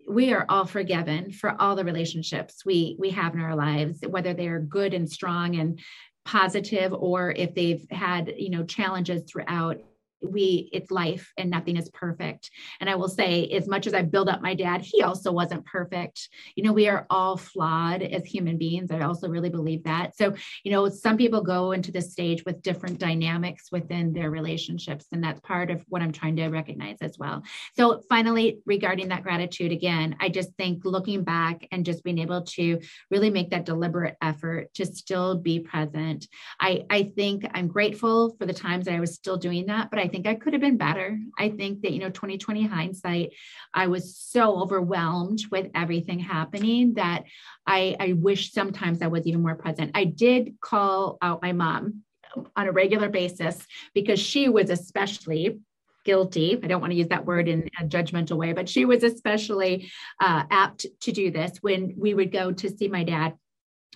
we 0.08 0.34
are 0.34 0.46
all 0.50 0.66
forgiven 0.66 1.32
for 1.32 1.60
all 1.62 1.76
the 1.76 1.84
relationships 1.84 2.66
we 2.66 2.96
we 3.00 3.10
have 3.10 3.34
in 3.34 3.42
our 3.42 3.56
lives 3.56 4.00
whether 4.08 4.34
they're 4.34 4.60
good 4.60 4.94
and 4.94 5.10
strong 5.10 5.56
and 5.56 5.80
positive 6.26 6.94
or 6.94 7.32
if 7.32 7.54
they've 7.56 7.86
had 7.90 8.34
you 8.38 8.50
know 8.50 8.64
challenges 8.64 9.24
throughout 9.24 9.82
we 10.22 10.70
it's 10.74 10.92
life 10.92 11.32
and 11.38 11.50
nothing 11.50 11.78
is 11.78 11.90
perfect. 11.90 12.50
And 12.80 12.90
i 12.90 12.96
will 12.96 13.10
say 13.10 13.48
as 13.50 13.68
much 13.68 13.88
as 13.88 13.94
i 13.94 14.02
build 14.02 14.30
up 14.30 14.42
my 14.42 14.54
dad 14.54 14.82
he 14.82 15.02
also 15.04 15.32
wasn't 15.32 15.66
perfect. 15.66 16.30
You 16.56 16.64
know 16.64 16.74
we 16.74 16.88
are 16.88 17.06
all 17.10 17.38
flawed 17.38 18.02
as 18.02 18.26
human 18.26 18.58
beings. 18.58 18.92
I 18.92 19.02
also 19.02 19.30
really 19.30 19.50
believe 19.50 19.84
that. 19.84 20.16
So 20.16 20.34
you 20.64 20.72
know 20.72 20.90
some 20.90 21.18
people 21.18 21.42
go 21.42 21.72
into 21.72 21.92
this 21.92 22.12
stage 22.12 22.44
with 22.46 22.62
different 22.62 23.00
dynamics 23.00 23.72
within 23.72 24.14
their 24.14 24.32
relationships 24.32 25.06
and 25.12 25.24
that's 25.24 25.40
part 25.42 25.72
of 25.72 25.84
what 25.90 26.02
i'm 26.02 26.12
trying 26.12 26.36
to 26.38 26.48
recognize 26.48 26.98
as 27.02 27.18
well. 27.18 27.44
So 27.76 28.02
finally 28.10 28.60
regarding 28.66 29.10
that 29.10 29.24
gratitude 29.24 29.72
again 29.72 30.16
i 30.20 30.30
just 30.30 30.54
think 30.56 30.84
looking 30.86 31.24
back 31.24 31.68
and 31.72 31.86
just 31.86 32.04
being 32.04 32.20
able 32.20 32.44
to 32.44 32.80
really 33.12 33.30
make 33.30 33.50
that 33.52 33.66
deliberate 33.66 34.16
effort 34.22 34.74
to 34.74 34.86
still 34.86 35.38
be 35.38 35.60
present 35.60 36.28
i 36.60 36.84
i 36.90 37.04
think 37.16 37.46
i'm 37.54 37.68
grateful 37.68 38.36
for 38.38 38.46
the 38.46 38.54
times 38.54 38.86
that 38.86 38.94
i 38.94 39.00
was 39.00 39.14
still 39.14 39.38
doing 39.38 39.66
that 39.66 39.90
but 39.90 40.00
i 40.00 40.07
I 40.08 40.10
think 40.10 40.26
I 40.26 40.36
could 40.36 40.54
have 40.54 40.62
been 40.62 40.78
better. 40.78 41.20
I 41.38 41.50
think 41.50 41.82
that, 41.82 41.92
you 41.92 42.00
know, 42.00 42.10
2020 42.10 42.66
hindsight, 42.66 43.34
I 43.74 43.88
was 43.88 44.16
so 44.16 44.62
overwhelmed 44.62 45.42
with 45.52 45.70
everything 45.76 46.18
happening 46.20 46.94
that 46.94 47.26
I, 47.66 47.98
I 48.00 48.14
wish 48.14 48.54
sometimes 48.54 49.02
I 49.02 49.08
was 49.08 49.28
even 49.28 49.42
more 49.42 49.56
present. 49.56 49.92
I 49.96 50.06
did 50.06 50.62
call 50.62 51.18
out 51.22 51.42
my 51.42 51.52
mom 51.52 52.04
on 52.56 52.68
a 52.68 52.72
regular 52.72 53.10
basis 53.10 53.68
because 53.94 54.18
she 54.18 54.48
was 54.48 54.70
especially 54.70 55.60
guilty. 56.06 56.58
I 56.64 56.68
don't 56.68 56.80
want 56.80 56.92
to 56.92 56.98
use 56.98 57.10
that 57.10 57.26
word 57.26 57.50
in 57.50 57.68
a 57.78 57.84
judgmental 57.84 58.38
way, 58.38 58.54
but 58.54 58.70
she 58.70 58.86
was 58.86 59.04
especially 59.04 59.92
uh, 60.22 60.44
apt 60.50 60.86
to 61.02 61.12
do 61.12 61.32
this 61.32 61.58
when 61.60 61.96
we 61.98 62.14
would 62.14 62.32
go 62.32 62.54
to 62.54 62.70
see 62.70 62.88
my 62.88 63.04
dad 63.04 63.34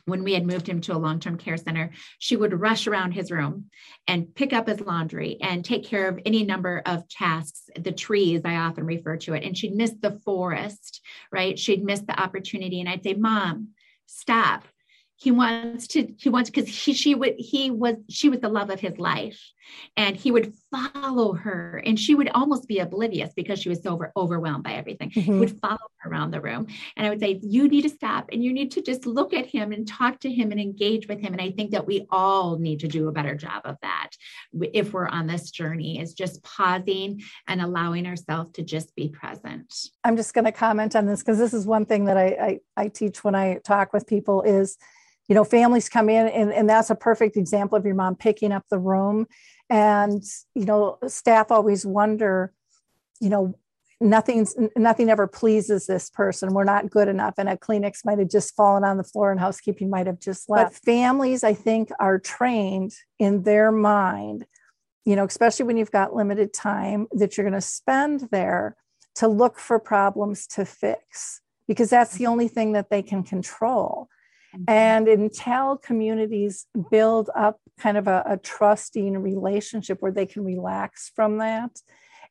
when 0.05 0.23
we 0.23 0.33
had 0.33 0.45
moved 0.45 0.67
him 0.67 0.81
to 0.81 0.95
a 0.95 0.97
long 0.97 1.19
term 1.19 1.37
care 1.37 1.57
center, 1.57 1.91
she 2.19 2.35
would 2.35 2.59
rush 2.59 2.87
around 2.87 3.11
his 3.11 3.31
room 3.31 3.65
and 4.07 4.33
pick 4.33 4.53
up 4.53 4.67
his 4.67 4.81
laundry 4.81 5.37
and 5.41 5.63
take 5.63 5.85
care 5.85 6.07
of 6.07 6.19
any 6.25 6.43
number 6.43 6.81
of 6.85 7.07
tasks, 7.07 7.69
the 7.77 7.91
trees, 7.91 8.41
I 8.45 8.55
often 8.55 8.85
refer 8.85 9.17
to 9.17 9.33
it. 9.33 9.43
And 9.43 9.57
she'd 9.57 9.75
miss 9.75 9.93
the 10.01 10.19
forest, 10.25 11.01
right? 11.31 11.57
She'd 11.57 11.83
miss 11.83 12.01
the 12.01 12.19
opportunity. 12.19 12.79
And 12.79 12.89
I'd 12.89 13.03
say, 13.03 13.13
Mom, 13.13 13.69
stop. 14.05 14.65
he 15.15 15.31
wants 15.31 15.87
to 15.87 16.13
he 16.17 16.29
wants 16.29 16.49
because 16.49 16.67
he 16.67 16.93
she 16.93 17.13
would 17.13 17.35
he 17.37 17.69
was 17.69 17.95
she 18.09 18.27
was 18.27 18.39
the 18.39 18.49
love 18.49 18.71
of 18.71 18.79
his 18.79 18.97
life 18.97 19.39
and 19.95 20.15
he 20.15 20.31
would 20.31 20.53
follow 20.71 21.33
her. 21.33 21.81
And 21.85 21.99
she 21.99 22.15
would 22.15 22.29
almost 22.29 22.67
be 22.67 22.79
oblivious 22.79 23.33
because 23.35 23.59
she 23.59 23.69
was 23.69 23.83
so 23.83 23.91
over, 23.91 24.11
overwhelmed 24.15 24.63
by 24.63 24.73
everything. 24.73 25.11
Mm-hmm. 25.11 25.39
would 25.39 25.59
follow 25.59 25.77
her 25.97 26.09
around 26.09 26.31
the 26.31 26.41
room. 26.41 26.67
And 26.95 27.05
i 27.05 27.09
would 27.09 27.19
say 27.19 27.39
you 27.43 27.67
need 27.67 27.83
to 27.83 27.89
stop 27.89 28.29
and 28.31 28.43
you 28.43 28.53
need 28.53 28.71
to 28.71 28.81
just 28.81 29.05
look 29.05 29.33
at 29.33 29.45
him 29.45 29.71
and 29.71 29.87
talk 29.87 30.19
to 30.21 30.31
him 30.31 30.51
and 30.51 30.59
engage 30.59 31.07
with 31.07 31.19
him. 31.19 31.33
And 31.33 31.41
i 31.41 31.51
think 31.51 31.71
that 31.71 31.85
we 31.85 32.07
all 32.09 32.57
need 32.57 32.79
to 32.79 32.87
do 32.87 33.07
a 33.07 33.11
better 33.11 33.35
job 33.35 33.61
of 33.65 33.77
that 33.81 34.11
if 34.73 34.93
we're 34.93 35.07
on 35.07 35.27
this 35.27 35.51
journey 35.51 35.99
is 35.99 36.13
just 36.13 36.43
pausing 36.43 37.21
and 37.47 37.61
allowing 37.61 38.07
ourselves 38.07 38.51
to 38.53 38.63
just 38.63 38.95
be 38.95 39.09
present. 39.09 39.73
I'm 40.03 40.15
just 40.15 40.33
going 40.33 40.45
to 40.45 40.51
comment 40.51 40.95
on 40.95 41.05
this 41.05 41.19
because 41.19 41.37
this 41.37 41.53
is 41.53 41.65
one 41.65 41.85
thing 41.85 42.05
that 42.05 42.17
I, 42.17 42.25
I 42.25 42.59
i 42.77 42.87
teach 42.87 43.23
when 43.23 43.35
i 43.35 43.59
talk 43.63 43.93
with 43.93 44.07
people 44.07 44.41
is 44.41 44.77
you 45.27 45.35
know 45.35 45.43
families 45.43 45.89
come 45.89 46.09
in 46.09 46.27
and, 46.27 46.51
and 46.51 46.69
that's 46.69 46.89
a 46.89 46.95
perfect 46.95 47.37
example 47.37 47.77
of 47.77 47.85
your 47.85 47.95
mom 47.95 48.15
picking 48.15 48.51
up 48.51 48.65
the 48.69 48.79
room 48.79 49.27
and 49.71 50.23
you 50.53 50.65
know 50.65 50.99
staff 51.07 51.51
always 51.51 51.85
wonder 51.85 52.53
you 53.19 53.29
know 53.29 53.55
nothing's 53.99 54.55
nothing 54.75 55.09
ever 55.09 55.27
pleases 55.27 55.85
this 55.85 56.09
person. 56.09 56.55
We're 56.55 56.63
not 56.63 56.89
good 56.89 57.07
enough. 57.07 57.35
And 57.37 57.47
a 57.47 57.55
kleenex 57.55 58.03
might 58.03 58.17
have 58.17 58.31
just 58.31 58.55
fallen 58.55 58.83
on 58.83 58.97
the 58.97 59.03
floor 59.03 59.29
and 59.29 59.39
housekeeping 59.39 59.91
might 59.91 60.07
have 60.07 60.19
just 60.19 60.49
left. 60.49 60.73
but 60.73 60.91
families 60.91 61.43
i 61.43 61.53
think 61.53 61.89
are 61.99 62.19
trained 62.19 62.93
in 63.19 63.43
their 63.43 63.71
mind 63.71 64.45
you 65.05 65.15
know 65.15 65.25
especially 65.25 65.65
when 65.65 65.77
you've 65.77 65.91
got 65.91 66.15
limited 66.15 66.53
time 66.53 67.07
that 67.11 67.37
you're 67.37 67.47
going 67.47 67.53
to 67.53 67.61
spend 67.61 68.27
there 68.31 68.75
to 69.15 69.27
look 69.27 69.59
for 69.59 69.79
problems 69.79 70.47
to 70.47 70.65
fix 70.65 71.41
because 71.67 71.89
that's 71.89 72.17
the 72.17 72.25
only 72.25 72.47
thing 72.47 72.73
that 72.73 72.89
they 72.89 73.01
can 73.01 73.23
control. 73.23 74.09
Mm-hmm. 74.53 74.63
And 74.67 75.07
until 75.07 75.77
communities 75.77 76.67
build 76.89 77.29
up 77.35 77.60
kind 77.79 77.97
of 77.97 78.07
a, 78.07 78.23
a, 78.25 78.37
trusting 78.37 79.17
relationship 79.17 80.01
where 80.01 80.11
they 80.11 80.25
can 80.25 80.43
relax 80.43 81.11
from 81.15 81.37
that, 81.37 81.71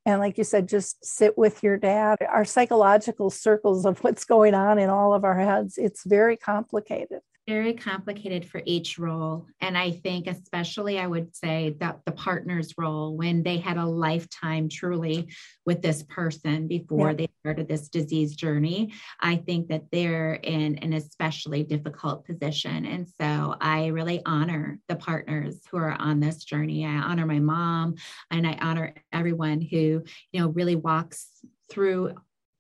and 0.07 0.21
like 0.21 0.39
you 0.39 0.45
said, 0.45 0.69
just 0.69 1.05
sit 1.05 1.37
with 1.37 1.63
your 1.63 1.77
dad, 1.77 2.19
our 2.29 2.45
psychological 2.45 3.31
circles 3.31 3.85
of 3.85 3.99
what's 4.03 4.25
going 4.25 4.55
on 4.55 4.79
in 4.79 4.89
all 4.89 5.13
of 5.13 5.25
our 5.25 5.39
heads, 5.39 5.77
it's 5.77 6.05
very 6.05 6.37
complicated 6.37 7.21
very 7.47 7.75
complicated 7.75 8.47
for 8.47 8.63
each 8.65 8.99
role. 8.99 9.47
And 9.61 9.77
I 9.77 9.91
think, 9.91 10.27
especially, 10.27 10.99
I 10.99 11.07
would 11.07 11.35
say 11.35 11.77
that 11.81 12.01
the 12.05 12.13
partner's 12.13 12.75
role, 12.79 13.17
when 13.17 13.43
they 13.43 13.59
had 13.59 13.77
a 13.77 13.85
lifetime 13.87 14.69
truly 14.69 15.29
with 15.67 15.83
this 15.83 16.03
person 16.05 16.69
before 16.69 17.11
yeah. 17.11 17.17
they 17.17 17.29
started 17.41 17.69
this 17.69 17.89
disease 17.89 18.37
journey, 18.37 18.93
I 19.21 19.37
think 19.37 19.69
that 19.69 19.85
they're 19.91 20.35
in 20.35 20.79
an 20.79 20.93
especially 20.93 21.65
difficult 21.65 22.25
position. 22.25 22.87
And 22.87 23.09
so 23.21 23.57
I 23.61 23.87
really 23.89 24.23
honor 24.25 24.79
the 24.89 24.97
partners 24.97 25.61
who 25.71 25.79
are 25.79 25.93
on 25.93 26.21
this 26.21 26.45
journey. 26.45 26.87
I 26.87 26.95
honor 26.95 27.27
my 27.27 27.41
mom 27.41 27.97
and 28.31 28.47
I 28.47 28.59
honor 28.61 28.95
everyone 29.13 29.61
who, 29.61 30.05
you 30.33 30.41
know, 30.41 30.49
really 30.49 30.77
walks 30.77 31.27
through 31.71 32.15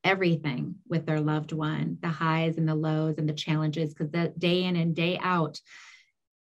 everything 0.05 0.77
with 0.89 1.07
their 1.07 1.21
loved 1.21 1.53
one 1.53 1.99
the 2.01 2.09
highs 2.09 2.57
and 2.57 2.69
the 2.69 2.75
lows 2.75 3.17
and 3.19 3.29
the 3.29 3.35
challenges 3.35 3.93
because 3.93 4.11
the 4.11 4.33
day 4.39 4.65
in 4.65 4.77
and 4.77 4.95
day 4.95 5.19
out 5.21 5.61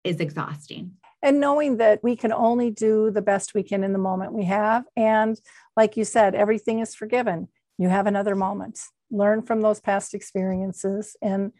is 0.02 0.20
exhausting. 0.20 0.92
And 1.22 1.40
knowing 1.40 1.76
that 1.76 2.02
we 2.02 2.16
can 2.16 2.32
only 2.32 2.70
do 2.70 3.10
the 3.10 3.20
best 3.20 3.52
we 3.52 3.62
can 3.62 3.84
in 3.84 3.92
the 3.92 3.98
moment 3.98 4.32
we 4.32 4.44
have 4.44 4.84
and 4.96 5.38
like 5.76 5.96
you 5.96 6.04
said 6.04 6.34
everything 6.34 6.78
is 6.80 6.94
forgiven. 6.94 7.48
You 7.76 7.88
have 7.88 8.06
another 8.06 8.34
moment. 8.34 8.78
Learn 9.10 9.42
from 9.42 9.60
those 9.60 9.80
past 9.80 10.14
experiences 10.14 11.16
and 11.20 11.52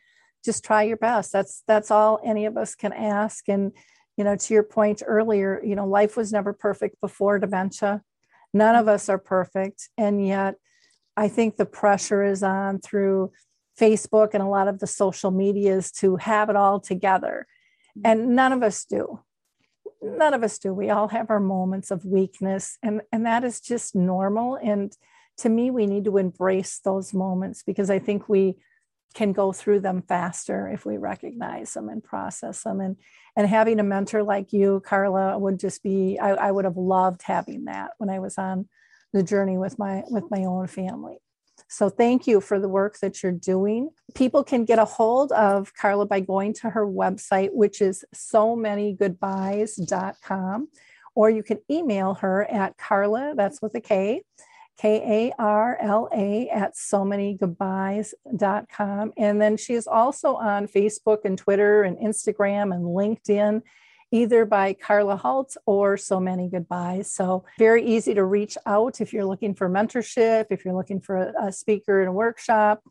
just 0.43 0.65
try 0.65 0.85
your 0.85 0.97
best. 0.97 1.33
That's 1.33 1.63
that's 1.67 1.91
all 1.91 2.21
any 2.25 2.47
of 2.47 2.57
us 2.57 2.75
can 2.75 2.95
ask. 2.95 3.49
And 3.49 3.73
you 4.17 4.25
know 4.25 4.37
to 4.37 4.55
your 4.55 4.63
point 4.63 5.03
earlier 5.07 5.63
you 5.63 5.75
know 5.77 5.87
life 5.87 6.17
was 6.17 6.33
never 6.33 6.55
perfect 6.55 6.99
before 7.03 7.39
dementia. 7.39 8.03
None 8.55 8.75
of 8.75 8.89
us 8.89 9.11
are 9.11 9.19
perfect 9.19 9.91
and 9.99 10.27
yet 10.27 10.55
I 11.17 11.29
think 11.29 11.57
the 11.57 11.67
pressure 11.67 12.23
is 12.23 12.43
on 12.43 12.81
through 12.81 13.33
Facebook 13.79 14.35
and 14.35 14.43
a 14.43 14.49
lot 14.49 14.69
of 14.69 14.79
the 14.79 14.87
social 14.87 15.31
medias 15.31 15.91
to 15.93 16.17
have 16.17 16.51
it 16.51 16.57
all 16.57 16.81
together. 16.81 17.47
Mm-hmm. 17.99 18.07
And 18.07 18.37
none 18.37 18.53
of 18.53 18.63
us 18.63 18.85
do. 18.85 19.21
None 20.03 20.35
of 20.35 20.43
us 20.43 20.59
do. 20.59 20.73
We 20.73 20.91
all 20.91 21.09
have 21.09 21.31
our 21.31 21.41
moments 21.41 21.91
of 21.91 22.05
weakness, 22.05 22.79
and, 22.83 23.03
and 23.13 23.27
that 23.27 23.45
is 23.45 23.61
just 23.61 23.95
normal. 23.95 24.57
And 24.63 24.97
to 25.39 25.49
me, 25.49 25.71
we 25.71 25.87
need 25.87 26.05
to 26.05 26.17
embrace 26.17 26.81
those 26.83 27.13
moments 27.13 27.63
because 27.63 27.91
I 27.91 27.99
think 27.99 28.29
we 28.29 28.57
can 29.15 29.33
go 29.33 29.53
through 29.53 29.81
them 29.81 30.03
faster 30.03 30.69
if 30.69 30.87
we 30.87 30.97
recognize 30.97 31.75
them 31.75 31.89
and 31.89 32.03
process 32.03 32.63
them. 32.63 32.81
And 32.81 32.97
and 33.37 33.47
having 33.47 33.81
a 33.81 33.85
mentor 33.85 34.23
like 34.23 34.53
you, 34.53 34.83
Karla, 34.85 35.39
would 35.39 35.59
just 35.59 35.83
be 35.83 36.19
I, 36.19 36.31
I 36.31 36.51
would 36.51 36.65
have 36.65 36.77
loved 36.77 37.23
having 37.23 37.65
that 37.65 37.93
when 37.99 38.09
I 38.11 38.21
was 38.21 38.39
on 38.39 38.69
the 39.13 39.23
journey 39.23 39.59
with 39.59 39.79
my 39.79 40.03
with 40.09 40.25
my 40.31 40.45
own 40.45 40.67
family. 40.67 41.19
So 41.69 41.89
thank 41.89 42.27
you 42.27 42.41
for 42.41 42.59
the 42.59 42.69
work 42.69 42.99
that 43.01 43.23
you're 43.23 43.33
doing. 43.33 43.91
People 44.15 44.43
can 44.43 44.65
get 44.65 44.79
a 44.79 44.85
hold 44.85 45.31
of 45.33 45.73
Karla 45.75 46.07
by 46.07 46.21
going 46.21 46.55
to 46.55 46.71
her 46.71 46.87
website, 46.87 47.51
which 47.53 47.81
is 47.81 48.05
so 48.13 48.57
many 48.57 48.93
goodbyes.com, 48.93 50.69
or 51.15 51.31
you 51.31 51.43
can 51.43 51.59
email 51.71 52.15
her 52.15 52.45
at 52.51 52.77
Karla, 52.77 53.35
that's 53.37 53.63
with 53.63 53.75
a 53.75 53.81
K, 53.81 54.23
K 54.79 55.29
A 55.29 55.35
R 55.39 55.79
L 55.81 56.09
A 56.13 56.49
at 56.49 56.77
so 56.77 57.05
many 57.05 57.35
goodbyes.com. 57.35 59.13
And 59.17 59.41
then 59.41 59.57
she 59.57 59.75
is 59.75 59.87
also 59.87 60.35
on 60.35 60.67
Facebook 60.67 61.19
and 61.25 61.37
Twitter 61.37 61.83
and 61.83 61.99
Instagram 61.99 62.75
and 62.75 62.85
LinkedIn 62.85 63.63
either 64.11 64.45
by 64.45 64.73
Karla 64.75 65.17
Hult 65.17 65.57
or 65.67 65.97
So 65.97 66.21
Many 66.21 66.49
Goodbyes. 66.49 67.13
So, 67.13 67.45
very 67.59 67.85
easy 67.85 68.15
to 68.15 68.25
reach 68.25 68.57
out 68.67 69.01
if 69.01 69.13
you're 69.13 69.25
looking 69.25 69.55
for 69.55 69.69
mentorship, 69.69 70.47
if 70.51 70.65
you're 70.65 70.75
looking 70.75 71.01
for 71.01 71.17
a, 71.17 71.47
a 71.47 71.53
speaker 71.53 72.03
in 72.03 72.09
a 72.09 72.13
workshop, 72.13 72.83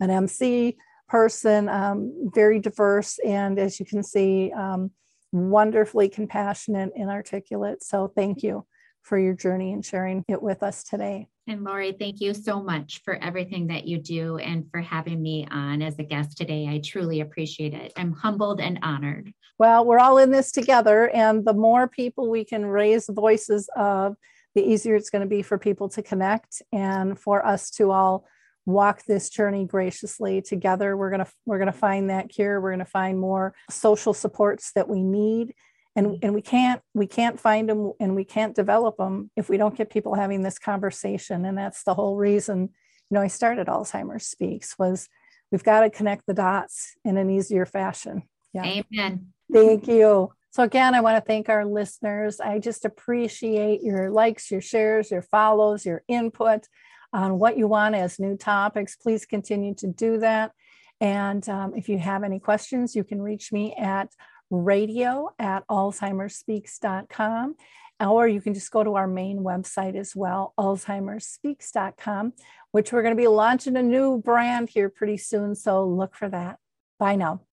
an 0.00 0.10
MC 0.10 0.76
person, 1.08 1.68
um, 1.68 2.30
very 2.34 2.60
diverse. 2.60 3.18
And 3.24 3.58
as 3.58 3.80
you 3.80 3.86
can 3.86 4.02
see, 4.02 4.52
um, 4.52 4.90
wonderfully 5.32 6.08
compassionate 6.08 6.92
and 6.96 7.10
articulate. 7.10 7.82
So, 7.82 8.08
thank 8.08 8.42
you 8.42 8.66
for 9.02 9.18
your 9.18 9.34
journey 9.34 9.72
and 9.72 9.84
sharing 9.84 10.24
it 10.28 10.42
with 10.42 10.62
us 10.62 10.84
today. 10.84 11.28
And 11.48 11.64
Lori, 11.64 11.92
thank 11.92 12.20
you 12.20 12.34
so 12.34 12.62
much 12.62 13.00
for 13.06 13.14
everything 13.14 13.68
that 13.68 13.88
you 13.88 13.96
do 13.96 14.36
and 14.36 14.70
for 14.70 14.82
having 14.82 15.22
me 15.22 15.48
on 15.50 15.80
as 15.80 15.98
a 15.98 16.02
guest 16.02 16.36
today. 16.36 16.68
I 16.68 16.78
truly 16.84 17.22
appreciate 17.22 17.72
it. 17.72 17.90
I'm 17.96 18.12
humbled 18.12 18.60
and 18.60 18.78
honored. 18.82 19.32
Well, 19.58 19.86
we're 19.86 19.98
all 19.98 20.18
in 20.18 20.30
this 20.30 20.52
together, 20.52 21.08
and 21.08 21.46
the 21.46 21.54
more 21.54 21.88
people 21.88 22.30
we 22.30 22.44
can 22.44 22.66
raise 22.66 23.08
voices 23.08 23.70
of, 23.74 24.14
the 24.54 24.62
easier 24.62 24.94
it's 24.94 25.08
going 25.08 25.22
to 25.22 25.28
be 25.28 25.40
for 25.40 25.56
people 25.56 25.88
to 25.90 26.02
connect 26.02 26.60
and 26.70 27.18
for 27.18 27.44
us 27.46 27.70
to 27.70 27.92
all 27.92 28.26
walk 28.66 29.04
this 29.04 29.30
journey 29.30 29.64
graciously 29.64 30.42
together 30.42 30.94
we're 30.94 31.08
going 31.08 31.24
to 31.24 31.32
we're 31.46 31.56
going 31.56 31.72
to 31.72 31.78
find 31.78 32.10
that 32.10 32.28
cure 32.28 32.60
we're 32.60 32.70
going 32.70 32.78
to 32.78 32.84
find 32.84 33.18
more 33.18 33.54
social 33.70 34.12
supports 34.12 34.72
that 34.74 34.88
we 34.88 35.02
need 35.02 35.54
and 35.98 36.18
and 36.22 36.32
we 36.32 36.42
can't 36.42 36.80
we 36.94 37.06
can't 37.06 37.40
find 37.40 37.68
them 37.68 37.92
and 37.98 38.14
we 38.14 38.24
can't 38.24 38.54
develop 38.54 38.96
them 38.98 39.30
if 39.36 39.48
we 39.48 39.56
don't 39.56 39.76
get 39.76 39.90
people 39.90 40.14
having 40.14 40.42
this 40.42 40.58
conversation. 40.58 41.44
And 41.44 41.58
that's 41.58 41.82
the 41.82 41.94
whole 41.94 42.16
reason 42.16 42.70
you 43.10 43.14
know 43.14 43.20
i 43.20 43.26
started 43.26 43.66
alzheimer's 43.66 44.26
speaks 44.26 44.78
was 44.78 45.08
we've 45.50 45.64
got 45.64 45.80
to 45.80 45.90
connect 45.90 46.26
the 46.26 46.34
dots 46.34 46.94
in 47.04 47.16
an 47.16 47.30
easier 47.30 47.66
fashion. 47.66 48.22
Yeah. 48.52 48.64
Amen. 48.64 49.32
Thank 49.52 49.88
you. 49.88 50.32
So 50.50 50.62
again 50.62 50.94
i 50.94 51.00
want 51.00 51.16
to 51.16 51.26
thank 51.26 51.48
our 51.48 51.64
listeners. 51.64 52.38
I 52.38 52.60
just 52.60 52.84
appreciate 52.84 53.82
your 53.82 54.10
likes 54.10 54.50
your 54.50 54.60
shares 54.60 55.10
your 55.10 55.22
follows 55.22 55.84
your 55.84 56.02
input 56.06 56.68
on 57.12 57.38
what 57.38 57.58
you 57.58 57.66
want 57.66 57.96
as 57.96 58.20
new 58.20 58.36
topics. 58.36 58.94
Please 58.94 59.26
continue 59.26 59.74
to 59.76 59.88
do 59.88 60.18
that. 60.18 60.52
And 61.00 61.48
um, 61.48 61.74
if 61.74 61.88
you 61.88 61.98
have 61.98 62.22
any 62.22 62.38
questions 62.38 62.94
you 62.94 63.02
can 63.02 63.20
reach 63.20 63.50
me 63.52 63.74
at 63.74 64.12
radio 64.50 65.30
at 65.38 65.66
alzheimersspeaks.com. 65.68 67.56
Or 68.00 68.28
you 68.28 68.40
can 68.40 68.54
just 68.54 68.70
go 68.70 68.84
to 68.84 68.94
our 68.94 69.08
main 69.08 69.40
website 69.40 69.96
as 69.96 70.14
well, 70.14 70.54
alzheimersspeaks.com, 70.56 72.32
which 72.70 72.92
we're 72.92 73.02
going 73.02 73.16
to 73.16 73.20
be 73.20 73.26
launching 73.26 73.76
a 73.76 73.82
new 73.82 74.18
brand 74.18 74.70
here 74.70 74.88
pretty 74.88 75.16
soon. 75.16 75.56
So 75.56 75.84
look 75.84 76.14
for 76.14 76.28
that. 76.28 76.58
Bye 77.00 77.16
now. 77.16 77.47